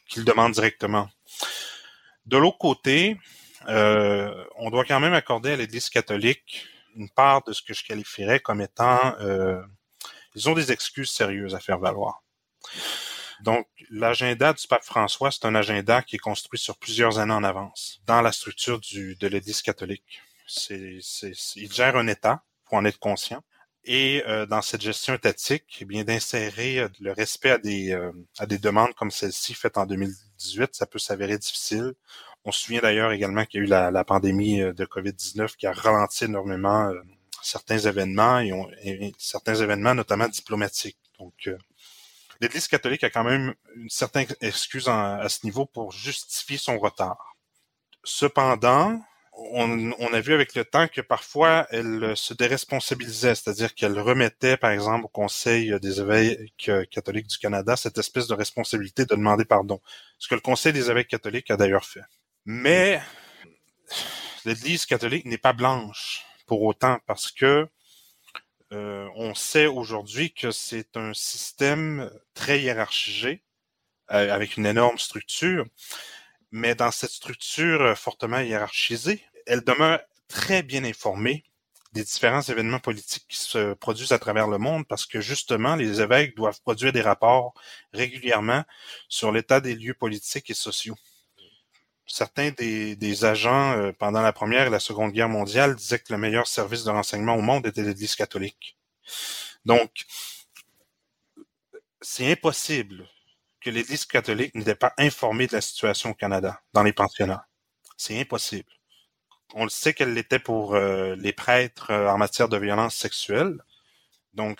qui 0.07 0.19
le 0.19 0.25
demande 0.25 0.51
directement. 0.51 1.09
De 2.25 2.37
l'autre 2.37 2.57
côté, 2.57 3.17
euh, 3.67 4.43
on 4.57 4.69
doit 4.69 4.85
quand 4.85 4.99
même 4.99 5.13
accorder 5.13 5.51
à 5.51 5.55
l'Église 5.55 5.89
catholique 5.89 6.67
une 6.95 7.09
part 7.09 7.43
de 7.43 7.53
ce 7.53 7.61
que 7.61 7.73
je 7.73 7.83
qualifierais 7.83 8.39
comme 8.39 8.61
étant, 8.61 9.15
euh, 9.19 9.61
ils 10.35 10.49
ont 10.49 10.53
des 10.53 10.71
excuses 10.71 11.11
sérieuses 11.11 11.55
à 11.55 11.59
faire 11.59 11.79
valoir. 11.79 12.23
Donc, 13.41 13.67
l'agenda 13.89 14.53
du 14.53 14.67
pape 14.67 14.83
François, 14.83 15.31
c'est 15.31 15.45
un 15.45 15.55
agenda 15.55 16.01
qui 16.01 16.15
est 16.15 16.19
construit 16.19 16.59
sur 16.59 16.77
plusieurs 16.77 17.19
années 17.19 17.33
en 17.33 17.43
avance 17.43 17.99
dans 18.05 18.21
la 18.21 18.31
structure 18.31 18.79
du, 18.79 19.15
de 19.15 19.27
l'Église 19.27 19.61
catholique. 19.61 20.21
C'est, 20.47 20.99
il 21.55 21.71
gère 21.71 21.97
un 21.97 22.07
État, 22.07 22.43
faut 22.69 22.77
en 22.77 22.85
être 22.85 22.99
conscient. 22.99 23.41
Et 23.85 24.23
euh, 24.27 24.45
dans 24.45 24.61
cette 24.61 24.81
gestion 24.81 25.13
étatique, 25.13 25.79
eh 25.81 25.85
bien 25.85 26.05
d'insérer 26.05 26.79
euh, 26.79 26.87
le 27.01 27.11
respect 27.11 27.51
à 27.51 27.57
des 27.57 27.91
euh, 27.91 28.13
à 28.39 28.45
des 28.45 28.57
demandes 28.57 28.93
comme 28.93 29.11
celle-ci 29.11 29.53
faite 29.53 29.77
en 29.77 29.85
2018, 29.85 30.73
ça 30.73 30.85
peut 30.85 30.99
s'avérer 30.99 31.37
difficile. 31.37 31.93
On 32.45 32.51
se 32.53 32.61
souvient 32.61 32.81
d'ailleurs 32.81 33.11
également 33.11 33.45
qu'il 33.45 33.59
y 33.59 33.63
a 33.63 33.65
eu 33.65 33.69
la, 33.69 33.91
la 33.91 34.05
pandémie 34.05 34.59
de 34.59 34.85
Covid-19 34.85 35.55
qui 35.57 35.67
a 35.67 35.73
ralenti 35.73 36.25
énormément 36.25 36.91
certains 37.43 37.79
événements 37.79 38.39
événements 39.61 39.95
notamment 39.95 40.27
diplomatiques. 40.27 40.97
Donc 41.19 41.49
l'Église 42.41 42.67
catholique 42.67 43.03
a 43.03 43.09
quand 43.09 43.23
même 43.23 43.53
une 43.75 43.89
certaine 43.89 44.27
excuse 44.41 44.87
à 44.87 45.27
ce 45.29 45.45
niveau 45.45 45.65
pour 45.65 45.91
justifier 45.91 46.57
son 46.57 46.77
retard. 46.77 47.35
Cependant, 48.03 48.99
on, 49.35 50.13
a 50.13 50.21
vu 50.21 50.33
avec 50.33 50.53
le 50.55 50.63
temps 50.63 50.87
que 50.87 51.01
parfois 51.01 51.67
elle 51.71 52.15
se 52.15 52.33
déresponsabilisait, 52.33 53.35
c'est-à-dire 53.35 53.73
qu'elle 53.73 53.99
remettait, 53.99 54.57
par 54.57 54.71
exemple, 54.71 55.05
au 55.05 55.09
Conseil 55.09 55.79
des 55.79 55.99
évêques 55.99 56.71
catholiques 56.91 57.27
du 57.27 57.37
Canada 57.37 57.75
cette 57.75 57.97
espèce 57.97 58.27
de 58.27 58.35
responsabilité 58.35 59.05
de 59.05 59.15
demander 59.15 59.45
pardon, 59.45 59.81
ce 60.19 60.27
que 60.27 60.35
le 60.35 60.41
Conseil 60.41 60.73
des 60.73 60.91
évêques 60.91 61.07
catholiques 61.07 61.49
a 61.49 61.57
d'ailleurs 61.57 61.85
fait. 61.85 62.03
Mais 62.45 63.01
l'Église 64.45 64.85
catholique 64.85 65.25
n'est 65.25 65.37
pas 65.37 65.53
blanche 65.53 66.25
pour 66.45 66.63
autant, 66.63 66.99
parce 67.07 67.31
que 67.31 67.67
euh, 68.71 69.07
on 69.15 69.35
sait 69.35 69.67
aujourd'hui 69.67 70.33
que 70.33 70.51
c'est 70.51 70.97
un 70.97 71.13
système 71.13 72.09
très 72.33 72.61
hiérarchisé, 72.61 73.43
euh, 74.11 74.33
avec 74.33 74.57
une 74.57 74.65
énorme 74.65 74.97
structure, 74.97 75.65
mais 76.51 76.75
dans 76.75 76.91
cette 76.91 77.11
structure 77.11 77.97
fortement 77.97 78.39
hiérarchisée, 78.39 79.23
elle 79.45 79.61
demeure 79.61 79.99
très 80.27 80.63
bien 80.63 80.83
informée 80.83 81.43
des 81.93 82.03
différents 82.03 82.41
événements 82.41 82.79
politiques 82.79 83.25
qui 83.29 83.37
se 83.37 83.73
produisent 83.75 84.11
à 84.11 84.19
travers 84.19 84.47
le 84.47 84.57
monde 84.57 84.87
parce 84.87 85.05
que 85.05 85.21
justement, 85.21 85.75
les 85.75 86.01
évêques 86.01 86.35
doivent 86.35 86.59
produire 86.61 86.91
des 86.91 87.01
rapports 87.01 87.53
régulièrement 87.93 88.63
sur 89.09 89.31
l'état 89.31 89.61
des 89.61 89.75
lieux 89.75 89.93
politiques 89.93 90.49
et 90.49 90.55
sociaux 90.55 90.95
certains 92.05 92.51
des, 92.51 93.25
agents 93.25 93.73
euh, 93.73 93.91
pendant 93.91 94.21
la 94.21 94.33
Première 94.33 94.67
et 94.67 94.69
la 94.69 94.79
Seconde 94.79 95.11
Guerre 95.11 95.29
mondiale 95.29 95.75
disaient 95.75 95.99
que 95.99 96.11
le 96.13 96.19
meilleur 96.19 96.47
service 96.47 96.83
de 96.83 96.89
renseignement 96.89 97.35
au 97.35 97.41
monde 97.41 97.65
était 97.65 97.83
l'Église 97.83 98.15
catholique. 98.15 98.77
Donc, 99.65 100.05
c'est 102.01 102.31
impossible 102.31 103.07
que 103.61 103.69
l'Église 103.69 104.05
catholique 104.05 104.55
n'était 104.55 104.75
pas 104.75 104.93
informée 104.97 105.47
de 105.47 105.53
la 105.53 105.61
situation 105.61 106.11
au 106.11 106.13
Canada, 106.13 106.61
dans 106.73 106.83
les 106.83 106.93
pensionnats. 106.93 107.47
C'est 107.97 108.19
impossible. 108.19 108.69
On 109.55 109.63
le 109.63 109.69
sait 109.69 109.93
qu'elle 109.93 110.13
l'était 110.13 110.39
pour 110.39 110.75
euh, 110.75 111.15
les 111.15 111.31
prêtres 111.31 111.91
euh, 111.91 112.09
en 112.09 112.17
matière 112.17 112.49
de 112.49 112.57
violence 112.57 112.95
sexuelle. 112.95 113.57
Donc, 114.33 114.59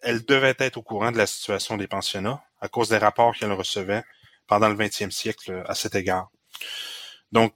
elle 0.00 0.24
devait 0.24 0.54
être 0.58 0.76
au 0.76 0.82
courant 0.82 1.12
de 1.12 1.18
la 1.18 1.26
situation 1.26 1.76
des 1.76 1.88
pensionnats 1.88 2.42
à 2.60 2.68
cause 2.68 2.88
des 2.88 2.98
rapports 2.98 3.36
qu'elle 3.36 3.52
recevait 3.52 4.04
pendant 4.46 4.68
le 4.68 4.76
20e 4.76 5.10
siècle 5.10 5.62
à 5.66 5.74
cet 5.74 5.94
égard. 5.94 6.30
Donc, 7.32 7.54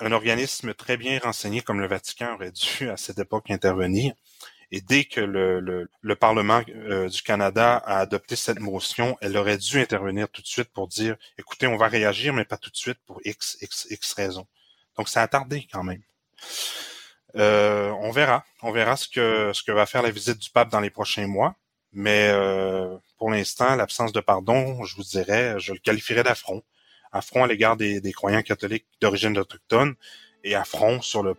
un 0.00 0.12
organisme 0.12 0.74
très 0.74 0.96
bien 0.96 1.18
renseigné 1.20 1.62
comme 1.62 1.80
le 1.80 1.86
Vatican 1.86 2.34
aurait 2.34 2.52
dû 2.52 2.90
à 2.90 2.96
cette 2.96 3.18
époque 3.18 3.50
intervenir. 3.50 4.14
Et 4.74 4.80
dès 4.80 5.04
que 5.04 5.20
le, 5.20 5.60
le, 5.60 6.16
Parlement 6.16 6.62
euh, 6.70 7.08
du 7.08 7.22
Canada 7.22 7.76
a 7.76 7.98
adopté 7.98 8.36
cette 8.36 8.58
motion, 8.58 9.18
elle 9.20 9.36
aurait 9.36 9.58
dû 9.58 9.78
intervenir 9.78 10.30
tout 10.30 10.40
de 10.40 10.46
suite 10.46 10.70
pour 10.72 10.88
dire, 10.88 11.16
écoutez, 11.36 11.66
on 11.66 11.76
va 11.76 11.88
réagir, 11.88 12.32
mais 12.32 12.46
pas 12.46 12.56
tout 12.56 12.70
de 12.70 12.76
suite 12.76 12.98
pour 13.06 13.20
X, 13.24 13.58
X, 13.60 13.86
X 13.90 14.14
raisons. 14.14 14.46
Donc, 14.96 15.10
ça 15.10 15.22
a 15.22 15.28
tardé 15.28 15.68
quand 15.70 15.84
même. 15.84 16.02
Euh, 17.36 17.90
on 18.00 18.10
verra. 18.12 18.44
On 18.62 18.72
verra 18.72 18.96
ce 18.96 19.08
que, 19.08 19.52
ce 19.52 19.62
que 19.62 19.72
va 19.72 19.84
faire 19.84 20.02
la 20.02 20.10
visite 20.10 20.38
du 20.38 20.50
pape 20.50 20.70
dans 20.70 20.80
les 20.80 20.90
prochains 20.90 21.26
mois. 21.26 21.54
Mais 21.92 22.28
euh, 22.30 22.96
pour 23.18 23.30
l'instant, 23.30 23.76
l'absence 23.76 24.12
de 24.12 24.20
pardon, 24.20 24.82
je 24.84 24.96
vous 24.96 25.02
dirais, 25.02 25.56
je 25.58 25.74
le 25.74 25.78
qualifierais 25.78 26.22
d'affront 26.22 26.62
affront 27.12 27.44
à 27.44 27.46
l'égard 27.46 27.76
des, 27.76 28.12
croyants 28.12 28.42
catholiques 28.42 28.86
d'origine 29.00 29.36
autochtone 29.38 29.94
et 30.44 30.54
affront 30.54 31.00
sur 31.00 31.22
le, 31.22 31.34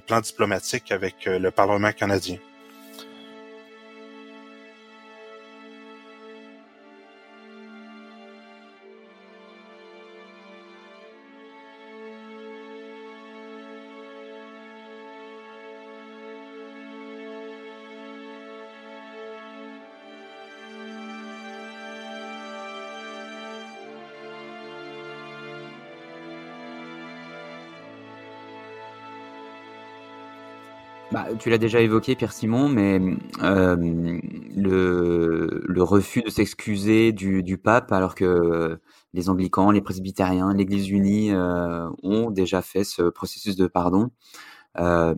plan 0.00 0.20
diplomatique 0.20 0.90
avec 0.90 1.26
euh, 1.26 1.38
le 1.38 1.50
Parlement 1.52 1.92
canadien. 1.92 2.38
Tu 31.38 31.50
l'as 31.50 31.58
déjà 31.58 31.80
évoqué, 31.80 32.14
Pierre 32.14 32.32
Simon, 32.32 32.68
mais 32.68 33.00
euh, 33.42 33.76
le, 34.56 35.82
refus 35.82 36.22
de 36.22 36.30
s'excuser 36.30 37.12
du, 37.12 37.58
pape, 37.58 37.92
alors 37.92 38.14
que 38.14 38.78
les 39.12 39.28
anglicans, 39.28 39.70
les 39.70 39.80
presbytériens, 39.80 40.52
l'Église 40.54 40.88
unie 40.90 41.32
euh, 41.32 41.88
ont 42.02 42.30
déjà 42.30 42.62
fait 42.62 42.84
ce 42.84 43.02
processus 43.02 43.56
de 43.56 43.66
pardon. 43.66 44.10
Euh, 44.78 45.14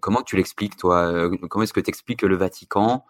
comment 0.00 0.22
tu 0.22 0.36
l'expliques, 0.36 0.76
toi? 0.76 1.30
Comment 1.48 1.64
est-ce 1.64 1.72
que 1.72 1.80
tu 1.80 1.90
expliques 1.90 2.20
que 2.20 2.26
le 2.26 2.36
Vatican, 2.36 3.04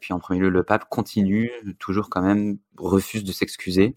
puis 0.00 0.14
en 0.14 0.18
premier 0.18 0.40
lieu 0.40 0.48
le 0.48 0.62
pape, 0.62 0.88
continue 0.88 1.50
toujours 1.78 2.08
quand 2.08 2.22
même, 2.22 2.58
refuse 2.76 3.24
de 3.24 3.32
s'excuser? 3.32 3.96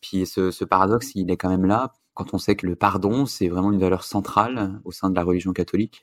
Puis 0.00 0.26
ce 0.26 0.64
paradoxe, 0.64 1.12
il 1.14 1.30
est 1.30 1.36
quand 1.36 1.50
même 1.50 1.66
là 1.66 1.92
quand 2.14 2.34
on 2.34 2.38
sait 2.38 2.54
que 2.54 2.66
le 2.66 2.76
pardon, 2.76 3.24
c'est 3.24 3.48
vraiment 3.48 3.72
une 3.72 3.80
valeur 3.80 4.04
centrale 4.04 4.80
au 4.84 4.92
sein 4.92 5.08
de 5.08 5.14
la 5.14 5.22
religion 5.22 5.52
catholique 5.52 6.02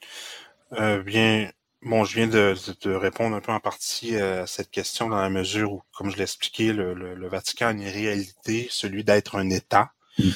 euh, 0.74 1.02
bien, 1.02 1.50
bon, 1.82 2.04
je 2.04 2.16
viens 2.16 2.28
de, 2.28 2.56
de, 2.82 2.94
répondre 2.94 3.36
un 3.36 3.42
peu 3.42 3.52
en 3.52 3.60
partie 3.60 4.16
euh, 4.16 4.44
à 4.44 4.48
cette 4.48 4.70
question 4.70 5.10
dans 5.10 5.22
la 5.22 5.30
mesure 5.30 5.72
où, 5.72 5.84
comme 5.96 6.10
je 6.10 6.18
l'ai 6.18 6.24
expliqué, 6.24 6.74
le, 6.74 6.94
le, 6.94 7.28
Vatican 7.28 7.68
a 7.68 7.72
une 7.72 7.88
réalité, 7.88 8.68
celui 8.70 9.04
d'être 9.04 9.36
un 9.36 9.50
État. 9.50 9.92
Mm. 10.20 10.30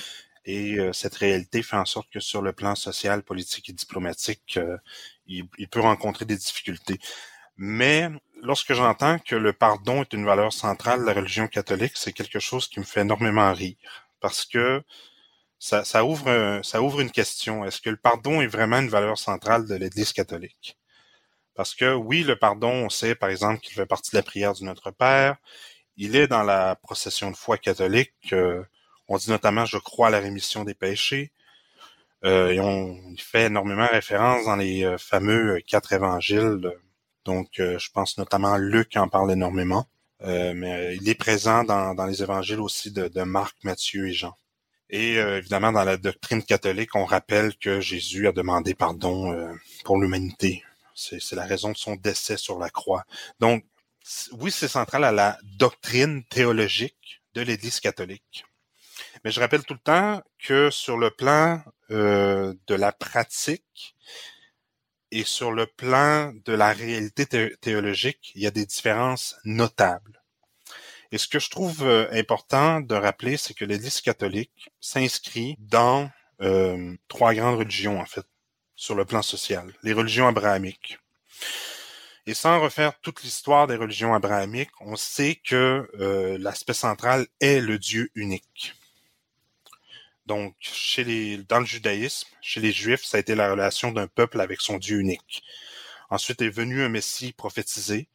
Et 0.46 0.80
euh, 0.80 0.92
cette 0.94 1.16
réalité 1.16 1.62
fait 1.62 1.76
en 1.76 1.86
sorte 1.86 2.10
que 2.12 2.20
sur 2.20 2.42
le 2.42 2.54
plan 2.54 2.76
social, 2.76 3.24
politique 3.24 3.70
et 3.70 3.74
diplomatique, 3.74 4.60
il, 5.28 5.46
il, 5.58 5.68
peut 5.68 5.82
rencontrer 5.82 6.26
des 6.26 6.38
difficultés. 6.38 7.00
Mais 7.58 8.10
lorsque 8.42 8.74
j'entends 8.74 9.20
que 9.20 9.36
le 9.36 9.54
pardon 9.54 10.02
est 10.02 10.14
une 10.14 10.26
valeur 10.26 10.52
centrale 10.52 11.02
de 11.02 11.06
la 11.06 11.14
religion 11.14 11.48
catholique, 11.48 11.94
c'est 11.96 12.14
quelque 12.14 12.40
chose 12.40 12.68
qui 12.68 12.80
me 12.80 12.86
fait 12.86 13.02
énormément 13.02 13.54
rire. 13.54 13.76
Parce 14.20 14.46
que 14.46 14.84
ça, 15.62 15.86
ça, 15.86 16.04
ouvre, 16.04 16.60
ça 16.64 16.82
ouvre 16.82 17.02
une 17.02 17.12
question. 17.12 17.64
Est-ce 17.66 17.82
que 17.82 17.92
le 17.92 17.98
pardon 17.98 18.42
est 18.42 18.48
vraiment 18.48 18.80
une 18.80 18.90
valeur 18.90 19.20
centrale 19.20 19.68
de 19.68 19.76
l'Église 19.76 20.12
catholique? 20.12 20.78
Parce 21.56 21.76
que 21.76 21.94
oui, 21.94 22.24
le 22.24 22.36
pardon, 22.36 22.72
on 22.72 22.90
sait 22.90 23.16
par 23.16 23.30
exemple 23.30 23.60
qu'il 23.62 23.76
fait 23.76 23.86
partie 23.86 24.12
de 24.12 24.18
la 24.18 24.24
prière 24.24 24.54
du 24.54 24.64
Notre 24.66 24.90
Père. 24.92 25.38
Il 25.98 26.16
est 26.16 26.28
dans 26.28 26.44
la 26.44 26.76
procession 26.78 27.30
de 27.32 27.36
foi 27.38 27.58
catholique. 27.58 28.34
on 29.08 29.18
dit 29.18 29.30
notamment 29.30 29.66
je 29.66 29.78
crois 29.78 30.08
à 30.08 30.10
la 30.12 30.20
rémission 30.20 30.64
des 30.64 30.74
péchés. 30.74 31.32
Euh, 32.26 32.50
et 32.50 32.60
on 32.60 32.98
fait 33.18 33.46
énormément 33.46 33.88
référence 33.88 34.46
dans 34.46 34.56
les 34.56 34.84
euh, 34.84 34.98
fameux 34.98 35.60
quatre 35.68 35.94
évangiles. 35.94 36.72
Donc, 37.26 37.50
je 37.58 37.90
pense 37.92 38.18
notamment 38.18 38.58
Luc 38.58 38.98
en 38.98 39.08
parle 39.08 39.32
énormément. 39.32 39.88
Euh, 40.24 40.54
mais 40.56 40.96
il 40.98 41.10
est 41.10 41.16
présent 41.16 41.64
dans, 41.64 41.96
dans 41.96 42.06
les 42.06 42.24
évangiles 42.24 42.60
aussi 42.60 42.92
de, 42.92 43.08
de 43.08 43.24
Marc, 43.24 43.64
Matthieu 43.64 44.08
et 44.08 44.14
Jean. 44.14 44.36
Et 44.92 45.18
euh, 45.18 45.38
évidemment, 45.40 45.72
dans 45.72 45.84
la 45.84 45.98
doctrine 45.98 46.44
catholique, 46.44 46.96
on 46.96 47.06
rappelle 47.06 47.56
que 47.58 47.80
Jésus 47.82 48.28
a 48.28 48.32
demandé 48.34 48.76
pardon 48.76 49.34
euh, 49.34 49.54
pour 49.86 49.98
l'humanité. 50.00 50.64
C'est 50.96 51.34
la 51.34 51.46
raison 51.46 51.72
de 51.72 51.78
son 51.78 51.96
décès 51.96 52.38
sur 52.38 52.60
la 52.60 52.70
croix. 52.70 53.06
Donc, 53.40 53.66
oui, 54.34 54.52
c'est 54.52 54.68
central 54.68 55.04
à 55.04 55.12
la 55.12 55.38
doctrine 55.44 56.24
théologique 56.26 57.22
de 57.34 57.42
l'Église 57.42 57.80
catholique. 57.80 58.46
Mais 59.24 59.32
je 59.32 59.40
rappelle 59.40 59.64
tout 59.64 59.74
le 59.76 59.80
temps 59.80 60.22
que 60.40 60.70
sur 60.70 60.98
le 60.98 61.12
plan 61.12 61.64
euh, 61.92 62.54
de 62.68 62.76
la 62.76 62.92
pratique, 62.92 63.96
Et 65.12 65.24
sur 65.24 65.52
le 65.52 65.68
plan 65.68 66.34
de 66.46 66.54
la 66.54 66.74
réalité 66.74 67.28
théologique, 67.62 68.32
il 68.36 68.42
y 68.42 68.48
a 68.48 68.52
des 68.52 68.66
différences 68.66 69.36
notables. 69.46 70.11
Et 71.12 71.18
ce 71.18 71.28
que 71.28 71.40
je 71.40 71.50
trouve 71.50 71.84
euh, 71.84 72.08
important 72.12 72.80
de 72.80 72.96
rappeler, 72.96 73.38
c'est 73.38 73.54
que 73.54 73.66
l'Église 73.66 74.02
catholique 74.02 74.70
s'inscrit 74.80 75.58
dans 75.60 76.10
euh, 76.42 76.96
trois 77.08 77.34
grandes 77.34 77.60
religions, 77.60 78.00
en 78.00 78.06
fait, 78.06 78.26
sur 78.76 78.96
le 78.96 79.06
plan 79.06 79.22
social. 79.22 79.74
Les 79.84 79.94
religions 79.94 80.28
abrahamiques. 80.28 81.00
Et 82.28 82.34
sans 82.34 82.62
refaire 82.62 83.00
toute 83.02 83.24
l'histoire 83.24 83.68
des 83.68 83.76
religions 83.76 84.14
abrahamiques, 84.14 84.72
on 84.80 84.96
sait 84.96 85.36
que 85.36 85.90
euh, 86.00 86.38
l'aspect 86.40 86.74
central 86.74 87.28
est 87.40 87.60
le 87.60 87.78
Dieu 87.78 88.10
unique. 88.16 88.76
Donc, 90.28 90.56
chez 90.60 91.04
les, 91.04 91.38
dans 91.38 91.60
le 91.60 91.66
judaïsme, 91.66 92.30
chez 92.42 92.62
les 92.62 92.72
Juifs, 92.72 93.04
ça 93.04 93.18
a 93.18 93.20
été 93.20 93.36
la 93.36 93.52
relation 93.52 93.92
d'un 93.92 94.08
peuple 94.08 94.40
avec 94.40 94.62
son 94.62 94.78
Dieu 94.78 95.00
unique. 95.00 95.44
Ensuite 96.10 96.42
est 96.42 96.50
venu 96.50 96.84
un 96.84 96.90
Messie 96.90 97.34
prophétisé, 97.34 98.08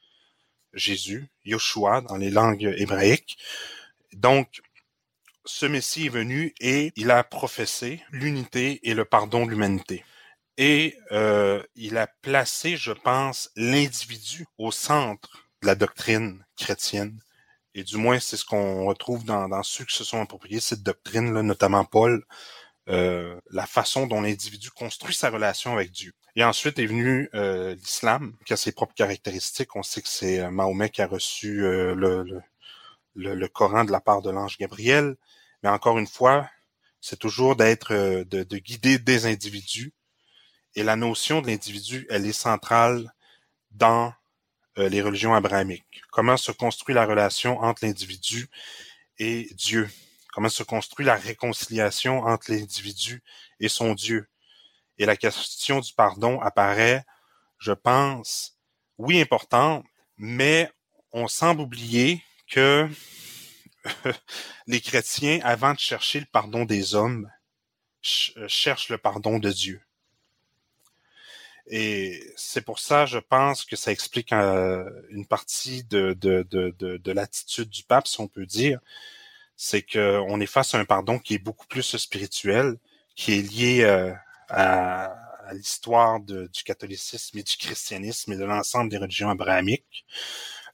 Jésus, 0.72 1.28
Yoshua 1.44 2.00
dans 2.02 2.16
les 2.16 2.30
langues 2.30 2.74
hébraïques. 2.76 3.38
Donc, 4.12 4.60
ce 5.44 5.66
Messie 5.66 6.06
est 6.06 6.10
venu 6.10 6.54
et 6.60 6.92
il 6.96 7.10
a 7.10 7.22
professé 7.24 8.02
l'unité 8.10 8.80
et 8.88 8.94
le 8.94 9.04
pardon 9.04 9.46
de 9.46 9.50
l'humanité. 9.50 10.04
Et 10.58 10.96
euh, 11.12 11.62
il 11.74 11.96
a 11.98 12.06
placé, 12.06 12.76
je 12.76 12.92
pense, 12.92 13.50
l'individu 13.56 14.46
au 14.58 14.72
centre 14.72 15.48
de 15.62 15.66
la 15.66 15.74
doctrine 15.74 16.44
chrétienne. 16.56 17.20
Et 17.74 17.84
du 17.84 17.98
moins, 17.98 18.18
c'est 18.18 18.38
ce 18.38 18.44
qu'on 18.44 18.86
retrouve 18.86 19.24
dans, 19.24 19.48
dans, 19.48 19.62
ceux 19.62 19.84
qui 19.84 19.94
se 19.94 20.04
sont 20.04 20.20
appropriés 20.20 20.60
cette 20.60 20.82
doctrine-là, 20.82 21.42
notamment 21.42 21.84
Paul, 21.84 22.24
euh, 22.88 23.40
la 23.50 23.66
façon 23.66 24.06
dont 24.06 24.20
l'individu 24.20 24.70
construit 24.70 25.14
sa 25.14 25.28
relation 25.28 25.72
avec 25.72 25.90
Dieu. 25.90 26.12
Et 26.36 26.44
ensuite 26.44 26.78
est 26.78 26.86
venu 26.86 27.28
euh, 27.34 27.74
l'islam, 27.74 28.36
qui 28.44 28.52
a 28.52 28.56
ses 28.56 28.70
propres 28.70 28.94
caractéristiques. 28.94 29.74
On 29.74 29.82
sait 29.82 30.02
que 30.02 30.08
c'est 30.08 30.38
euh, 30.38 30.50
Mahomet 30.50 30.90
qui 30.90 31.02
a 31.02 31.08
reçu 31.08 31.62
le, 31.62 32.42
Coran 33.48 33.84
de 33.84 33.90
la 33.90 34.00
part 34.00 34.22
de 34.22 34.30
l'ange 34.30 34.56
Gabriel. 34.56 35.16
Mais 35.64 35.68
encore 35.68 35.98
une 35.98 36.06
fois, 36.06 36.48
c'est 37.00 37.18
toujours 37.18 37.56
d'être, 37.56 37.92
de, 37.92 38.44
de, 38.44 38.58
guider 38.58 38.98
des 38.98 39.26
individus. 39.26 39.92
Et 40.76 40.84
la 40.84 40.94
notion 40.94 41.40
de 41.40 41.48
l'individu, 41.48 42.06
elle 42.08 42.24
est 42.26 42.32
centrale 42.32 43.12
dans 43.72 44.12
les 44.76 45.00
religions 45.00 45.34
abrahamiques. 45.34 46.02
Comment 46.12 46.36
se 46.36 46.52
construit 46.52 46.94
la 46.94 47.06
relation 47.06 47.58
entre 47.60 47.84
l'individu 47.84 48.48
et 49.18 49.48
Dieu? 49.54 49.88
Comment 50.36 50.50
se 50.50 50.62
construit 50.62 51.06
la 51.06 51.14
réconciliation 51.14 52.18
entre 52.24 52.52
l'individu 52.52 53.22
et 53.58 53.70
son 53.70 53.94
Dieu? 53.94 54.28
Et 54.98 55.06
la 55.06 55.16
question 55.16 55.80
du 55.80 55.94
pardon 55.94 56.42
apparaît, 56.42 57.06
je 57.58 57.72
pense, 57.72 58.58
oui, 58.98 59.18
importante, 59.18 59.86
mais 60.18 60.70
on 61.10 61.26
semble 61.26 61.62
oublier 61.62 62.22
que 62.50 62.86
les 64.66 64.82
chrétiens, 64.82 65.40
avant 65.42 65.72
de 65.72 65.78
chercher 65.78 66.20
le 66.20 66.26
pardon 66.30 66.66
des 66.66 66.94
hommes, 66.94 67.32
cherchent 68.02 68.90
le 68.90 68.98
pardon 68.98 69.38
de 69.38 69.50
Dieu. 69.50 69.80
Et 71.66 72.22
c'est 72.36 72.60
pour 72.60 72.78
ça, 72.78 73.06
je 73.06 73.18
pense 73.18 73.64
que 73.64 73.74
ça 73.74 73.90
explique 73.90 74.34
euh, 74.34 74.84
une 75.08 75.24
partie 75.26 75.82
de 75.84 77.10
l'attitude 77.10 77.70
du 77.70 77.84
pape, 77.84 78.06
si 78.06 78.20
on 78.20 78.28
peut 78.28 78.44
dire. 78.44 78.80
C'est 79.56 79.82
qu'on 79.82 80.40
est 80.40 80.46
face 80.46 80.74
à 80.74 80.78
un 80.78 80.84
pardon 80.84 81.18
qui 81.18 81.34
est 81.34 81.38
beaucoup 81.38 81.66
plus 81.66 81.96
spirituel, 81.96 82.76
qui 83.14 83.38
est 83.38 83.42
lié 83.42 83.84
euh, 83.84 84.12
à, 84.48 85.06
à 85.46 85.54
l'histoire 85.54 86.20
du 86.20 86.62
catholicisme 86.64 87.38
et 87.38 87.42
du 87.42 87.56
christianisme 87.56 88.32
et 88.32 88.36
de 88.36 88.44
l'ensemble 88.44 88.90
des 88.90 88.98
religions 88.98 89.30
abrahamiques. 89.30 90.04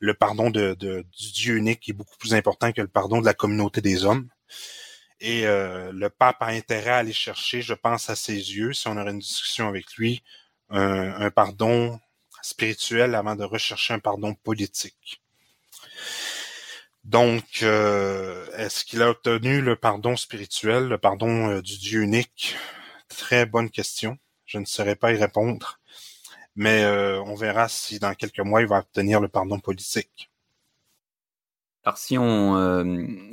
Le 0.01 0.15
pardon 0.15 0.51
de, 0.51 0.75
de, 0.75 1.05
du 1.17 1.33
Dieu 1.33 1.57
unique 1.57 1.89
est 1.89 1.93
beaucoup 1.93 2.17
plus 2.17 2.35
important 2.35 2.73
que 2.73 2.81
le 2.81 2.89
pardon 2.89 3.21
de 3.21 3.27
la 3.27 3.35
communauté 3.35 3.81
des 3.81 4.05
hommes. 4.05 4.29
Et 5.21 5.47
euh, 5.47 5.93
le 5.93 6.11
pape 6.11 6.43
a 6.43 6.47
intérêt 6.47 6.91
à 6.91 6.97
aller 6.97 7.13
chercher, 7.13 7.63
je 7.63 7.75
pense, 7.75 8.11
à 8.11 8.17
ses 8.17 8.35
yeux, 8.35 8.73
si 8.73 8.89
on 8.89 8.97
aurait 8.97 9.13
une 9.13 9.21
discussion 9.21 9.69
avec 9.69 9.95
lui, 9.95 10.25
un, 10.71 11.31
pardon 11.31 12.01
spirituel 12.43 13.15
avant 13.15 13.37
de 13.37 13.45
rechercher 13.45 13.95
un 13.95 14.01
pardon 14.01 14.35
politique. 14.35 15.22
Donc, 17.05 17.63
euh, 17.63 18.47
est-ce 18.57 18.85
qu'il 18.85 19.03
a 19.03 19.11
obtenu 19.11 19.61
le 19.61 19.75
pardon 19.75 20.17
spirituel, 20.17 20.89
le 20.89 20.99
pardon 20.99 21.51
euh, 21.51 21.63
du 21.63 21.79
Dieu 21.79 22.03
unique? 22.03 22.57
Très 23.09 23.45
bonne 23.45 23.71
question. 23.71 24.19
Je 24.47 24.59
ne 24.59 24.65
saurais 24.65 24.95
pas 24.95 25.13
y 25.13 25.17
répondre. 25.17 25.81
Mais 26.55 26.85
euh, 26.85 27.21
on 27.23 27.35
verra 27.35 27.69
si 27.69 27.99
dans 27.99 28.15
quelques 28.15 28.41
mois, 28.41 28.61
il 28.63 28.69
va 28.69 28.79
obtenir 28.79 29.21
le 29.21 29.29
pardon 29.29 29.59
politique. 29.59 30.31
Alors 31.85 31.99
si 31.99 32.17
on 32.17 32.53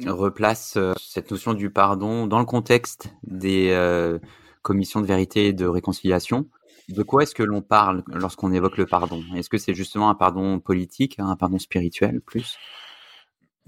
replace 0.07 0.75
cette 0.97 1.29
notion 1.29 1.53
du 1.53 1.69
pardon 1.69 2.25
dans 2.25 2.39
le 2.39 2.45
contexte 2.45 3.09
des 3.21 4.17
commissions 4.63 5.01
de 5.01 5.05
vérité 5.05 5.45
et 5.47 5.53
de 5.53 5.67
réconciliation, 5.67 6.49
de 6.87 7.03
quoi 7.03 7.21
est-ce 7.21 7.35
que 7.35 7.43
l'on 7.43 7.61
parle 7.61 8.03
lorsqu'on 8.07 8.51
évoque 8.51 8.77
le 8.77 8.87
pardon? 8.87 9.23
Est-ce 9.35 9.49
que 9.49 9.59
c'est 9.59 9.75
justement 9.75 10.09
un 10.09 10.15
pardon 10.15 10.59
politique, 10.59 11.19
un 11.19 11.35
pardon 11.35 11.59
spirituel 11.59 12.21
plus? 12.21 12.57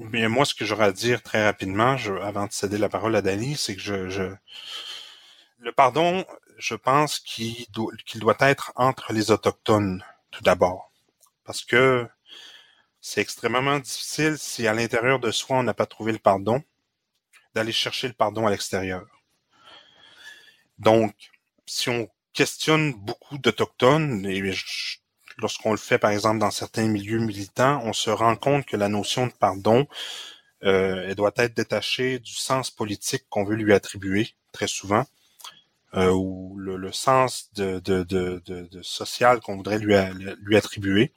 Bien, 0.09 0.29
moi, 0.29 0.45
ce 0.45 0.55
que 0.55 0.65
j'aurais 0.65 0.85
à 0.85 0.91
dire 0.91 1.21
très 1.21 1.43
rapidement, 1.45 1.95
avant 2.23 2.47
de 2.47 2.51
céder 2.51 2.79
la 2.79 2.89
parole 2.89 3.15
à 3.15 3.21
Dani, 3.21 3.55
c'est 3.55 3.75
que 3.75 4.09
je, 4.09 4.33
le 5.59 5.71
pardon, 5.71 6.25
je 6.57 6.73
pense 6.73 7.19
qu'il 7.19 7.69
doit, 7.71 7.93
doit 8.15 8.35
être 8.39 8.71
entre 8.75 9.13
les 9.13 9.29
autochtones, 9.29 10.03
tout 10.31 10.41
d'abord. 10.43 10.91
Parce 11.43 11.63
que 11.63 12.07
c'est 12.99 13.21
extrêmement 13.21 13.77
difficile 13.77 14.39
si 14.39 14.65
à 14.65 14.73
l'intérieur 14.73 15.19
de 15.19 15.29
soi 15.29 15.57
on 15.57 15.63
n'a 15.63 15.75
pas 15.75 15.85
trouvé 15.85 16.11
le 16.13 16.19
pardon, 16.19 16.63
d'aller 17.53 17.71
chercher 17.71 18.07
le 18.07 18.13
pardon 18.15 18.47
à 18.47 18.49
l'extérieur. 18.49 19.05
Donc, 20.79 21.13
si 21.67 21.89
on 21.89 22.09
questionne 22.33 22.93
beaucoup 22.93 23.37
d'Autochtones 23.37 24.25
et 24.25 24.41
lorsqu'on 25.37 25.71
le 25.71 25.77
fait, 25.77 25.97
par 25.97 26.11
exemple, 26.11 26.39
dans 26.39 26.51
certains 26.51 26.87
milieux 26.87 27.19
militants, 27.19 27.81
on 27.83 27.93
se 27.93 28.09
rend 28.09 28.35
compte 28.35 28.65
que 28.65 28.77
la 28.77 28.89
notion 28.89 29.27
de 29.27 29.31
pardon, 29.31 29.87
euh, 30.63 31.05
elle 31.07 31.15
doit 31.15 31.33
être 31.37 31.55
détachée 31.55 32.19
du 32.19 32.33
sens 32.33 32.71
politique 32.71 33.25
qu'on 33.29 33.43
veut 33.43 33.55
lui 33.55 33.73
attribuer 33.73 34.35
très 34.51 34.67
souvent, 34.67 35.05
euh, 35.95 36.11
ou 36.11 36.55
le, 36.57 36.91
sens 36.91 37.51
social 38.81 39.39
qu'on 39.41 39.57
voudrait 39.57 39.79
lui, 39.79 39.95
attribuer, 40.55 41.13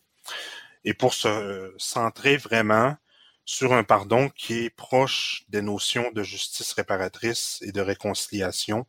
et 0.84 0.94
pour 0.94 1.14
se 1.14 1.74
centrer 1.78 2.36
vraiment 2.36 2.96
sur 3.44 3.74
un 3.74 3.84
pardon 3.84 4.30
qui 4.30 4.64
est 4.64 4.70
proche 4.70 5.44
des 5.48 5.62
notions 5.62 6.10
de 6.12 6.22
justice 6.22 6.72
réparatrice 6.72 7.58
et 7.62 7.72
de 7.72 7.80
réconciliation, 7.80 8.86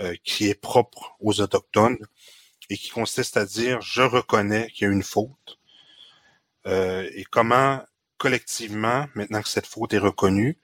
euh, 0.00 0.14
qui 0.24 0.48
est 0.48 0.54
propre 0.54 1.16
aux 1.20 1.40
Autochtones 1.40 1.98
et 2.70 2.76
qui 2.76 2.90
consiste 2.90 3.36
à 3.36 3.46
dire 3.46 3.80
je 3.80 4.02
reconnais 4.02 4.70
qu'il 4.70 4.86
y 4.86 4.90
a 4.90 4.92
une 4.92 5.02
faute 5.02 5.58
euh, 6.66 7.08
et 7.14 7.24
comment 7.24 7.82
collectivement, 8.18 9.06
maintenant 9.14 9.42
que 9.42 9.48
cette 9.48 9.66
faute 9.66 9.94
est 9.94 9.98
reconnue, 9.98 10.58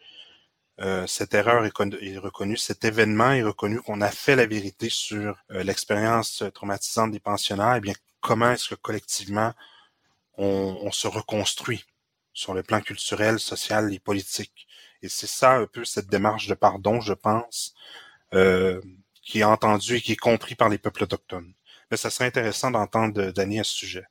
euh, 0.81 1.07
cette 1.07 1.35
erreur 1.35 1.65
est, 1.65 2.19
reconnue, 2.19 2.57
cet 2.57 2.85
événement 2.85 3.31
est 3.31 3.45
reconnu 3.45 3.81
qu'on 3.81 4.01
a 4.01 4.11
fait 4.11 4.35
la 4.35 4.47
vérité 4.47 4.89
sur 4.91 5.39
euh, 5.53 5.63
l'expérience 5.63 6.43
traumatisante 6.53 7.13
des 7.13 7.21
pensionnaires, 7.21 7.77
eh 7.77 7.81
bien 7.81 7.95
comment 8.21 8.51
est-ce 8.51 8.71
que 8.71 8.75
collectivement 8.75 9.53
on, 10.37 10.79
on, 10.83 10.91
se 10.91 11.07
reconstruit 11.07 11.85
sur 12.33 12.55
le 12.55 12.65
plan 12.65 12.81
culturel, 12.81 13.39
social 13.39 13.95
et 13.95 14.01
politique? 14.01 14.67
Et 15.01 15.09
c'est 15.09 15.29
ça 15.29 15.57
un 15.57 15.67
peu 15.67 15.85
cette 15.85 16.09
démarche 16.09 16.49
de 16.49 16.55
pardon, 16.55 17.01
je 17.01 17.13
pense, 17.13 17.75
euh, 18.33 18.81
qui 19.23 19.41
est 19.41 19.45
entendu 19.45 19.97
et 19.97 20.01
qui 20.01 20.13
est 20.13 20.17
compris 20.17 20.55
par 20.55 20.69
les 20.69 20.79
peuples 20.79 21.05
autochtones. 21.05 21.53
Mais 21.91 21.97
ça 21.97 22.11
serait 22.11 22.26
intéressant 22.26 22.70
d'entendre 22.70 23.30
Dani 23.30 23.61
à 23.61 23.64
ce 23.64 23.74
sujet. 23.74 24.05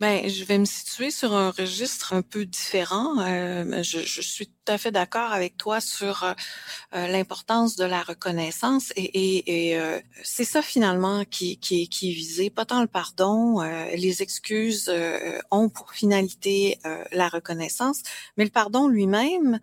Ben, 0.00 0.26
je 0.30 0.44
vais 0.44 0.56
me 0.56 0.64
situer 0.64 1.10
sur 1.10 1.34
un 1.34 1.50
registre 1.50 2.14
un 2.14 2.22
peu 2.22 2.46
différent. 2.46 3.18
Euh, 3.20 3.82
je, 3.82 4.22
suis 4.22 4.46
tout 4.46 4.72
à 4.72 4.78
fait 4.78 4.90
d'accord 4.90 5.30
avec 5.30 5.58
toi 5.58 5.82
sur 5.82 6.24
euh, 6.24 7.06
l'importance 7.06 7.76
de 7.76 7.84
la 7.84 8.02
reconnaissance 8.02 8.94
et, 8.96 9.76
euh, 9.78 10.00
c'est 10.22 10.46
ça 10.46 10.62
finalement 10.62 11.26
qui, 11.26 11.58
est 11.70 12.02
visé, 12.14 12.48
pas 12.48 12.64
tant 12.64 12.80
le 12.80 12.86
pardon. 12.86 13.60
Euh, 13.60 13.90
les 13.94 14.22
excuses 14.22 14.88
euh, 14.88 15.38
ont 15.50 15.68
pour 15.68 15.92
finalité 15.92 16.78
la 17.12 17.28
reconnaissance, 17.28 18.02
mais 18.38 18.44
le 18.44 18.50
pardon 18.50 18.88
lui-même 18.88 19.60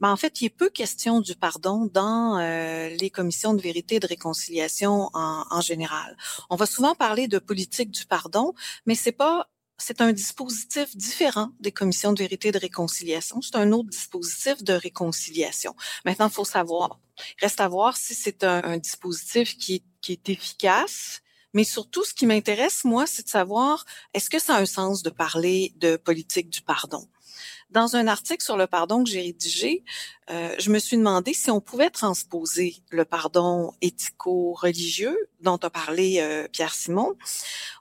ben, 0.00 0.10
en 0.10 0.16
fait, 0.16 0.40
il 0.40 0.46
est 0.46 0.50
peu 0.50 0.70
question 0.70 1.20
du 1.20 1.34
pardon 1.34 1.86
dans 1.92 2.38
euh, 2.38 2.88
les 3.00 3.10
commissions 3.10 3.54
de 3.54 3.60
vérité 3.60 3.96
et 3.96 4.00
de 4.00 4.06
réconciliation 4.06 5.10
en, 5.14 5.44
en, 5.50 5.60
général. 5.60 6.16
On 6.50 6.56
va 6.56 6.66
souvent 6.66 6.94
parler 6.94 7.28
de 7.28 7.38
politique 7.38 7.90
du 7.90 8.06
pardon, 8.06 8.54
mais 8.86 8.94
c'est 8.94 9.12
pas 9.12 9.48
c'est 9.78 10.00
un 10.00 10.12
dispositif 10.12 10.96
différent 10.96 11.50
des 11.60 11.70
commissions 11.70 12.12
de 12.12 12.18
vérité 12.18 12.48
et 12.48 12.52
de 12.52 12.58
réconciliation. 12.58 13.40
C'est 13.40 13.56
un 13.56 13.70
autre 13.72 13.88
dispositif 13.88 14.62
de 14.64 14.72
réconciliation. 14.72 15.74
Maintenant, 16.04 16.26
il 16.26 16.32
faut 16.32 16.44
savoir, 16.44 16.98
reste 17.40 17.60
à 17.60 17.68
voir 17.68 17.96
si 17.96 18.14
c'est 18.14 18.42
un, 18.42 18.62
un, 18.64 18.78
dispositif 18.78 19.56
qui, 19.56 19.84
qui 20.00 20.12
est 20.12 20.28
efficace, 20.28 21.22
Mais 21.54 21.64
surtout, 21.64 22.04
ce 22.04 22.12
qui 22.12 22.26
m'intéresse, 22.26 22.84
moi, 22.84 23.06
c'est 23.06 23.24
de 23.24 23.28
savoir, 23.28 23.86
est-ce 24.12 24.28
que 24.28 24.38
ça 24.38 24.56
a 24.56 24.60
un 24.60 24.66
sens 24.66 25.02
de 25.02 25.10
parler 25.10 25.72
de 25.76 25.96
politique 25.96 26.50
du 26.50 26.60
pardon? 26.60 27.08
Dans 27.70 27.96
un 27.96 28.06
article 28.06 28.42
sur 28.42 28.56
le 28.56 28.66
pardon 28.66 29.04
que 29.04 29.10
j'ai 29.10 29.20
rédigé, 29.20 29.84
euh, 30.30 30.54
je 30.58 30.70
me 30.70 30.78
suis 30.78 30.96
demandé 30.96 31.34
si 31.34 31.50
on 31.50 31.60
pouvait 31.60 31.90
transposer 31.90 32.76
le 32.90 33.04
pardon 33.04 33.74
éthico-religieux 33.82 35.16
dont 35.40 35.58
a 35.58 35.68
parlé 35.68 36.20
euh, 36.20 36.48
Pierre 36.48 36.72
Simon 36.72 37.14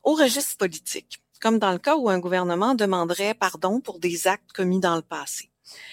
au 0.03 0.13
registre 0.13 0.57
politique, 0.57 1.23
comme 1.39 1.57
dans 1.57 1.71
le 1.71 1.77
cas 1.77 1.95
où 1.95 2.09
un 2.09 2.19
gouvernement 2.19 2.75
demanderait 2.75 3.33
pardon 3.33 3.79
pour 3.79 3.99
des 3.99 4.27
actes 4.27 4.51
commis 4.51 4.81
dans 4.81 4.97
le 4.97 5.01
passé. 5.01 5.51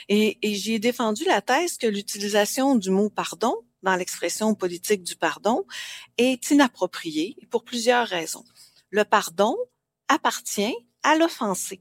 Et, 0.08 0.38
et 0.42 0.54
j'y 0.56 0.74
ai 0.74 0.78
défendu 0.80 1.24
la 1.24 1.40
thèse 1.40 1.78
que 1.78 1.86
l'utilisation 1.86 2.74
du 2.74 2.90
mot 2.90 3.10
pardon 3.10 3.54
dans 3.84 3.94
l'expression 3.94 4.56
politique 4.56 5.04
du 5.04 5.14
pardon 5.14 5.64
est 6.18 6.50
inappropriée 6.50 7.36
pour 7.48 7.62
plusieurs 7.62 8.08
raisons. 8.08 8.44
Le 8.90 9.04
pardon 9.04 9.56
appartient 10.08 10.74
à 11.04 11.14
l'offensé 11.16 11.80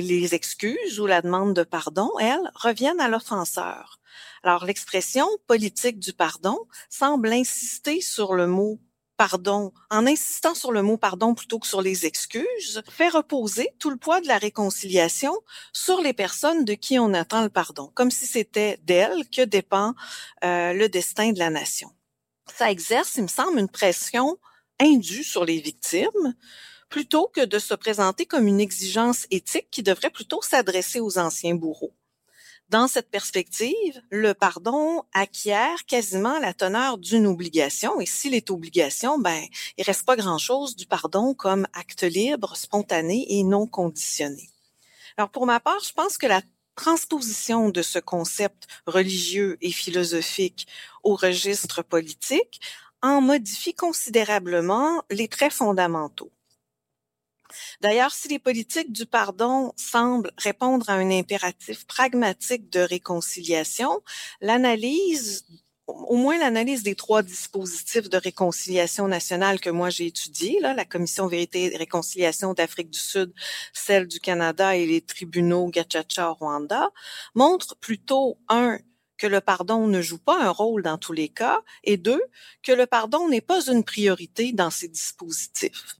les 0.00 0.34
excuses 0.34 1.00
ou 1.00 1.06
la 1.06 1.22
demande 1.22 1.54
de 1.54 1.62
pardon, 1.62 2.10
elles, 2.20 2.50
reviennent 2.54 3.00
à 3.00 3.08
l'offenseur. 3.08 3.98
Alors, 4.42 4.64
l'expression 4.64 5.26
politique 5.46 5.98
du 5.98 6.12
pardon 6.12 6.58
semble 6.88 7.32
insister 7.32 8.00
sur 8.00 8.34
le 8.34 8.46
mot 8.46 8.78
pardon, 9.18 9.72
en 9.90 10.06
insistant 10.06 10.54
sur 10.54 10.70
le 10.70 10.80
mot 10.80 10.96
pardon 10.96 11.34
plutôt 11.34 11.58
que 11.58 11.66
sur 11.66 11.82
les 11.82 12.06
excuses, 12.06 12.82
fait 12.88 13.08
reposer 13.08 13.68
tout 13.80 13.90
le 13.90 13.96
poids 13.96 14.20
de 14.20 14.28
la 14.28 14.38
réconciliation 14.38 15.36
sur 15.72 16.00
les 16.00 16.12
personnes 16.12 16.64
de 16.64 16.74
qui 16.74 17.00
on 17.00 17.12
attend 17.12 17.42
le 17.42 17.48
pardon, 17.48 17.90
comme 17.94 18.12
si 18.12 18.26
c'était 18.26 18.78
d'elles 18.84 19.28
que 19.28 19.42
dépend 19.42 19.94
euh, 20.44 20.72
le 20.72 20.88
destin 20.88 21.32
de 21.32 21.38
la 21.40 21.50
nation. 21.50 21.90
Ça 22.56 22.70
exerce, 22.70 23.16
il 23.16 23.24
me 23.24 23.28
semble, 23.28 23.58
une 23.58 23.68
pression 23.68 24.38
indue 24.80 25.24
sur 25.24 25.44
les 25.44 25.60
victimes, 25.60 26.36
plutôt 26.88 27.28
que 27.28 27.44
de 27.44 27.58
se 27.58 27.74
présenter 27.74 28.26
comme 28.26 28.46
une 28.46 28.60
exigence 28.60 29.26
éthique 29.30 29.68
qui 29.70 29.82
devrait 29.82 30.10
plutôt 30.10 30.42
s'adresser 30.42 31.00
aux 31.00 31.18
anciens 31.18 31.54
bourreaux. 31.54 31.94
Dans 32.68 32.86
cette 32.86 33.10
perspective, 33.10 34.02
le 34.10 34.34
pardon 34.34 35.02
acquiert 35.14 35.86
quasiment 35.86 36.38
la 36.38 36.52
teneur 36.52 36.98
d'une 36.98 37.26
obligation 37.26 37.98
et 37.98 38.04
s'il 38.04 38.34
est 38.34 38.50
obligation, 38.50 39.18
ben, 39.18 39.42
il 39.78 39.84
reste 39.84 40.04
pas 40.04 40.16
grand-chose 40.16 40.76
du 40.76 40.84
pardon 40.84 41.32
comme 41.32 41.66
acte 41.72 42.02
libre, 42.02 42.56
spontané 42.56 43.24
et 43.30 43.42
non 43.42 43.66
conditionné. 43.66 44.50
Alors 45.16 45.30
pour 45.30 45.46
ma 45.46 45.60
part, 45.60 45.80
je 45.82 45.94
pense 45.94 46.18
que 46.18 46.26
la 46.26 46.42
transposition 46.74 47.70
de 47.70 47.80
ce 47.80 47.98
concept 47.98 48.68
religieux 48.86 49.56
et 49.62 49.72
philosophique 49.72 50.68
au 51.02 51.16
registre 51.16 51.82
politique 51.82 52.60
en 53.00 53.22
modifie 53.22 53.74
considérablement 53.74 55.02
les 55.10 55.28
traits 55.28 55.54
fondamentaux. 55.54 56.30
D'ailleurs, 57.80 58.12
si 58.12 58.28
les 58.28 58.38
politiques 58.38 58.92
du 58.92 59.06
pardon 59.06 59.72
semblent 59.76 60.32
répondre 60.36 60.88
à 60.90 60.94
un 60.94 61.10
impératif 61.10 61.86
pragmatique 61.86 62.70
de 62.70 62.80
réconciliation, 62.80 64.00
l'analyse 64.40 65.44
au 65.88 66.16
moins 66.16 66.38
l'analyse 66.38 66.82
des 66.82 66.94
trois 66.94 67.22
dispositifs 67.22 68.08
de 68.10 68.18
réconciliation 68.18 69.08
nationale 69.08 69.60
que 69.60 69.70
moi 69.70 69.90
j'ai 69.90 70.06
étudiés, 70.06 70.60
la 70.60 70.84
Commission 70.84 71.26
Vérité 71.26 71.72
et 71.72 71.76
Réconciliation 71.76 72.52
d'Afrique 72.52 72.90
du 72.90 72.98
Sud, 72.98 73.32
celle 73.72 74.06
du 74.06 74.20
Canada 74.20 74.76
et 74.76 74.86
les 74.86 75.00
tribunaux 75.00 75.68
Gachacha 75.68 76.30
au 76.30 76.34
Rwanda, 76.34 76.90
montrent 77.34 77.76
plutôt, 77.76 78.38
un, 78.48 78.78
que 79.16 79.26
le 79.26 79.40
pardon 79.40 79.86
ne 79.86 80.02
joue 80.02 80.18
pas 80.18 80.42
un 80.42 80.50
rôle 80.50 80.82
dans 80.82 80.98
tous 80.98 81.12
les 81.14 81.28
cas, 81.28 81.62
et 81.84 81.96
deux, 81.96 82.22
que 82.62 82.72
le 82.72 82.86
pardon 82.86 83.28
n'est 83.28 83.40
pas 83.40 83.66
une 83.66 83.84
priorité 83.84 84.52
dans 84.52 84.70
ces 84.70 84.88
dispositifs 84.88 85.96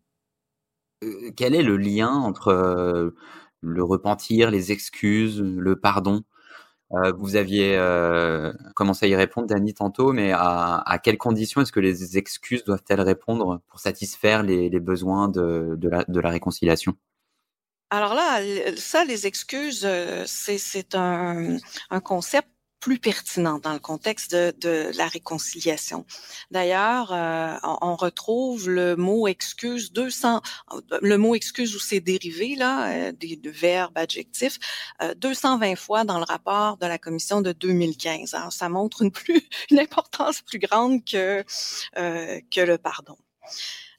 quel 1.37 1.55
est 1.55 1.63
le 1.63 1.77
lien 1.77 2.11
entre, 2.11 3.15
le 3.61 3.83
repentir, 3.83 4.51
les 4.51 4.73
excuses, 4.73 5.41
le 5.41 5.77
pardon? 5.77 6.23
vous 7.19 7.37
aviez, 7.37 7.79
commencé 8.75 9.07
à 9.07 9.09
y 9.09 9.15
répondre, 9.15 9.47
Dany, 9.47 9.75
tantôt, 9.75 10.13
mais 10.13 10.33
à 10.33 10.99
quelles 11.03 11.19
conditions 11.19 11.61
est-ce 11.61 11.73
que 11.73 11.81
les 11.81 12.17
excuses 12.17 12.65
doivent-elles 12.65 13.03
répondre 13.03 13.61
pour 13.69 13.81
satisfaire 13.81 14.43
les 14.43 14.81
besoins 14.81 15.29
de 15.29 16.21
la 16.21 16.31
réconciliation? 16.31 16.97
Alors 17.91 18.15
là, 18.15 18.41
ça, 18.77 19.05
les 19.05 19.27
excuses, 19.27 19.89
c'est 20.27 20.95
un 20.95 21.59
concept 22.03 22.49
plus 22.81 22.99
pertinent 22.99 23.59
dans 23.59 23.73
le 23.73 23.79
contexte 23.79 24.35
de, 24.35 24.91
la 24.97 25.07
réconciliation. 25.07 26.05
D'ailleurs, 26.51 27.13
euh, 27.13 27.57
on, 27.63 27.97
retrouve 27.97 28.69
le 28.69 28.95
mot 28.97 29.27
excuse 29.27 29.93
200, 29.93 30.41
le 31.03 31.17
mot 31.17 31.35
excuse 31.35 31.75
ou 31.75 31.81
ses 31.81 32.01
dérivés 32.01 32.55
là, 32.55 32.91
euh, 32.91 33.13
des 33.13 33.37
de 33.37 33.51
verbes 33.51 33.97
adjectifs, 33.97 34.59
euh, 35.03 35.15
220 35.15 35.77
fois 35.77 36.05
dans 36.05 36.19
le 36.19 36.25
rapport 36.25 36.77
de 36.77 36.87
la 36.87 36.99
commission 36.99 37.41
de 37.41 37.53
2015. 37.53 38.35
Alors, 38.35 38.53
ça 38.53 38.69
montre 38.69 39.03
une 39.03 39.11
plus 39.13 39.43
une 39.71 39.79
importance 39.79 40.43
plus 40.43 40.59
grande 40.59 41.05
que 41.05 41.45
euh, 41.99 42.41
que 42.51 42.61
le 42.61 42.79
pardon 42.79 43.17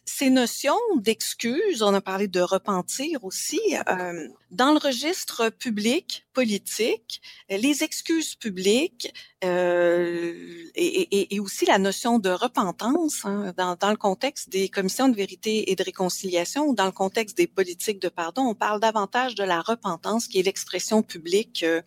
ces 0.09 0.29
notions 0.29 0.79
d'excuses, 0.97 1.81
on 1.81 1.93
a 1.93 2.01
parlé 2.01 2.27
de 2.27 2.41
repentir 2.41 3.23
aussi, 3.23 3.59
euh, 3.89 4.27
dans 4.51 4.71
le 4.71 4.79
registre 4.79 5.49
public, 5.49 6.25
politique, 6.33 7.21
les 7.49 7.83
excuses 7.83 8.35
publiques 8.35 9.13
euh, 9.43 10.33
et, 10.75 11.35
et, 11.35 11.39
aussi 11.39 11.65
la 11.65 11.77
notion 11.77 12.19
de 12.19 12.29
repentance 12.29 13.25
hein, 13.25 13.53
dans, 13.55 13.75
dans, 13.75 13.89
le 13.89 13.95
contexte 13.95 14.49
des 14.49 14.67
commissions 14.67 15.07
de 15.07 15.15
vérité 15.15 15.71
et 15.71 15.75
de 15.75 15.83
réconciliation 15.83 16.65
ou 16.67 16.75
dans 16.75 16.85
le 16.85 16.91
contexte 16.91 17.37
des 17.37 17.47
politiques 17.47 18.01
de 18.01 18.09
pardon, 18.09 18.41
on 18.43 18.53
parle 18.53 18.81
davantage 18.81 19.35
de 19.35 19.43
la 19.45 19.61
repentance 19.61 20.27
qui 20.27 20.39
est 20.39 20.43
l'expression 20.43 21.03
publique 21.03 21.63
euh, 21.63 21.81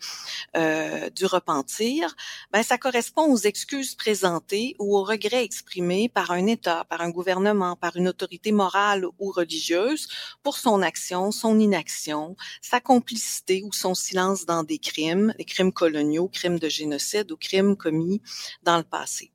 euh 0.56 1.10
du 1.10 1.26
repentir. 1.26 2.16
Ben, 2.52 2.62
ça 2.62 2.78
correspond 2.78 3.30
aux 3.32 3.38
excuses 3.38 3.94
présentées 3.94 4.76
ou 4.78 4.96
aux 4.96 5.04
regrets 5.04 5.44
exprimés 5.44 6.08
par 6.08 6.30
un 6.30 6.46
État, 6.46 6.84
par 6.88 7.00
un 7.02 7.10
gouvernement, 7.10 7.76
par 7.76 7.96
une 7.96 8.08
autorité 8.08 8.50
morale 8.52 9.04
ou 9.18 9.30
religieuse 9.30 10.08
pour 10.42 10.56
son 10.56 10.80
action, 10.80 11.32
son 11.32 11.58
inaction, 11.58 12.36
sa 12.60 12.80
complicité 12.80 13.62
ou 13.64 13.72
son 13.72 13.94
silence 13.94 14.44
dans 14.44 14.62
des 14.62 14.78
crimes, 14.78 15.34
les 15.38 15.44
crimes 15.44 15.72
coloniaux, 15.72 16.28
crimes 16.28 16.58
de 16.58 16.68
génocide 16.68 17.30
ou 17.32 17.36
crimes 17.36 17.76
commis 17.76 18.20
dans 18.62 18.76
le 18.76 18.84
passé. 18.84 19.32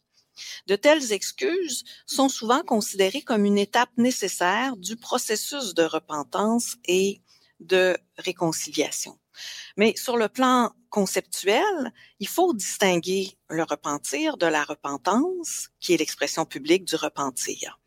De 0.67 0.75
telles 0.75 1.11
excuses 1.11 1.83
sont 2.05 2.29
souvent 2.29 2.61
considérées 2.61 3.23
comme 3.23 3.45
une 3.45 3.57
étape 3.57 3.89
nécessaire 3.97 4.77
du 4.77 4.95
processus 4.95 5.73
de 5.73 5.83
repentance 5.83 6.75
et 6.85 7.21
de 7.59 7.97
réconciliation. 8.17 9.17
Mais 9.77 9.95
sur 9.95 10.17
le 10.17 10.29
plan 10.29 10.71
conceptuel, 10.89 11.93
il 12.19 12.27
faut 12.27 12.53
distinguer 12.53 13.37
le 13.49 13.63
repentir 13.63 14.37
de 14.37 14.45
la 14.45 14.63
repentance, 14.63 15.69
qui 15.79 15.93
est 15.93 15.97
l'expression 15.97 16.45
publique 16.45 16.85
du 16.85 16.95
repentir. 16.95 17.79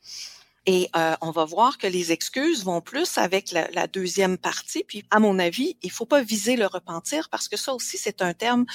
Et 0.72 0.88
euh, 0.94 1.16
on 1.20 1.32
va 1.32 1.44
voir 1.44 1.78
que 1.78 1.88
les 1.88 2.12
excuses 2.12 2.62
vont 2.64 2.80
plus 2.80 3.18
avec 3.18 3.50
la, 3.50 3.88
deuxième 3.88 4.38
partie. 4.38 4.84
Puis, 4.84 5.04
à 5.10 5.18
mon 5.18 5.40
avis, 5.40 5.76
il 5.82 5.90
faut 5.90 6.06
pas 6.06 6.22
viser 6.22 6.54
le 6.54 6.66
repentir 6.66 7.28
parce 7.28 7.48
que 7.48 7.56
ça 7.56 7.74
aussi, 7.74 7.98
c'est 7.98 8.22
un 8.22 8.34
terme 8.34 8.66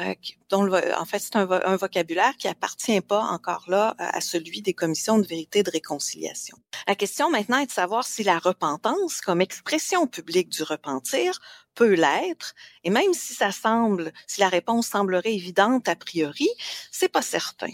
euh, 0.00 0.12
dont, 0.50 0.68
en 0.74 1.04
fait, 1.04 1.20
c'est 1.20 1.36
un, 1.36 1.48
un, 1.48 1.76
vocabulaire 1.76 2.36
qui 2.36 2.48
appartient 2.48 3.00
pas 3.00 3.20
encore 3.20 3.66
là 3.68 3.94
à 3.96 4.20
celui 4.20 4.60
des 4.60 4.74
commissions 4.74 5.20
de 5.20 5.26
vérité 5.28 5.60
et 5.60 5.62
de 5.62 5.70
réconciliation. 5.70 6.58
La 6.88 6.96
question 6.96 7.30
maintenant 7.30 7.58
est 7.58 7.66
de 7.66 7.70
savoir 7.70 8.04
si 8.04 8.24
la 8.24 8.40
repentance, 8.40 9.20
comme 9.20 9.40
expression 9.40 10.08
publique 10.08 10.48
du 10.48 10.64
repentir, 10.64 11.38
peut 11.76 11.94
l'être. 11.94 12.56
Et 12.82 12.90
même 12.90 13.14
si 13.14 13.34
ça 13.34 13.52
semble, 13.52 14.12
si 14.26 14.40
la 14.40 14.48
réponse 14.48 14.88
semblerait 14.88 15.34
évidente 15.34 15.88
a 15.88 15.94
priori, 15.94 16.48
c'est 16.90 17.08
pas 17.08 17.22
certain 17.22 17.70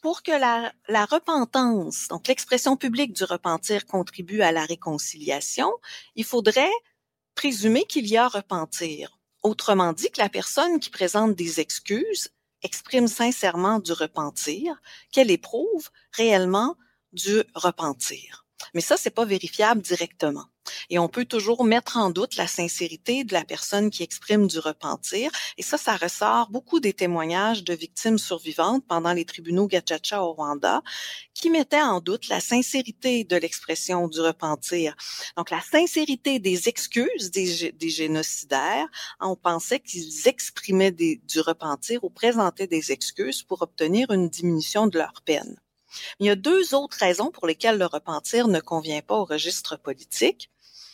pour 0.00 0.22
que 0.22 0.32
la, 0.32 1.04
repentance, 1.06 2.08
donc 2.08 2.28
l'expression 2.28 2.76
publique 2.76 3.12
du 3.12 3.24
repentir 3.24 3.86
contribue 3.86 4.42
à 4.42 4.52
la 4.52 4.64
réconciliation, 4.64 5.72
il 6.14 6.24
faudrait 6.24 6.72
présumer 7.34 7.84
qu'il 7.84 8.06
y 8.06 8.16
a 8.16 8.28
repentir. 8.28 9.18
Autrement 9.42 9.92
dit, 9.92 10.10
que 10.10 10.20
la 10.20 10.28
personne 10.28 10.80
qui 10.80 10.90
présente 10.90 11.34
des 11.34 11.60
excuses 11.60 12.30
exprime 12.62 13.08
sincèrement 13.08 13.78
du 13.78 13.92
repentir, 13.92 14.80
qu'elle 15.12 15.30
éprouve 15.30 15.90
réellement 16.12 16.76
du 17.12 17.42
repentir. 17.54 18.46
Mais 18.74 18.80
ça, 18.80 18.96
c'est 18.96 19.10
pas 19.10 19.24
vérifiable 19.24 19.82
directement. 19.82 20.44
Et 20.88 20.98
on 20.98 21.08
peut 21.08 21.24
toujours 21.24 21.64
mettre 21.64 21.96
en 21.96 22.10
doute 22.10 22.36
la 22.36 22.46
sincérité 22.46 23.24
de 23.24 23.32
la 23.32 23.44
personne 23.44 23.90
qui 23.90 24.02
exprime 24.02 24.46
du 24.46 24.58
repentir. 24.58 25.30
Et 25.56 25.62
ça, 25.62 25.78
ça 25.78 25.96
ressort 25.96 26.50
beaucoup 26.50 26.80
des 26.80 26.92
témoignages 26.92 27.64
de 27.64 27.74
victimes 27.74 28.18
survivantes 28.18 28.84
pendant 28.86 29.12
les 29.12 29.24
tribunaux 29.24 29.66
Gachacha 29.66 30.22
au 30.22 30.32
Rwanda, 30.32 30.82
qui 31.34 31.50
mettaient 31.50 31.82
en 31.82 32.00
doute 32.00 32.28
la 32.28 32.40
sincérité 32.40 33.24
de 33.24 33.36
l'expression 33.36 34.08
du 34.08 34.20
repentir. 34.20 34.94
Donc, 35.36 35.50
la 35.50 35.60
sincérité 35.60 36.38
des 36.38 36.68
excuses 36.68 37.30
des, 37.30 37.90
génocidaires, 37.90 38.86
on 39.20 39.36
pensait 39.36 39.80
qu'ils 39.80 40.28
exprimaient 40.28 40.92
du 40.92 41.40
repentir 41.40 42.04
ou 42.04 42.10
présentaient 42.10 42.66
des 42.66 42.92
excuses 42.92 43.42
pour 43.42 43.62
obtenir 43.62 44.10
une 44.10 44.28
diminution 44.28 44.86
de 44.86 44.98
leur 44.98 45.22
peine. 45.24 45.56
Il 46.18 46.26
y 46.26 46.30
a 46.30 46.36
deux 46.36 46.74
autres 46.74 46.98
raisons 46.98 47.30
pour 47.30 47.46
lesquelles 47.46 47.78
le 47.78 47.86
repentir 47.86 48.48
ne 48.48 48.60
convient 48.60 49.02
pas 49.02 49.16
au 49.16 49.24
registre 49.24 49.76
politique. 49.76 50.50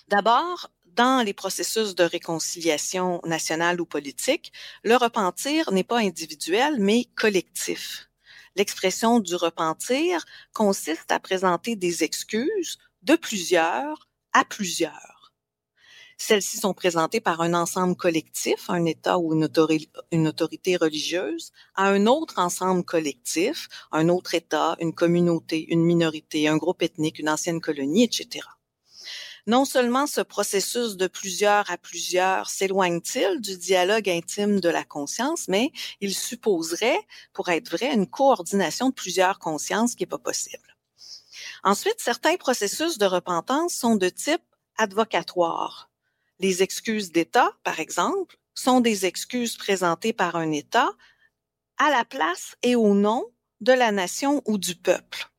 D'abord, 0.08 0.70
dans 0.84 1.24
les 1.24 1.34
processus 1.34 1.94
de 1.94 2.04
réconciliation 2.04 3.20
nationale 3.24 3.80
ou 3.80 3.86
politique, 3.86 4.52
le 4.82 4.96
repentir 4.96 5.70
n'est 5.72 5.84
pas 5.84 5.98
individuel, 5.98 6.76
mais 6.78 7.04
collectif. 7.16 8.08
L'expression 8.56 9.20
du 9.20 9.34
repentir 9.34 10.24
consiste 10.54 11.12
à 11.12 11.20
présenter 11.20 11.76
des 11.76 12.04
excuses 12.04 12.78
de 13.02 13.14
plusieurs 13.14 14.08
à 14.32 14.44
plusieurs. 14.44 15.15
Celles-ci 16.18 16.56
sont 16.56 16.72
présentées 16.72 17.20
par 17.20 17.42
un 17.42 17.52
ensemble 17.52 17.94
collectif, 17.94 18.70
un 18.70 18.86
État 18.86 19.18
ou 19.18 19.34
une, 19.34 20.28
autorité 20.28 20.76
religieuse, 20.76 21.52
à 21.74 21.88
un 21.88 22.06
autre 22.06 22.38
ensemble 22.38 22.84
collectif, 22.84 23.68
un 23.92 24.08
autre 24.08 24.34
État, 24.34 24.76
une 24.80 24.94
communauté, 24.94 25.66
une 25.68 25.84
minorité, 25.84 26.48
un 26.48 26.56
groupe 26.56 26.82
ethnique, 26.82 27.18
une 27.18 27.28
ancienne 27.28 27.60
colonie, 27.60 28.04
etc. 28.04 28.46
Non 29.46 29.64
seulement 29.64 30.08
ce 30.08 30.22
processus 30.22 30.96
de 30.96 31.06
plusieurs 31.06 31.70
à 31.70 31.78
plusieurs 31.78 32.48
s'éloigne-t-il 32.50 33.40
du 33.40 33.56
dialogue 33.56 34.08
intime 34.08 34.58
de 34.58 34.68
la 34.68 34.84
conscience, 34.84 35.46
mais 35.46 35.70
il 36.00 36.14
supposerait, 36.14 36.98
pour 37.32 37.48
être 37.50 37.70
vrai, 37.70 37.94
une 37.94 38.08
coordination 38.08 38.88
de 38.88 38.94
plusieurs 38.94 39.38
consciences 39.38 39.94
qui 39.94 40.02
n'est 40.02 40.08
pas 40.08 40.18
possible. 40.18 40.76
Ensuite, 41.62 41.96
certains 41.98 42.36
processus 42.36 42.98
de 42.98 43.06
repentance 43.06 43.74
sont 43.74 43.94
de 43.94 44.08
type 44.08 44.42
advocatoire. 44.78 45.85
Les 46.38 46.62
excuses 46.62 47.12
d'État, 47.12 47.52
par 47.64 47.80
exemple, 47.80 48.36
sont 48.54 48.80
des 48.80 49.06
excuses 49.06 49.56
présentées 49.56 50.12
par 50.12 50.36
un 50.36 50.52
État 50.52 50.90
à 51.78 51.90
la 51.90 52.04
place 52.04 52.56
et 52.62 52.76
au 52.76 52.94
nom 52.94 53.24
de 53.60 53.72
la 53.72 53.92
nation 53.92 54.42
ou 54.46 54.58
du 54.58 54.74
peuple. 54.74 55.30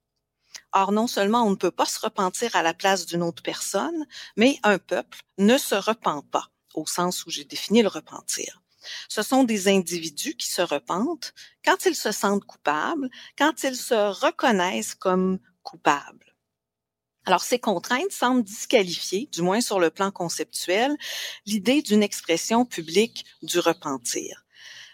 Or, 0.74 0.92
non 0.92 1.08
seulement 1.08 1.44
on 1.44 1.52
ne 1.52 1.56
peut 1.56 1.72
pas 1.72 1.86
se 1.86 2.00
repentir 2.00 2.56
à 2.56 2.64
la 2.64 2.74
place 2.74 3.06
d'une 3.06 3.24
autre 3.24 3.44
personne, 3.44 4.06
mais 4.36 4.60
un 4.64 4.80
peuple 4.80 5.20
ne 5.38 5.58
se 5.58 5.76
repent 5.76 6.26
pas, 6.32 6.50
au 6.74 6.86
sens 6.86 7.26
où 7.26 7.30
j'ai 7.30 7.46
défini 7.46 7.82
le 7.82 7.88
repentir. 7.88 8.62
Ce 9.10 9.22
sont 9.22 9.44
des 9.44 9.68
individus 9.68 10.36
qui 10.36 10.50
se 10.50 10.62
repentent 10.62 11.34
quand 11.64 11.86
ils 11.86 11.96
se 11.96 12.12
sentent 12.12 12.46
coupables, 12.46 13.10
quand 13.38 13.64
ils 13.64 13.76
se 13.76 14.26
reconnaissent 14.26 14.96
comme 14.96 15.40
coupables. 15.64 16.27
Alors, 17.28 17.44
ces 17.44 17.60
contraintes 17.60 18.14
semblent 18.14 18.42
disqualifier, 18.42 19.28
du 19.34 19.42
moins 19.42 19.60
sur 19.60 19.82
le 19.82 19.90
plan 19.90 20.12
conceptuel, 20.12 20.96
l'idée 21.46 21.82
d'une 21.82 22.02
expression 22.02 22.64
publique 22.64 23.26
du 23.42 23.60
repentir. 23.60 24.46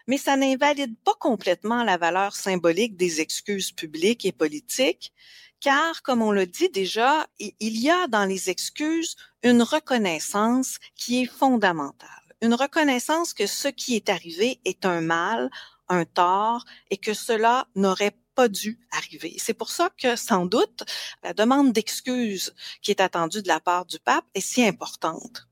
Mais 0.07 0.17
ça 0.17 0.36
n'invalide 0.36 0.97
pas 1.05 1.13
complètement 1.19 1.84
la 1.84 1.95
valeur 1.95 2.36
symbolique 2.36 2.97
des 2.97 3.21
excuses 3.21 3.71
publiques 3.71 4.25
et 4.25 4.31
politiques, 4.31 5.13
car, 5.59 6.01
comme 6.01 6.23
on 6.23 6.31
le 6.31 6.47
dit 6.47 6.69
déjà, 6.69 7.27
il 7.38 7.79
y 7.79 7.91
a 7.91 8.07
dans 8.07 8.25
les 8.25 8.49
excuses 8.49 9.15
une 9.43 9.61
reconnaissance 9.61 10.79
qui 10.95 11.21
est 11.21 11.31
fondamentale. 11.31 12.09
Une 12.41 12.55
reconnaissance 12.55 13.36
que 13.36 13.45
ce 13.45 13.67
qui 13.67 13.95
est 13.95 14.09
arrivé 14.09 14.59
est 14.65 14.88
un 14.88 15.01
mal, 15.01 15.51
un 15.88 16.03
tort, 16.03 16.65
et 16.89 16.97
que 16.97 17.13
cela 17.13 17.67
n'aurait 17.75 18.17
pas 18.36 18.47
dû 18.47 18.79
arriver. 18.91 19.36
C'est 19.38 19.53
pour 19.53 19.69
ça 19.69 19.89
que, 19.97 20.15
sans 20.15 20.45
doute, 20.45 20.84
la 21.23 21.34
demande 21.34 21.73
d'excuses 21.73 22.53
qui 22.81 22.91
est 22.91 23.01
attendue 23.01 23.41
de 23.41 23.47
la 23.47 23.59
part 23.59 23.86
du 23.86 23.99
pape 23.99 24.25
est 24.34 24.41
si 24.41 24.63
importante. 24.65 25.47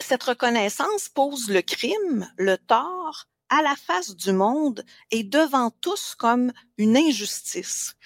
Cette 0.00 0.22
reconnaissance 0.22 1.08
pose 1.08 1.48
le 1.48 1.62
crime, 1.62 2.30
le 2.36 2.56
tort, 2.56 3.26
à 3.48 3.62
la 3.62 3.74
face 3.76 4.14
du 4.14 4.32
monde 4.32 4.84
et 5.10 5.24
devant 5.24 5.70
tous 5.80 6.14
comme 6.14 6.52
une 6.76 6.96
injustice. 6.96 7.96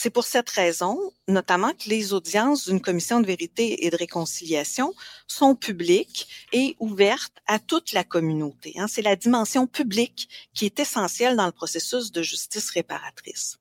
C'est 0.00 0.10
pour 0.10 0.22
cette 0.22 0.48
raison, 0.50 0.96
notamment, 1.26 1.72
que 1.72 1.88
les 1.88 2.12
audiences 2.12 2.68
d'une 2.68 2.80
commission 2.80 3.18
de 3.18 3.26
vérité 3.26 3.84
et 3.84 3.90
de 3.90 3.96
réconciliation 3.96 4.94
sont 5.26 5.56
publiques 5.56 6.46
et 6.52 6.76
ouvertes 6.78 7.36
à 7.48 7.58
toute 7.58 7.90
la 7.90 8.04
communauté. 8.04 8.74
Hein. 8.76 8.86
C'est 8.86 9.02
la 9.02 9.16
dimension 9.16 9.66
publique 9.66 10.28
qui 10.54 10.66
est 10.66 10.78
essentielle 10.78 11.34
dans 11.34 11.46
le 11.46 11.52
processus 11.52 12.12
de 12.12 12.22
justice 12.22 12.70
réparatrice. 12.70 13.58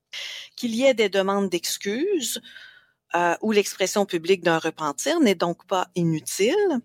Qu'il 0.55 0.75
y 0.75 0.83
ait 0.83 0.93
des 0.93 1.09
demandes 1.09 1.49
d'excuses 1.49 2.39
euh, 3.15 3.35
ou 3.41 3.51
l'expression 3.51 4.05
publique 4.05 4.43
d'un 4.43 4.59
repentir 4.59 5.19
n'est 5.19 5.33
donc 5.33 5.65
pas 5.65 5.87
inutile. 5.95 6.81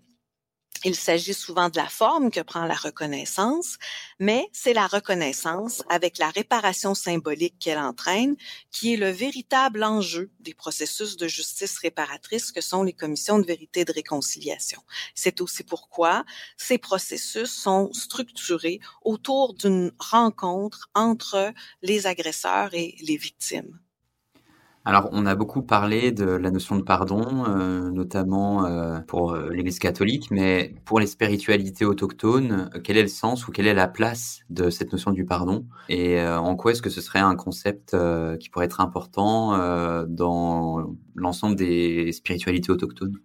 Il 0.85 0.95
s'agit 0.95 1.33
souvent 1.33 1.69
de 1.69 1.77
la 1.77 1.87
forme 1.87 2.29
que 2.29 2.41
prend 2.41 2.65
la 2.65 2.75
reconnaissance, 2.75 3.77
mais 4.19 4.49
c'est 4.51 4.73
la 4.73 4.85
reconnaissance 4.85 5.81
avec 5.87 6.17
la 6.17 6.29
réparation 6.29 6.93
symbolique 6.93 7.57
qu'elle 7.57 7.77
entraîne 7.77 8.35
qui 8.69 8.93
est 8.93 8.97
le 8.97 9.09
véritable 9.09 9.81
enjeu 9.83 10.29
des 10.41 10.53
processus 10.53 11.15
de 11.15 11.27
justice 11.27 11.77
réparatrice 11.77 12.51
que 12.51 12.59
sont 12.59 12.83
les 12.83 12.91
commissions 12.91 13.39
de 13.39 13.45
vérité 13.45 13.81
et 13.81 13.85
de 13.85 13.93
réconciliation. 13.93 14.81
C'est 15.15 15.39
aussi 15.39 15.63
pourquoi 15.63 16.25
ces 16.57 16.77
processus 16.77 17.49
sont 17.49 17.93
structurés 17.93 18.81
autour 19.03 19.53
d'une 19.53 19.93
rencontre 19.99 20.89
entre 20.95 21.53
les 21.81 22.07
agresseurs 22.07 22.73
et 22.73 22.97
les 22.99 23.15
victimes. 23.15 23.79
Alors, 24.85 25.07
on 25.13 25.25
a 25.25 25.35
beaucoup 25.35 25.61
parlé 25.61 26.11
de 26.11 26.25
la 26.25 26.51
notion 26.51 26.75
de 26.75 26.81
pardon, 26.81 27.45
euh, 27.47 27.89
notamment 27.89 28.65
euh, 28.65 28.99
pour 29.07 29.31
euh, 29.31 29.49
l'Église 29.49 29.79
catholique, 29.79 30.29
mais 30.29 30.75
pour 30.83 30.99
les 30.99 31.07
spiritualités 31.07 31.85
autochtones, 31.85 32.69
quel 32.83 32.97
est 32.97 33.03
le 33.03 33.07
sens 33.07 33.47
ou 33.47 33.51
quelle 33.51 33.67
est 33.67 33.73
la 33.73 33.87
place 33.87 34.41
de 34.49 34.69
cette 34.69 34.91
notion 34.91 35.11
du 35.11 35.23
pardon? 35.23 35.65
Et 35.87 36.21
en 36.21 36.55
quoi 36.57 36.73
est-ce 36.73 36.81
que 36.81 36.89
ce 36.89 36.99
serait 36.99 37.19
un 37.19 37.35
concept 37.35 37.95
qui 38.39 38.49
pourrait 38.49 38.65
être 38.65 38.81
important 38.81 39.57
dans 40.07 40.93
l'ensemble 41.15 41.55
des 41.55 42.11
spiritualités 42.11 42.71
autochtones? 42.71 43.19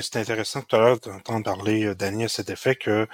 C'est 0.00 0.16
intéressant 0.16 0.62
tout 0.62 0.76
à 0.76 0.78
l'heure 0.78 1.00
d'entendre 1.00 1.44
parler, 1.44 1.86
à 1.86 2.28
cet 2.28 2.50
effet 2.50 2.76
que 2.76 3.06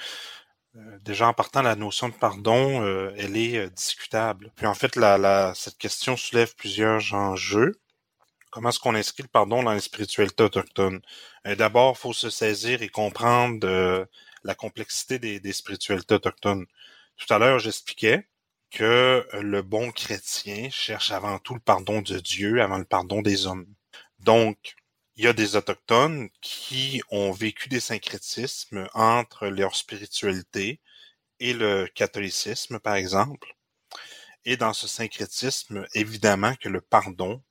déjà 1.02 1.28
en 1.28 1.34
partant, 1.34 1.62
la 1.62 1.76
notion 1.76 2.08
de 2.08 2.14
pardon, 2.14 2.82
euh, 2.82 3.12
elle 3.16 3.36
est 3.36 3.56
euh, 3.58 3.70
discutable. 3.70 4.52
Puis 4.56 4.66
en 4.66 4.74
fait, 4.74 4.96
la, 4.96 5.52
cette 5.54 5.78
question 5.78 6.16
soulève 6.16 6.54
plusieurs 6.56 7.14
enjeux. 7.14 7.80
Comment 8.50 8.70
est-ce 8.70 8.80
qu'on 8.80 8.94
inscrit 8.94 9.22
le 9.22 9.28
pardon 9.28 9.62
dans 9.62 9.72
les 9.72 9.80
spiritualités 9.80 10.42
autochtones? 10.42 11.00
D'abord, 11.44 11.94
il 11.96 12.00
faut 12.00 12.12
se 12.12 12.30
saisir 12.30 12.82
et 12.82 12.88
comprendre 12.88 14.06
la 14.44 14.54
complexité 14.54 15.18
des, 15.18 15.38
des, 15.40 15.52
spiritualités 15.52 16.14
autochtones. 16.14 16.66
Tout 17.18 17.32
à 17.32 17.38
l'heure, 17.38 17.58
j'expliquais 17.58 18.26
que 18.70 19.26
le 19.34 19.62
bon 19.62 19.90
chrétien 19.92 20.70
cherche 20.70 21.10
avant 21.10 21.38
tout 21.38 21.54
le 21.54 21.60
pardon 21.60 22.00
de 22.00 22.18
Dieu 22.18 22.62
avant 22.62 22.78
le 22.78 22.84
pardon 22.84 23.20
des 23.22 23.46
hommes. 23.46 23.66
Donc, 24.20 24.76
il 25.18 25.24
y 25.24 25.26
a 25.26 25.32
des 25.32 25.56
autochtones 25.56 26.30
qui 26.40 27.02
ont 27.10 27.32
vécu 27.32 27.68
des 27.68 27.80
syncrétismes 27.80 28.88
entre 28.94 29.48
leur 29.48 29.74
spiritualité 29.74 30.80
et 31.40 31.52
le 31.54 31.88
catholicisme, 31.92 32.78
par 32.78 32.94
exemple. 32.94 33.56
Et 34.44 34.56
dans 34.56 34.72
ce 34.72 34.86
syncrétisme, 34.86 35.84
évidemment 35.92 36.54
que 36.54 36.68
le 36.68 36.80
pardon 36.80 37.42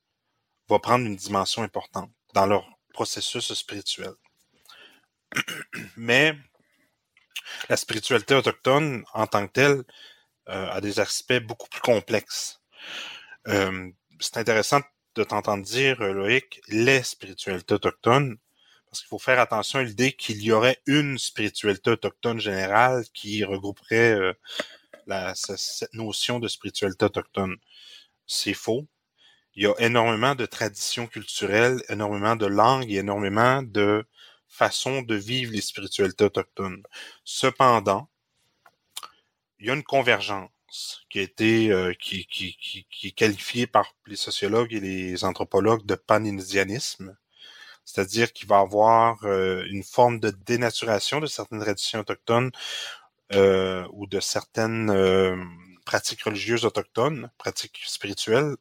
va 0.70 0.78
prendre 0.78 1.04
une 1.04 1.16
dimension 1.16 1.62
importante 1.62 2.10
dans 2.32 2.46
leur 2.46 2.66
processus 2.94 3.52
spirituel. 3.52 4.14
Mais 5.96 6.34
la 7.68 7.76
spiritualité 7.76 8.34
autochtone, 8.34 9.04
en 9.12 9.26
tant 9.26 9.46
que 9.46 9.52
telle, 9.52 9.84
euh, 10.48 10.70
a 10.70 10.80
des 10.80 11.00
aspects 11.00 11.40
beaucoup 11.40 11.68
plus 11.68 11.82
complexes. 11.82 12.62
Euh, 13.46 13.90
c'est 14.20 14.38
intéressant 14.38 14.80
t'entendre 15.24 15.64
dire, 15.64 16.00
euh, 16.00 16.12
Loïc, 16.12 16.60
les 16.68 17.02
spiritualités 17.02 17.74
autochtones, 17.74 18.38
parce 18.86 19.00
qu'il 19.00 19.08
faut 19.08 19.18
faire 19.18 19.38
attention 19.38 19.80
à 19.80 19.82
l'idée 19.82 20.12
qu'il 20.12 20.42
y 20.42 20.52
aurait 20.52 20.80
une 20.86 21.18
spiritualité 21.18 21.90
autochtone 21.90 22.40
générale 22.40 23.04
qui 23.12 23.44
regrouperait 23.44 24.14
euh, 24.14 24.32
cette 25.34 25.94
notion 25.94 26.38
de 26.38 26.48
spiritualité 26.48 27.04
autochtone. 27.04 27.56
C'est 28.26 28.54
faux. 28.54 28.86
Il 29.54 29.64
y 29.64 29.66
a 29.66 29.74
énormément 29.78 30.34
de 30.34 30.46
traditions 30.46 31.06
culturelles, 31.06 31.82
énormément 31.88 32.36
de 32.36 32.46
langues 32.46 32.90
et 32.90 32.96
énormément 32.96 33.62
de 33.62 34.06
façons 34.48 35.02
de 35.02 35.14
vivre 35.14 35.52
les 35.52 35.60
spiritualités 35.60 36.24
autochtones. 36.24 36.82
Cependant, 37.24 38.08
il 39.58 39.66
y 39.66 39.70
a 39.70 39.74
une 39.74 39.82
convergence 39.82 40.50
qui 41.08 41.20
a 41.20 41.26
euh, 41.42 41.94
qui, 42.00 42.26
qui, 42.26 42.56
qui, 42.60 42.86
qui, 42.90 43.08
est 43.08 43.12
qualifié 43.12 43.66
par 43.66 43.94
les 44.06 44.16
sociologues 44.16 44.72
et 44.74 44.80
les 44.80 45.24
anthropologues 45.24 45.86
de 45.86 45.94
panindianisme, 45.94 47.16
c'est-à-dire 47.84 48.32
qu'il 48.32 48.48
va 48.48 48.58
avoir 48.58 49.24
euh, 49.24 49.64
une 49.70 49.82
forme 49.82 50.20
de 50.20 50.30
dénaturation 50.30 51.20
de 51.20 51.26
certaines 51.26 51.60
traditions 51.60 52.00
autochtones 52.00 52.50
euh, 53.34 53.86
ou 53.92 54.06
de 54.06 54.20
certaines 54.20 54.92
pratiques 55.84 56.22
religieuses 56.22 56.64
autochtones, 56.64 57.30
pratiques 57.38 57.80
spirituelles, 57.86 58.56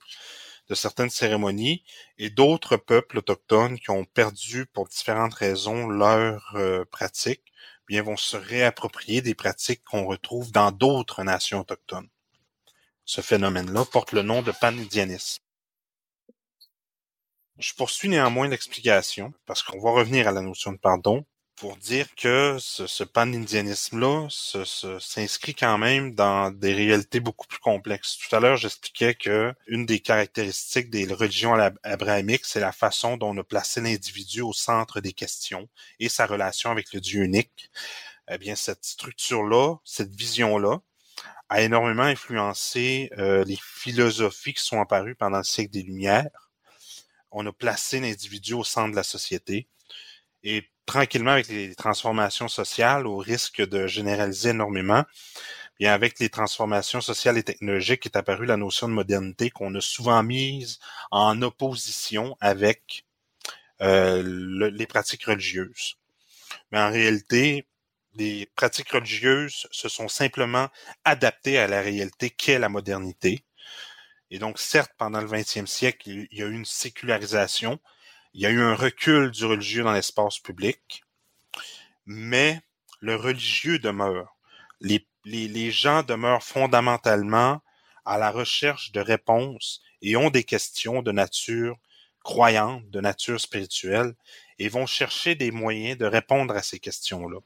de 0.69 0.75
certaines 0.75 1.09
cérémonies, 1.09 1.83
et 2.17 2.29
d'autres 2.29 2.77
peuples 2.77 3.19
autochtones 3.19 3.79
qui 3.79 3.89
ont 3.89 4.05
perdu 4.05 4.65
pour 4.65 4.87
différentes 4.87 5.33
raisons 5.33 5.87
leurs 5.87 6.57
pratiques 6.91 7.53
bien 7.87 8.03
vont 8.03 8.17
se 8.17 8.37
réapproprier 8.37 9.21
des 9.21 9.35
pratiques 9.35 9.83
qu'on 9.83 10.05
retrouve 10.05 10.51
dans 10.51 10.71
d'autres 10.71 11.23
nations 11.23 11.61
autochtones. 11.61 12.09
Ce 13.05 13.21
phénomène-là 13.21 13.85
porte 13.85 14.11
le 14.11 14.21
nom 14.21 14.41
de 14.41 14.51
panidianisme. 14.51 15.41
Je 17.57 17.73
poursuis 17.73 18.09
néanmoins 18.09 18.49
l'explication, 18.49 19.33
parce 19.45 19.63
qu'on 19.63 19.79
va 19.79 19.91
revenir 19.91 20.27
à 20.27 20.31
la 20.31 20.41
notion 20.41 20.73
de 20.73 20.77
pardon, 20.77 21.25
pour 21.57 21.75
dire 21.77 22.13
que 22.15 22.57
ce, 22.59 22.85
ce 22.85 23.03
pan-indianisme-là 23.03 24.27
s'inscrit 24.29 25.55
quand 25.55 25.79
même 25.79 26.13
dans 26.13 26.51
des 26.51 26.73
réalités 26.73 27.19
beaucoup 27.19 27.47
plus 27.47 27.59
complexes. 27.59 28.17
Tout 28.17 28.35
à 28.35 28.39
l'heure, 28.39 28.57
j'expliquais 28.57 29.15
que 29.15 29.53
une 29.65 29.87
des 29.87 29.99
caractéristiques 29.99 30.91
des 30.91 31.11
religions 31.11 31.55
abrahamiques, 31.83 32.45
c'est 32.45 32.59
la 32.59 32.71
façon 32.71 33.17
dont 33.17 33.35
on 33.35 33.37
a 33.39 33.43
placé 33.43 33.81
l'individu 33.81 34.41
au 34.41 34.53
centre 34.53 35.01
des 35.01 35.13
questions 35.13 35.67
et 35.99 36.09
sa 36.09 36.27
relation 36.27 36.69
avec 36.69 36.93
le 36.93 37.01
Dieu 37.01 37.23
unique. 37.23 37.71
Eh 38.29 38.37
bien, 38.37 38.55
cette 38.55 38.85
structure-là, 38.85 39.77
cette 39.83 40.13
vision-là, 40.13 40.79
a 41.49 41.61
énormément 41.61 42.03
influencé 42.03 43.09
euh, 43.17 43.43
les 43.45 43.57
philosophies 43.61 44.53
qui 44.53 44.63
sont 44.63 44.79
apparues 44.79 45.15
pendant 45.15 45.39
le 45.39 45.43
siècle 45.43 45.71
des 45.71 45.81
Lumières. 45.81 46.51
On 47.31 47.45
a 47.47 47.51
placé 47.51 47.99
l'individu 47.99 48.53
au 48.53 48.63
centre 48.63 48.91
de 48.91 48.95
la 48.95 49.03
société. 49.03 49.67
Et 50.43 50.69
tranquillement, 50.87 51.31
avec 51.31 51.49
les 51.49 51.75
transformations 51.75 52.47
sociales, 52.47 53.05
au 53.05 53.17
risque 53.17 53.61
de 53.61 53.85
généraliser 53.85 54.49
énormément, 54.49 55.03
bien 55.79 55.93
avec 55.93 56.19
les 56.19 56.29
transformations 56.29 57.01
sociales 57.01 57.37
et 57.37 57.43
technologiques 57.43 58.07
est 58.07 58.15
apparue 58.15 58.47
la 58.47 58.57
notion 58.57 58.87
de 58.87 58.93
modernité 58.93 59.51
qu'on 59.51 59.75
a 59.75 59.81
souvent 59.81 60.23
mise 60.23 60.79
en 61.11 61.41
opposition 61.43 62.35
avec 62.39 63.05
euh, 63.81 64.71
les 64.71 64.87
pratiques 64.87 65.25
religieuses. 65.25 65.97
Mais 66.71 66.79
en 66.79 66.89
réalité, 66.89 67.67
les 68.15 68.47
pratiques 68.55 68.91
religieuses 68.91 69.67
se 69.71 69.89
sont 69.89 70.07
simplement 70.07 70.69
adaptées 71.05 71.59
à 71.59 71.67
la 71.67 71.81
réalité 71.81 72.31
qu'est 72.31 72.59
la 72.59 72.69
modernité. 72.69 73.43
Et 74.31 74.39
donc, 74.39 74.57
certes, 74.57 74.91
pendant 74.97 75.21
le 75.21 75.27
20e 75.27 75.67
siècle, 75.67 76.09
il 76.09 76.27
y 76.31 76.41
a 76.41 76.47
eu 76.47 76.53
une 76.53 76.65
sécularisation, 76.65 77.79
il 78.37 78.43
y 78.43 78.45
a 78.45 78.51
eu 78.51 78.61
un 78.61 78.75
recul 78.75 79.31
du 79.31 79.45
religieux 79.45 79.83
dans 79.83 79.93
l'espace 79.93 80.37
public, 80.37 81.03
mais 82.05 82.61
le 82.99 83.15
religieux 83.15 83.79
demeure. 83.79 84.37
Les, 84.79 85.71
gens 85.71 86.03
demeurent 86.03 86.43
fondamentalement 86.43 87.61
à 88.05 88.19
la 88.19 88.29
recherche 88.29 88.91
de 88.91 88.99
réponses 88.99 89.81
et 90.03 90.15
ont 90.15 90.29
des 90.29 90.43
questions 90.43 91.01
de 91.01 91.11
nature 91.11 91.77
croyante, 92.23 92.87
de 92.91 93.01
nature 93.01 93.41
spirituelle, 93.41 94.13
et 94.59 94.69
vont 94.69 94.85
chercher 94.85 95.33
des 95.33 95.49
moyens 95.49 95.97
de 95.97 96.05
répondre 96.05 96.55
à 96.55 96.61
ces 96.61 96.79
questions-là 96.79 97.39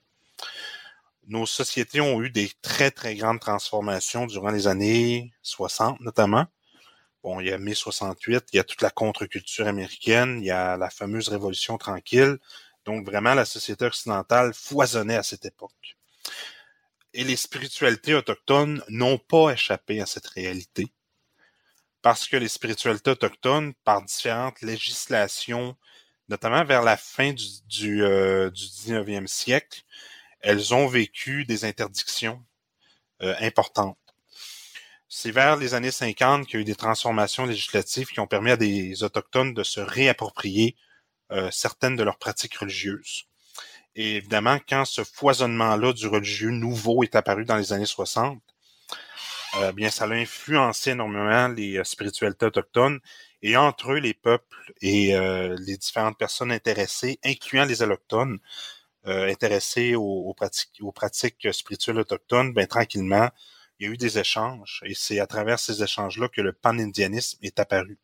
nos 1.28 1.46
sociétés 1.46 2.02
ont 2.02 2.22
eu 2.22 2.30
des 2.30 2.52
très, 2.62 2.92
très 2.92 3.16
grandes 3.16 3.40
transformations 3.40 4.26
durant 4.26 4.50
les 4.50 4.68
années 4.68 5.32
60, 5.44 6.02
notamment. 6.02 6.46
Bon, 7.24 7.40
il 7.40 7.48
y 7.48 7.52
a 7.52 7.58
mai 7.60 7.76
68, 7.76 8.46
il 8.54 8.58
y 8.58 8.60
a 8.60 8.64
toute 8.64 8.82
la 8.82 8.90
contre-culture 8.90 9.68
américaine, 9.68 10.40
il 10.42 10.46
y 10.46 10.52
a 10.52 10.76
la 10.76 10.90
fameuse 10.90 11.30
révolution 11.30 11.78
tranquille. 11.78 12.40
Donc, 12.86 13.06
vraiment, 13.06 13.36
la 13.36 13.46
société 13.46 13.86
occidentale 13.86 14.54
foisonnait 14.56 15.18
à 15.18 15.24
cette 15.24 15.46
époque. 15.46 15.98
Et 17.14 17.24
les 17.24 17.36
spiritualités 17.36 18.16
autochtones 18.16 18.84
n'ont 18.90 19.20
pas 19.20 19.52
échappé 19.52 20.02
à 20.02 20.08
cette 20.08 20.28
réalité. 20.28 20.92
Parce 22.02 22.28
que 22.28 22.38
les 22.38 22.48
spiritualités 22.48 23.12
autochtones, 23.12 23.74
par 23.84 24.02
différentes 24.02 24.62
législations, 24.62 25.78
notamment 26.30 26.66
vers 26.66 26.82
la 26.82 26.98
fin 26.98 27.34
du, 27.34 27.46
du, 27.68 28.04
euh, 28.04 28.50
du 28.50 28.64
19e 28.64 29.28
siècle, 29.28 29.84
elles 30.40 30.74
ont 30.74 30.88
vécu 30.88 31.46
des 31.46 31.66
interdictions 31.66 32.44
euh, 33.22 33.36
importantes. 33.42 33.98
C'est 35.14 35.32
vers 35.32 35.58
les 35.58 35.74
années 35.74 35.92
50 35.92 36.48
qu'il 36.48 36.56
y 36.56 36.58
a 36.58 36.62
eu 36.62 36.64
des 36.64 36.74
transformations 36.74 37.46
législatives 37.46 38.08
qui 38.08 38.22
ont 38.22 38.28
permis 38.28 38.52
à 38.52 38.56
des 38.56 39.04
Autochtones 39.04 39.54
de 39.54 39.62
se 39.62 39.82
réapproprier 39.82 40.78
euh, 41.34 41.52
certaines 41.52 41.98
de 41.98 42.04
leurs 42.04 42.18
pratiques 42.18 42.56
religieuses. 42.56 43.26
Et 43.94 44.16
évidemment, 44.16 44.58
quand 44.70 44.86
ce 44.86 45.04
foisonnement-là 45.04 45.92
du 45.92 46.08
religieux 46.08 46.52
nouveau 46.52 47.04
est 47.04 47.18
apparu 47.18 47.44
dans 47.44 47.58
les 47.58 47.74
années 47.74 47.86
60, 47.86 48.42
euh, 49.58 49.74
bien, 49.74 49.90
ça 49.90 50.06
a 50.06 50.14
influencé 50.14 50.92
énormément 50.92 51.50
les 51.50 51.84
spiritualités 51.84 52.46
autochtones 52.46 53.02
et 53.42 53.58
entre 53.58 53.92
eux, 53.92 54.00
les 54.00 54.14
peuples 54.14 54.72
et 54.82 55.14
les 55.60 55.76
différentes 55.76 56.18
personnes 56.18 56.54
intéressées, 56.54 57.20
incluant 57.26 57.66
les 57.66 57.84
allochtones, 57.84 58.40
euh, 59.08 59.30
intéressés 59.30 59.96
aux, 59.96 60.34
pratiques, 60.36 60.78
aux 60.80 60.94
pratiques 60.94 61.52
spirituelles 61.52 62.00
autochtones, 62.00 62.54
ben 62.54 62.66
tranquillement, 62.66 63.30
il 63.82 63.86
y 63.86 63.88
a 63.90 63.94
eu 63.94 63.98
des 63.98 64.20
échanges 64.20 64.84
et 64.86 64.94
c'est 64.94 65.20
à 65.20 65.26
travers 65.26 65.58
ces 65.58 65.82
échanges-là 65.82 66.30
que 66.30 66.42
le 66.42 66.54
pan-indianisme 66.54 67.40
est 67.42 67.60
apparu. 67.60 67.98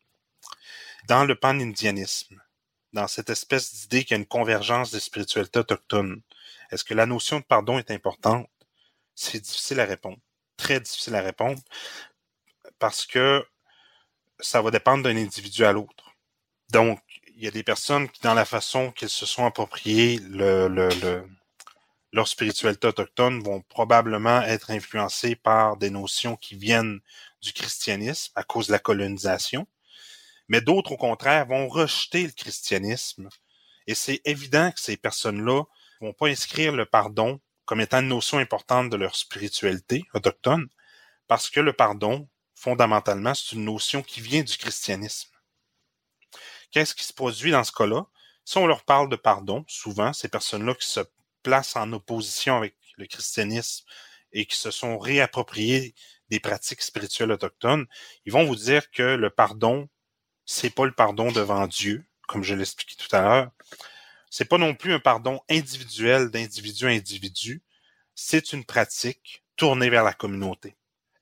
Dans 1.06 1.24
le 1.24 1.36
pan-indianisme, 1.36 2.42
dans 2.92 3.06
cette 3.06 3.30
espèce 3.30 3.72
d'idée 3.72 4.02
qu'il 4.02 4.16
y 4.16 4.18
a 4.18 4.18
une 4.18 4.26
convergence 4.26 4.90
des 4.90 4.98
spiritualités 4.98 5.60
autochtones, 5.60 6.20
est-ce 6.72 6.82
que 6.82 6.94
la 6.94 7.06
notion 7.06 7.38
de 7.38 7.44
pardon 7.44 7.78
est 7.78 7.92
importante? 7.92 8.50
C'est 9.14 9.40
difficile 9.40 9.78
à 9.78 9.84
répondre. 9.84 10.18
Très 10.56 10.80
difficile 10.80 11.14
à 11.14 11.22
répondre 11.22 11.62
parce 12.80 13.06
que 13.06 13.46
ça 14.40 14.60
va 14.60 14.72
dépendre 14.72 15.04
d'un 15.04 15.16
individu 15.16 15.64
à 15.64 15.70
l'autre. 15.70 16.12
Donc, 16.70 17.00
il 17.36 17.44
y 17.44 17.46
a 17.46 17.52
des 17.52 17.62
personnes 17.62 18.08
qui, 18.08 18.20
dans 18.22 18.34
la 18.34 18.44
façon 18.44 18.90
qu'ils 18.90 19.08
se 19.08 19.26
sont 19.26 19.46
appropriés 19.46 20.18
le, 20.28 20.66
le, 20.66 21.24
leur 22.12 22.28
spiritualité 22.28 22.88
autochtone, 22.88 23.42
vont 23.42 23.60
probablement 23.62 24.42
être 24.42 24.70
influencées 24.70 25.36
par 25.36 25.76
des 25.76 25.90
notions 25.90 26.36
qui 26.36 26.56
viennent 26.56 27.00
du 27.42 27.52
christianisme 27.52 28.32
à 28.34 28.42
cause 28.42 28.68
de 28.68 28.72
la 28.72 28.78
colonisation. 28.78 29.66
Mais 30.48 30.60
d'autres, 30.60 30.92
au 30.92 30.96
contraire, 30.96 31.46
vont 31.46 31.68
rejeter 31.68 32.24
le 32.24 32.32
christianisme. 32.32 33.28
Et 33.86 33.94
c'est 33.94 34.20
évident 34.24 34.70
que 34.72 34.80
ces 34.80 34.96
personnes-là 34.96 35.64
vont 36.00 36.12
pas 36.12 36.28
inscrire 36.28 36.72
le 36.72 36.86
pardon 36.86 37.40
comme 37.64 37.80
étant 37.82 38.00
une 38.00 38.08
notion 38.08 38.38
importante 38.38 38.88
de 38.88 38.96
leur 38.96 39.14
spiritualité 39.14 40.04
autochtone, 40.14 40.68
parce 41.26 41.50
que 41.50 41.60
le 41.60 41.74
pardon, 41.74 42.26
fondamentalement, 42.54 43.34
c'est 43.34 43.56
une 43.56 43.66
notion 43.66 44.02
qui 44.02 44.22
vient 44.22 44.42
du 44.42 44.56
christianisme. 44.56 45.28
Qu'est-ce 46.70 46.94
qui 46.94 47.04
se 47.04 47.12
produit 47.12 47.50
dans 47.50 47.64
ce 47.64 47.72
cas-là? 47.72 48.06
Si 48.44 48.56
on 48.56 48.66
leur 48.66 48.84
parle 48.84 49.10
de 49.10 49.16
pardon, 49.16 49.66
souvent, 49.68 50.14
ces 50.14 50.28
personnes-là 50.28 50.74
qui 50.74 50.88
se 50.88 51.00
placent 51.48 51.76
en 51.76 51.90
opposition 51.94 52.58
avec 52.58 52.74
le 52.98 53.06
christianisme 53.06 53.86
et 54.32 54.44
qui 54.44 54.56
se 54.56 54.70
sont 54.70 54.98
réappropriées 54.98 55.94
des 56.28 56.40
pratiques 56.40 56.82
spirituelles 56.82 57.32
autochtones, 57.32 57.86
ils 58.26 58.32
vont 58.32 58.44
vous 58.44 58.54
dire 58.54 58.90
que 58.90 59.16
le 59.16 59.30
pardon, 59.30 59.88
c'est 60.44 60.68
pas 60.68 60.84
le 60.84 60.92
pardon 60.92 61.32
devant 61.32 61.66
Dieu, 61.66 62.04
comme 62.26 62.42
je 62.42 62.54
l'expliquais 62.54 63.02
tout 63.02 63.16
à 63.16 63.22
l'heure. 63.22 63.50
C'est 64.28 64.44
pas 64.44 64.58
non 64.58 64.74
plus 64.74 64.92
un 64.92 65.00
pardon 65.00 65.40
individuel 65.48 66.28
d'individu 66.28 66.84
à 66.84 66.90
individu. 66.90 67.62
C'est 68.14 68.52
une 68.52 68.66
pratique 68.66 69.42
tournée 69.56 69.88
vers 69.88 70.04
la 70.04 70.12
communauté. 70.12 70.76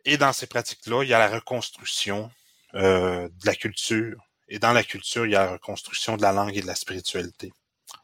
Et 0.04 0.16
dans 0.16 0.32
ces 0.32 0.48
pratiques-là, 0.48 1.04
il 1.04 1.08
y 1.08 1.14
a 1.14 1.20
la 1.20 1.28
reconstruction 1.28 2.32
euh, 2.74 3.28
de 3.28 3.46
la 3.46 3.54
culture, 3.54 4.20
et 4.48 4.58
dans 4.58 4.72
la 4.72 4.82
culture, 4.82 5.24
il 5.24 5.32
y 5.32 5.36
a 5.36 5.44
la 5.44 5.52
reconstruction 5.52 6.16
de 6.16 6.22
la 6.22 6.32
langue 6.32 6.56
et 6.56 6.62
de 6.62 6.66
la 6.66 6.74
spiritualité. 6.74 7.52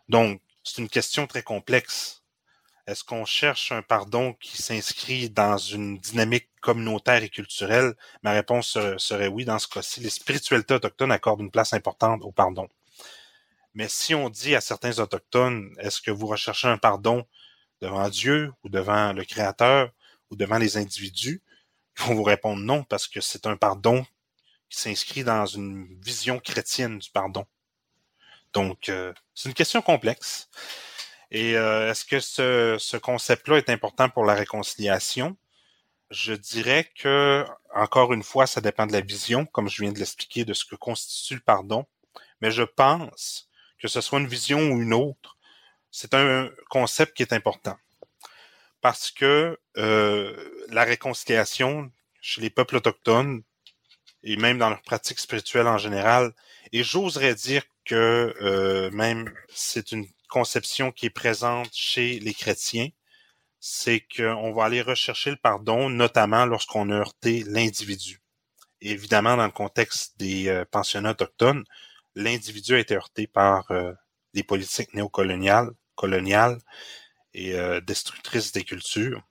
Donc, 0.08 0.40
c'est 0.64 0.80
une 0.80 0.88
question 0.88 1.26
très 1.26 1.42
complexe. 1.42 2.22
Est-ce 2.86 3.04
qu'on 3.04 3.24
cherche 3.24 3.72
un 3.72 3.82
pardon 3.82 4.34
qui 4.34 4.60
s'inscrit 4.60 5.30
dans 5.30 5.56
une 5.56 5.98
dynamique 5.98 6.48
communautaire 6.60 7.22
et 7.22 7.28
culturelle? 7.28 7.94
Ma 8.22 8.32
réponse 8.32 8.76
serait 8.98 9.28
oui 9.28 9.44
dans 9.44 9.58
ce 9.58 9.68
cas-ci. 9.68 10.00
Les 10.00 10.10
spiritualités 10.10 10.74
autochtones 10.74 11.12
accordent 11.12 11.40
une 11.40 11.50
place 11.50 11.72
importante 11.72 12.22
au 12.22 12.32
pardon. 12.32 12.68
Mais 13.74 13.88
si 13.88 14.14
on 14.14 14.28
dit 14.28 14.54
à 14.54 14.60
certains 14.60 14.98
autochtones, 14.98 15.74
est-ce 15.78 16.00
que 16.00 16.10
vous 16.10 16.26
recherchez 16.26 16.68
un 16.68 16.78
pardon 16.78 17.26
devant 17.80 18.08
Dieu 18.08 18.52
ou 18.64 18.68
devant 18.68 19.12
le 19.12 19.24
Créateur 19.24 19.90
ou 20.30 20.36
devant 20.36 20.58
les 20.58 20.76
individus? 20.76 21.40
Ils 21.98 22.04
vont 22.04 22.14
vous 22.14 22.22
répondre 22.22 22.62
non 22.62 22.84
parce 22.84 23.06
que 23.06 23.20
c'est 23.20 23.46
un 23.46 23.56
pardon 23.56 24.04
qui 24.68 24.78
s'inscrit 24.78 25.24
dans 25.24 25.46
une 25.46 25.86
vision 26.00 26.38
chrétienne 26.40 26.98
du 26.98 27.10
pardon. 27.10 27.46
Donc, 28.52 28.88
euh, 28.88 29.12
c'est 29.34 29.48
une 29.48 29.54
question 29.54 29.82
complexe. 29.82 30.48
Et 31.30 31.56
euh, 31.56 31.90
est-ce 31.90 32.04
que 32.04 32.20
ce, 32.20 32.76
ce 32.78 32.96
concept-là 32.96 33.56
est 33.58 33.70
important 33.70 34.08
pour 34.08 34.24
la 34.24 34.34
réconciliation? 34.34 35.36
Je 36.10 36.34
dirais 36.34 36.90
que, 36.94 37.46
encore 37.74 38.12
une 38.12 38.22
fois, 38.22 38.46
ça 38.46 38.60
dépend 38.60 38.86
de 38.86 38.92
la 38.92 39.00
vision, 39.00 39.46
comme 39.46 39.68
je 39.68 39.82
viens 39.82 39.92
de 39.92 39.98
l'expliquer, 39.98 40.44
de 40.44 40.52
ce 40.52 40.66
que 40.66 40.76
constitue 40.76 41.36
le 41.36 41.40
pardon. 41.40 41.86
Mais 42.42 42.50
je 42.50 42.62
pense 42.62 43.48
que 43.78 43.88
ce 43.88 44.00
soit 44.00 44.20
une 44.20 44.26
vision 44.26 44.60
ou 44.60 44.82
une 44.82 44.92
autre, 44.92 45.38
c'est 45.90 46.14
un 46.14 46.50
concept 46.68 47.16
qui 47.16 47.22
est 47.22 47.32
important. 47.32 47.76
Parce 48.82 49.10
que 49.10 49.58
euh, 49.78 50.66
la 50.68 50.84
réconciliation 50.84 51.90
chez 52.20 52.40
les 52.40 52.50
peuples 52.50 52.76
autochtones, 52.76 53.42
et 54.22 54.36
même 54.36 54.58
dans 54.58 54.70
leur 54.70 54.82
pratique 54.82 55.18
spirituelle 55.18 55.66
en 55.66 55.78
général. 55.78 56.32
Et 56.72 56.82
j'oserais 56.82 57.34
dire 57.34 57.62
que 57.84 58.34
euh, 58.40 58.90
même 58.90 59.32
c'est 59.48 59.92
une 59.92 60.06
conception 60.28 60.92
qui 60.92 61.06
est 61.06 61.10
présente 61.10 61.70
chez 61.72 62.18
les 62.20 62.34
chrétiens, 62.34 62.88
c'est 63.60 64.00
qu'on 64.16 64.52
va 64.52 64.64
aller 64.64 64.82
rechercher 64.82 65.30
le 65.30 65.36
pardon, 65.36 65.88
notamment 65.88 66.46
lorsqu'on 66.46 66.90
a 66.90 66.94
heurté 66.94 67.44
l'individu. 67.46 68.20
Évidemment, 68.80 69.36
dans 69.36 69.46
le 69.46 69.52
contexte 69.52 70.18
des 70.18 70.48
euh, 70.48 70.64
pensionnats 70.68 71.12
autochtones, 71.12 71.64
l'individu 72.16 72.74
a 72.74 72.80
été 72.80 72.96
heurté 72.96 73.28
par 73.28 73.70
euh, 73.70 73.92
des 74.34 74.42
politiques 74.42 74.92
néocoloniales 74.94 75.70
coloniales 75.94 76.58
et 77.34 77.54
euh, 77.54 77.80
destructrices 77.80 78.50
des 78.50 78.64
cultures. 78.64 79.22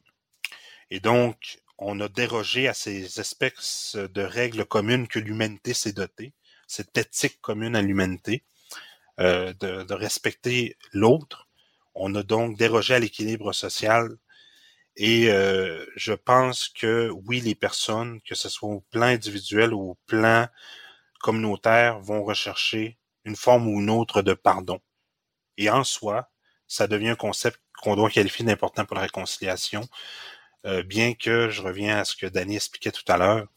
Et 0.89 1.02
donc, 1.02 1.60
on 1.78 1.99
a 1.99 2.08
dérogé 2.08 2.70
à 2.70 2.74
ces 2.74 3.20
espèces 3.20 3.97
de 3.97 4.22
règles 4.22 4.66
communes 4.66 5.10
que 5.10 5.20
l'humanité 5.20 5.74
s'est 5.74 5.91
dotée, 5.91 6.34
cette 6.72 6.98
éthique 6.98 7.42
commune 7.42 7.76
à 7.76 7.82
l'humanité, 7.82 8.44
euh, 9.20 9.54
de, 9.60 9.94
respecter 9.94 10.78
l'autre. 10.94 11.50
On 11.96 12.16
a 12.16 12.24
donc 12.24 12.58
dérogé 12.58 12.94
à 12.96 13.00
l'équilibre 13.00 13.52
social. 13.52 14.18
Et 14.96 15.30
euh, 15.30 15.86
je 15.98 16.14
pense 16.14 16.70
que 16.70 17.10
oui, 17.26 17.42
les 17.42 17.56
personnes, 17.56 18.22
que 18.22 18.36
ce 18.36 18.48
soit 18.48 18.70
au 18.70 18.82
plan 18.90 19.08
individuel 19.08 19.74
ou 19.74 19.92
au 19.92 19.98
plan 20.06 20.48
communautaire, 21.20 22.00
vont 22.00 22.24
rechercher 22.24 22.98
une 23.26 23.36
forme 23.36 23.68
ou 23.68 23.82
une 23.82 23.90
autre 23.90 24.22
de 24.22 24.34
pardon. 24.34 24.80
Et 25.58 25.70
en 25.70 25.84
soi, 25.84 26.30
ça 26.68 26.88
devient 26.88 27.10
un 27.10 27.16
concept 27.16 27.60
qu'on 27.82 27.98
doit 27.98 28.10
qualifier 28.10 28.46
d'important 28.46 28.86
pour 28.86 28.96
la 28.96 29.04
réconciliation. 29.04 29.86
Euh, 30.66 30.84
bien 30.84 31.16
que 31.16 31.50
je 31.50 31.62
reviens 31.62 31.98
à 32.00 32.06
ce 32.06 32.16
que 32.16 32.28
Danny 32.28 32.56
expliquait 32.56 32.92
tout 32.92 33.10
à 33.10 33.18
l'heure, 33.18 33.48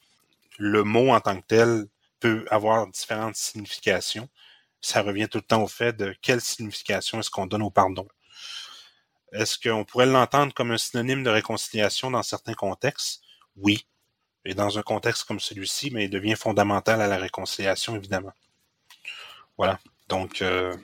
le 0.59 0.83
mot 0.83 1.11
en 1.11 1.21
tant 1.21 1.41
que 1.41 1.47
tel 1.47 1.87
peut 2.25 2.47
avoir 2.51 2.87
différentes 2.87 3.37
significations. 3.37 4.31
Ça 4.81 5.03
revient 5.03 5.29
tout 5.29 5.37
le 5.39 5.43
temps 5.43 5.63
au 5.63 5.69
fait 5.69 5.95
de 5.95 6.15
quelle 6.23 6.41
signification 6.41 7.21
est-ce 7.21 7.29
qu'on 7.29 7.47
donne 7.47 7.61
au 7.61 7.69
pardon. 7.69 8.09
Est-ce 9.33 9.59
qu'on 9.59 9.85
pourrait 9.85 10.07
l'entendre 10.07 10.55
comme 10.55 10.71
un 10.71 10.79
synonyme 10.79 11.23
de 11.23 11.29
réconciliation 11.29 12.11
dans 12.11 12.23
certains 12.23 12.55
contextes? 12.55 13.21
Oui. 13.57 13.87
Et 14.47 14.55
dans 14.55 14.79
un 14.79 14.83
contexte 14.83 15.25
comme 15.25 15.39
celui-ci, 15.39 15.91
mais 15.91 16.07
il 16.07 16.11
devient 16.11 16.35
fondamental 16.35 17.03
à 17.03 17.09
la 17.09 17.19
réconciliation, 17.19 17.95
évidemment. 17.95 18.33
Voilà. 19.59 19.79
Donc, 20.09 20.41
euh, 20.41 20.75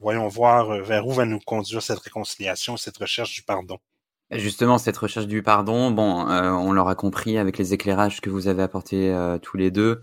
voyons 0.00 0.26
voir 0.26 0.70
euh, 0.70 0.82
vers 0.82 1.06
où 1.06 1.12
va 1.12 1.26
nous 1.26 1.38
conduire 1.38 1.82
cette 1.82 2.00
réconciliation, 2.00 2.76
cette 2.76 2.96
recherche 2.96 3.34
du 3.34 3.42
pardon. 3.42 3.78
Justement, 4.32 4.78
cette 4.78 4.96
recherche 4.96 5.28
du 5.28 5.44
pardon, 5.44 5.92
bon, 5.92 6.28
euh, 6.28 6.50
on 6.50 6.72
l'aura 6.72 6.96
compris 6.96 7.38
avec 7.38 7.56
les 7.56 7.72
éclairages 7.72 8.20
que 8.20 8.30
vous 8.30 8.48
avez 8.48 8.64
apportés 8.64 9.14
tous 9.42 9.56
les 9.56 9.70
deux. 9.70 10.02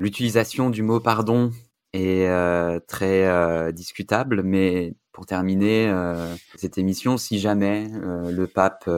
L'utilisation 0.00 0.70
du 0.70 0.82
mot 0.82 0.98
pardon 0.98 1.52
est 1.92 2.26
euh, 2.26 2.80
très 2.88 3.26
euh, 3.26 3.70
discutable, 3.70 4.42
mais 4.42 4.94
pour 5.12 5.26
terminer 5.26 5.90
euh, 5.90 6.34
cette 6.56 6.78
émission, 6.78 7.18
si 7.18 7.38
jamais 7.38 7.86
le 7.92 8.46
pape 8.46 8.88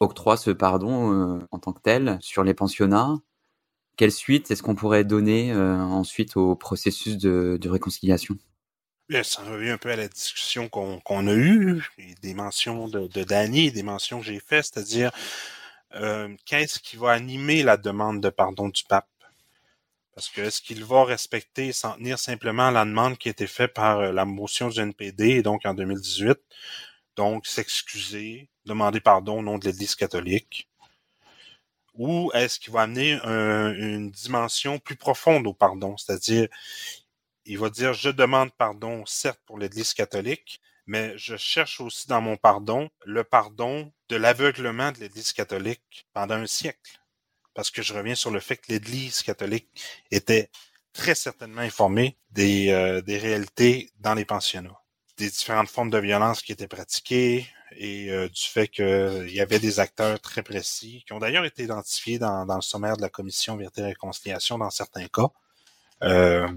octroie 0.00 0.36
ce 0.36 0.50
pardon 0.50 1.40
en 1.52 1.58
tant 1.60 1.72
que 1.72 1.80
tel 1.80 2.18
sur 2.20 2.42
les 2.42 2.54
pensionnats, 2.54 3.18
quelle 3.96 4.10
suite 4.10 4.50
est-ce 4.50 4.64
qu'on 4.64 4.74
pourrait 4.74 5.04
donner 5.04 5.54
ensuite 5.54 6.36
au 6.36 6.56
processus 6.56 7.16
de, 7.16 7.68
réconciliation? 7.68 8.36
Ça 9.22 9.42
revient 9.42 9.70
un 9.70 9.78
peu 9.78 9.90
à 9.90 9.96
la 9.96 10.08
discussion 10.08 10.68
qu'on 10.68 11.26
a 11.28 11.34
eue, 11.34 11.80
des 12.22 12.34
mentions 12.34 12.88
de, 12.88 13.06
de 13.06 13.22
Danny, 13.22 13.70
des 13.70 13.82
mentions 13.84 14.18
que 14.18 14.26
j'ai 14.26 14.40
faites, 14.40 14.64
c'est-à-dire 14.64 15.12
qu'est-ce 16.44 16.80
qui 16.80 16.96
va 16.96 17.12
animer 17.12 17.62
la 17.62 17.76
demande 17.76 18.20
de 18.20 18.30
pardon 18.30 18.68
du 18.68 18.82
pape? 18.88 19.06
Parce 20.14 20.28
que 20.28 20.40
est-ce 20.42 20.60
qu'il 20.60 20.84
va 20.84 21.04
respecter 21.04 21.72
s'en 21.72 21.94
tenir 21.94 22.18
simplement 22.18 22.68
à 22.68 22.70
la 22.70 22.84
demande 22.84 23.16
qui 23.18 23.28
a 23.28 23.30
été 23.32 23.46
faite 23.46 23.74
par 23.74 24.00
euh, 24.00 24.12
la 24.12 24.24
motion 24.24 24.68
du 24.68 24.80
NPD, 24.80 25.42
donc 25.42 25.64
en 25.64 25.74
2018, 25.74 26.38
donc 27.16 27.46
s'excuser, 27.46 28.48
demander 28.64 29.00
pardon 29.00 29.38
au 29.38 29.42
nom 29.42 29.58
de 29.58 29.66
l'Église 29.66 29.94
catholique? 29.94 30.68
Ou 31.94 32.30
est-ce 32.34 32.58
qu'il 32.58 32.72
va 32.72 32.82
amener 32.82 33.14
un, 33.24 33.74
une 33.74 34.10
dimension 34.10 34.78
plus 34.78 34.96
profonde 34.96 35.46
au 35.46 35.54
pardon, 35.54 35.96
c'est-à-dire 35.96 36.48
il 37.44 37.58
va 37.58 37.70
dire, 37.70 37.94
je 37.94 38.10
demande 38.10 38.52
pardon, 38.52 39.04
certes, 39.06 39.40
pour 39.44 39.58
l'Église 39.58 39.92
catholique, 39.94 40.60
mais 40.86 41.16
je 41.18 41.36
cherche 41.36 41.80
aussi 41.80 42.06
dans 42.08 42.20
mon 42.20 42.36
pardon 42.36 42.90
le 43.04 43.24
pardon 43.24 43.92
de 44.08 44.16
l'aveuglement 44.16 44.92
de 44.92 44.98
l'Église 44.98 45.32
catholique 45.32 46.06
pendant 46.12 46.36
un 46.36 46.46
siècle. 46.46 46.99
Parce 47.60 47.70
que 47.70 47.82
je 47.82 47.92
reviens 47.92 48.14
sur 48.14 48.30
le 48.30 48.40
fait 48.40 48.56
que 48.56 48.72
l'Église 48.72 49.20
catholique 49.20 49.68
était 50.10 50.48
très 50.94 51.14
certainement 51.14 51.60
informée 51.60 52.16
des, 52.30 52.70
euh, 52.70 53.02
réalités 53.06 53.92
dans 53.98 54.14
les 54.14 54.24
pensionnats, 54.24 54.80
des 55.18 55.28
différentes 55.28 55.68
formes 55.68 55.90
de 55.90 55.98
violence 55.98 56.40
qui 56.40 56.52
étaient 56.52 56.66
pratiquées 56.66 57.46
et 57.76 58.10
euh, 58.10 58.30
du 58.30 58.40
fait 58.40 58.66
qu'il 58.66 59.30
y 59.30 59.42
avait 59.42 59.58
des 59.58 59.78
acteurs 59.78 60.18
très 60.20 60.42
précis 60.42 61.04
qui 61.06 61.12
ont 61.12 61.18
d'ailleurs 61.18 61.44
été 61.44 61.64
identifiés 61.64 62.18
dans, 62.18 62.46
le 62.46 62.62
sommaire 62.62 62.96
de 62.96 63.02
la 63.02 63.10
commission 63.10 63.58
Vérité 63.58 63.82
et 63.82 63.88
Réconciliation 63.88 64.56
dans 64.56 64.70
certains 64.70 65.08
cas. 65.08 65.28
Euh, 66.02 66.48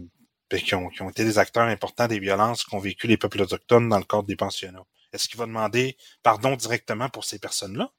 qui 0.49 0.73
ont, 0.73 0.87
qui 0.87 1.01
ont 1.01 1.09
été 1.09 1.25
des 1.25 1.37
acteurs 1.37 1.67
importants 1.67 2.07
des 2.07 2.19
violences 2.19 2.63
qu'ont 2.63 2.79
vécu 2.79 3.07
les 3.07 3.17
peuples 3.17 3.41
autochtones 3.41 3.89
dans 3.89 3.97
le 3.97 4.05
cadre 4.05 4.23
des 4.23 4.37
pensionnats. 4.37 4.85
Est-ce 5.11 5.27
qu'il 5.27 5.37
va 5.37 5.47
demander 5.47 5.97
pardon 6.21 6.55
directement 6.55 7.09
pour 7.09 7.25
ces 7.25 7.39
personnes-là? 7.39 7.91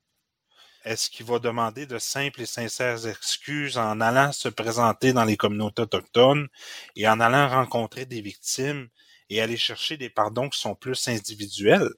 Est-ce 0.84 1.08
qu'il 1.08 1.24
va 1.24 1.38
demander 1.38 1.86
de 1.86 1.98
simples 1.98 2.42
et 2.42 2.46
sincères 2.46 3.06
excuses 3.06 3.78
en 3.78 4.00
allant 4.00 4.32
se 4.32 4.48
présenter 4.48 5.14
dans 5.14 5.24
les 5.24 5.36
communautés 5.36 5.82
autochtones 5.82 6.48
et 6.94 7.08
en 7.08 7.20
allant 7.20 7.48
rencontrer 7.48 8.04
des 8.04 8.20
victimes 8.20 8.88
et 9.30 9.40
aller 9.40 9.56
chercher 9.56 9.96
des 9.96 10.10
pardons 10.10 10.50
qui 10.50 10.58
sont 10.60 10.74
plus 10.74 11.08
individuels? 11.08 11.88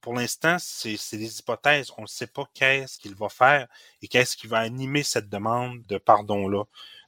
Pour 0.00 0.14
l'instant, 0.14 0.56
c'est 0.58 1.16
des 1.16 1.38
hypothèses. 1.38 1.92
On 1.98 2.02
ne 2.02 2.06
sait 2.06 2.26
pas 2.28 2.44
qu'est-ce 2.54 2.98
qu'il 2.98 3.14
va 3.14 3.28
faire 3.28 3.68
et 4.02 4.08
qu'est-ce 4.08 4.36
qui 4.36 4.46
va 4.46 4.58
animer 4.58 5.02
cette 5.02 5.28
demande 5.28 5.82
de 5.86 5.98
pardon-là. 5.98 6.64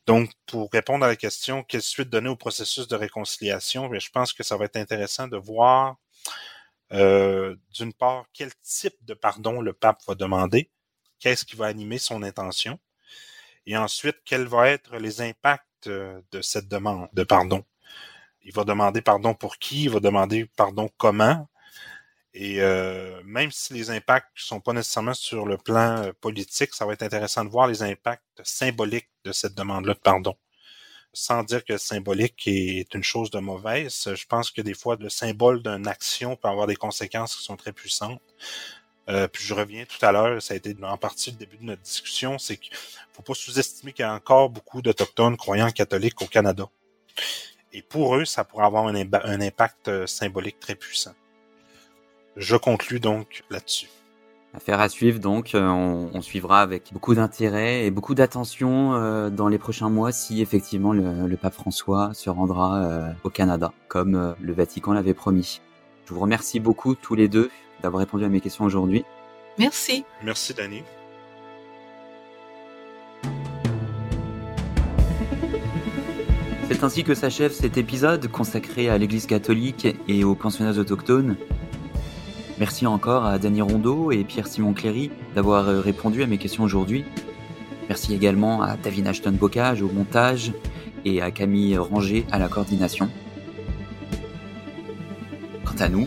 Donc, 0.07 0.31
pour 0.47 0.71
répondre 0.73 1.05
à 1.05 1.09
la 1.09 1.17
question, 1.17 1.63
quelle 1.63 1.83
suite 1.83 2.11
donner 2.11 2.29
au 2.29 2.37
processus 2.37 2.89
de 2.89 2.97
réconciliation, 2.97 3.89
je 3.93 4.11
pense 4.11 4.33
que 4.33 4.43
ça 4.43 4.57
va 4.57 4.67
être 4.67 4.77
intéressant 4.77 5.29
de 5.29 5.37
voir, 5.37 5.97
euh, 6.93 7.57
d'une 7.73 7.93
part, 7.93 8.27
quel 8.33 8.51
type 8.63 8.97
de 9.03 9.15
pardon 9.15 9.61
le 9.61 9.73
pape 9.73 10.03
va 10.07 10.15
demander, 10.15 10.71
qu'est-ce 11.19 11.45
qui 11.45 11.57
va 11.57 11.67
animer 11.67 11.99
son 11.99 12.23
intention, 12.23 12.79
et 13.67 13.77
ensuite, 13.77 14.17
quels 14.25 14.45
vont 14.45 14.65
être 14.65 14.97
les 14.97 15.21
impacts 15.21 15.87
euh, 15.87 16.21
de 16.33 16.43
cette 16.43 16.69
demande 16.69 17.09
de 17.13 17.25
pardon. 17.25 17.65
Il 18.43 18.53
va 18.53 18.65
demander 18.65 19.01
pardon 19.01 19.35
pour 19.35 19.59
qui, 19.59 19.85
il 19.85 19.91
va 19.91 20.01
demander 20.01 20.47
pardon 20.57 20.91
comment, 20.99 21.49
et 22.35 22.61
euh, 22.61 23.23
même 23.25 23.53
si 23.53 23.73
les 23.75 23.91
impacts 23.91 24.37
ne 24.37 24.43
sont 24.43 24.61
pas 24.61 24.73
nécessairement 24.73 25.15
sur 25.15 25.47
le 25.47 25.57
plan 25.57 26.03
euh, 26.03 26.13
politique, 26.21 26.75
ça 26.75 26.85
va 26.85 26.93
être 26.93 27.03
intéressant 27.03 27.45
de 27.45 27.51
voir 27.51 27.69
les 27.69 27.83
impacts 27.83 28.23
symboliques 28.43 29.09
de 29.25 29.33
cette 29.33 29.55
demande-là 29.55 29.95
de 29.95 29.99
pardon. 30.01 30.37
Sans 31.13 31.45
dire 31.45 31.65
que 31.65 31.77
symbolique 31.79 32.43
est 32.49 32.93
une 32.93 33.05
chose 33.05 33.31
de 33.31 33.39
mauvaise, 33.39 34.13
je 34.15 34.27
pense 34.27 34.51
que 34.51 34.63
des 34.63 34.75
fois, 34.75 34.97
le 34.99 35.09
symbole 35.09 35.63
d'une 35.63 35.87
action 35.87 36.35
peut 36.35 36.49
avoir 36.49 36.67
des 36.67 36.75
conséquences 36.75 37.37
qui 37.37 37.45
sont 37.45 37.57
très 37.57 37.73
puissantes. 37.73 38.21
Euh, 39.09 39.29
puis 39.29 39.45
je 39.45 39.53
reviens 39.53 39.85
tout 39.85 40.05
à 40.05 40.13
l'heure, 40.13 40.41
ça 40.41 40.55
a 40.55 40.57
été 40.57 40.75
en 40.83 40.97
partie 40.97 41.31
le 41.31 41.37
début 41.37 41.59
de 41.59 41.65
notre 41.65 41.83
discussion, 41.83 42.39
c'est 42.39 42.57
qu'il 42.57 42.75
faut 43.13 43.23
pas 43.23 43.35
sous-estimer 43.35 43.93
qu'il 43.93 44.05
y 44.05 44.09
a 44.09 44.15
encore 44.15 44.49
beaucoup 44.49 44.81
d'Autochtones 44.81 45.37
croyants 45.37 45.71
catholiques 45.71 46.23
au 46.23 46.27
Canada. 46.27 46.69
Et 47.73 47.83
pour 47.83 48.17
eux, 48.17 48.25
ça 48.25 48.45
pourrait 48.45 48.65
avoir 48.65 48.87
un, 48.87 48.95
impact 48.95 49.89
euh, 49.89 50.07
symbolique 50.07 50.61
très 50.61 50.75
puissant. 50.75 51.13
Je 52.37 52.57
conclus 52.57 53.01
donc 53.01 53.43
là-dessus. 53.51 53.89
Affaire 54.55 54.81
à 54.81 54.89
suivre 54.89 55.19
donc, 55.19 55.57
euh, 55.57 55.67
on, 55.67 56.21
suivra 56.21 56.63
avec 56.63 56.93
beaucoup 56.93 57.17
d'intérêt 57.17 57.85
et 57.85 57.91
beaucoup 57.91 58.15
d'attention 58.15 58.95
euh, 58.95 59.29
dans 59.29 59.49
les 59.49 59.59
prochains 59.59 59.91
mois 59.91 60.13
si 60.13 60.41
effectivement 60.41 60.93
le, 60.93 61.37
pape 61.37 61.55
François 61.55 62.15
se 62.15 62.31
rendra 62.31 63.13
au 63.25 63.31
Canada 63.31 63.73
comme 63.89 64.37
le 64.41 64.53
Vatican 64.53 64.93
l'avait 64.93 65.15
promis. 65.15 65.61
Je 66.07 66.15
vous 66.15 66.21
remercie 66.21 66.61
beaucoup 66.61 66.95
tous 66.95 67.17
les 67.17 67.27
deux 67.27 67.51
d'avoir 67.85 68.01
répondu 68.01 68.25
à 68.25 68.29
mes 68.29 68.41
questions 68.41 68.65
aujourd'hui. 68.65 69.05
Merci. 69.59 70.05
Merci 70.23 70.55
Dani. 70.55 70.83
C'est 76.69 76.83
ainsi 76.83 77.05
que 77.05 77.15
s'achève 77.15 77.53
cet 77.53 77.77
épisode 77.77 78.27
consacré 78.29 78.89
à 78.89 78.97
l'Église 78.97 79.27
catholique 79.27 79.87
et 80.09 80.25
aux 80.25 80.35
pensionnats 80.35 80.79
autochtones. 80.79 81.37
Merci 82.59 82.87
encore 82.87 83.27
à 83.27 83.39
Danny 83.39 83.61
Rondeau 83.61 84.11
et 84.13 84.25
Pierre-Simon 84.25 84.73
Cléry 84.73 85.11
d'avoir 85.35 85.69
euh, 85.69 85.81
répondu 85.81 86.23
à 86.23 86.27
mes 86.27 86.39
questions 86.39 86.65
aujourd'hui. 86.65 87.05
Merci 87.89 88.15
également 88.15 88.63
à 88.63 88.77
David 88.77 89.09
Ashton 89.09 89.33
Bocage 89.33 89.83
au 89.83 89.89
montage 89.89 90.53
et 91.05 91.21
à 91.21 91.31
Camille 91.31 91.77
Ranger 91.77 92.25
à 92.33 92.39
la 92.39 92.49
coordination. 92.49 93.11
Quant 95.65 95.77
à 95.81 95.89
nous, 95.91 96.07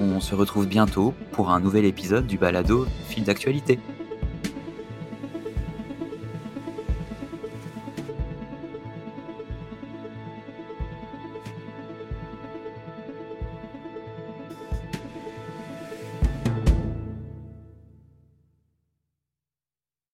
on 0.00 0.20
se 0.20 0.34
retrouve 0.34 0.66
bientôt 0.66 1.14
pour 1.32 1.50
un 1.50 1.60
nouvel 1.60 1.84
épisode 1.84 2.26
du 2.26 2.38
balado 2.38 2.86
Fil 3.08 3.24
d'actualité. 3.24 3.78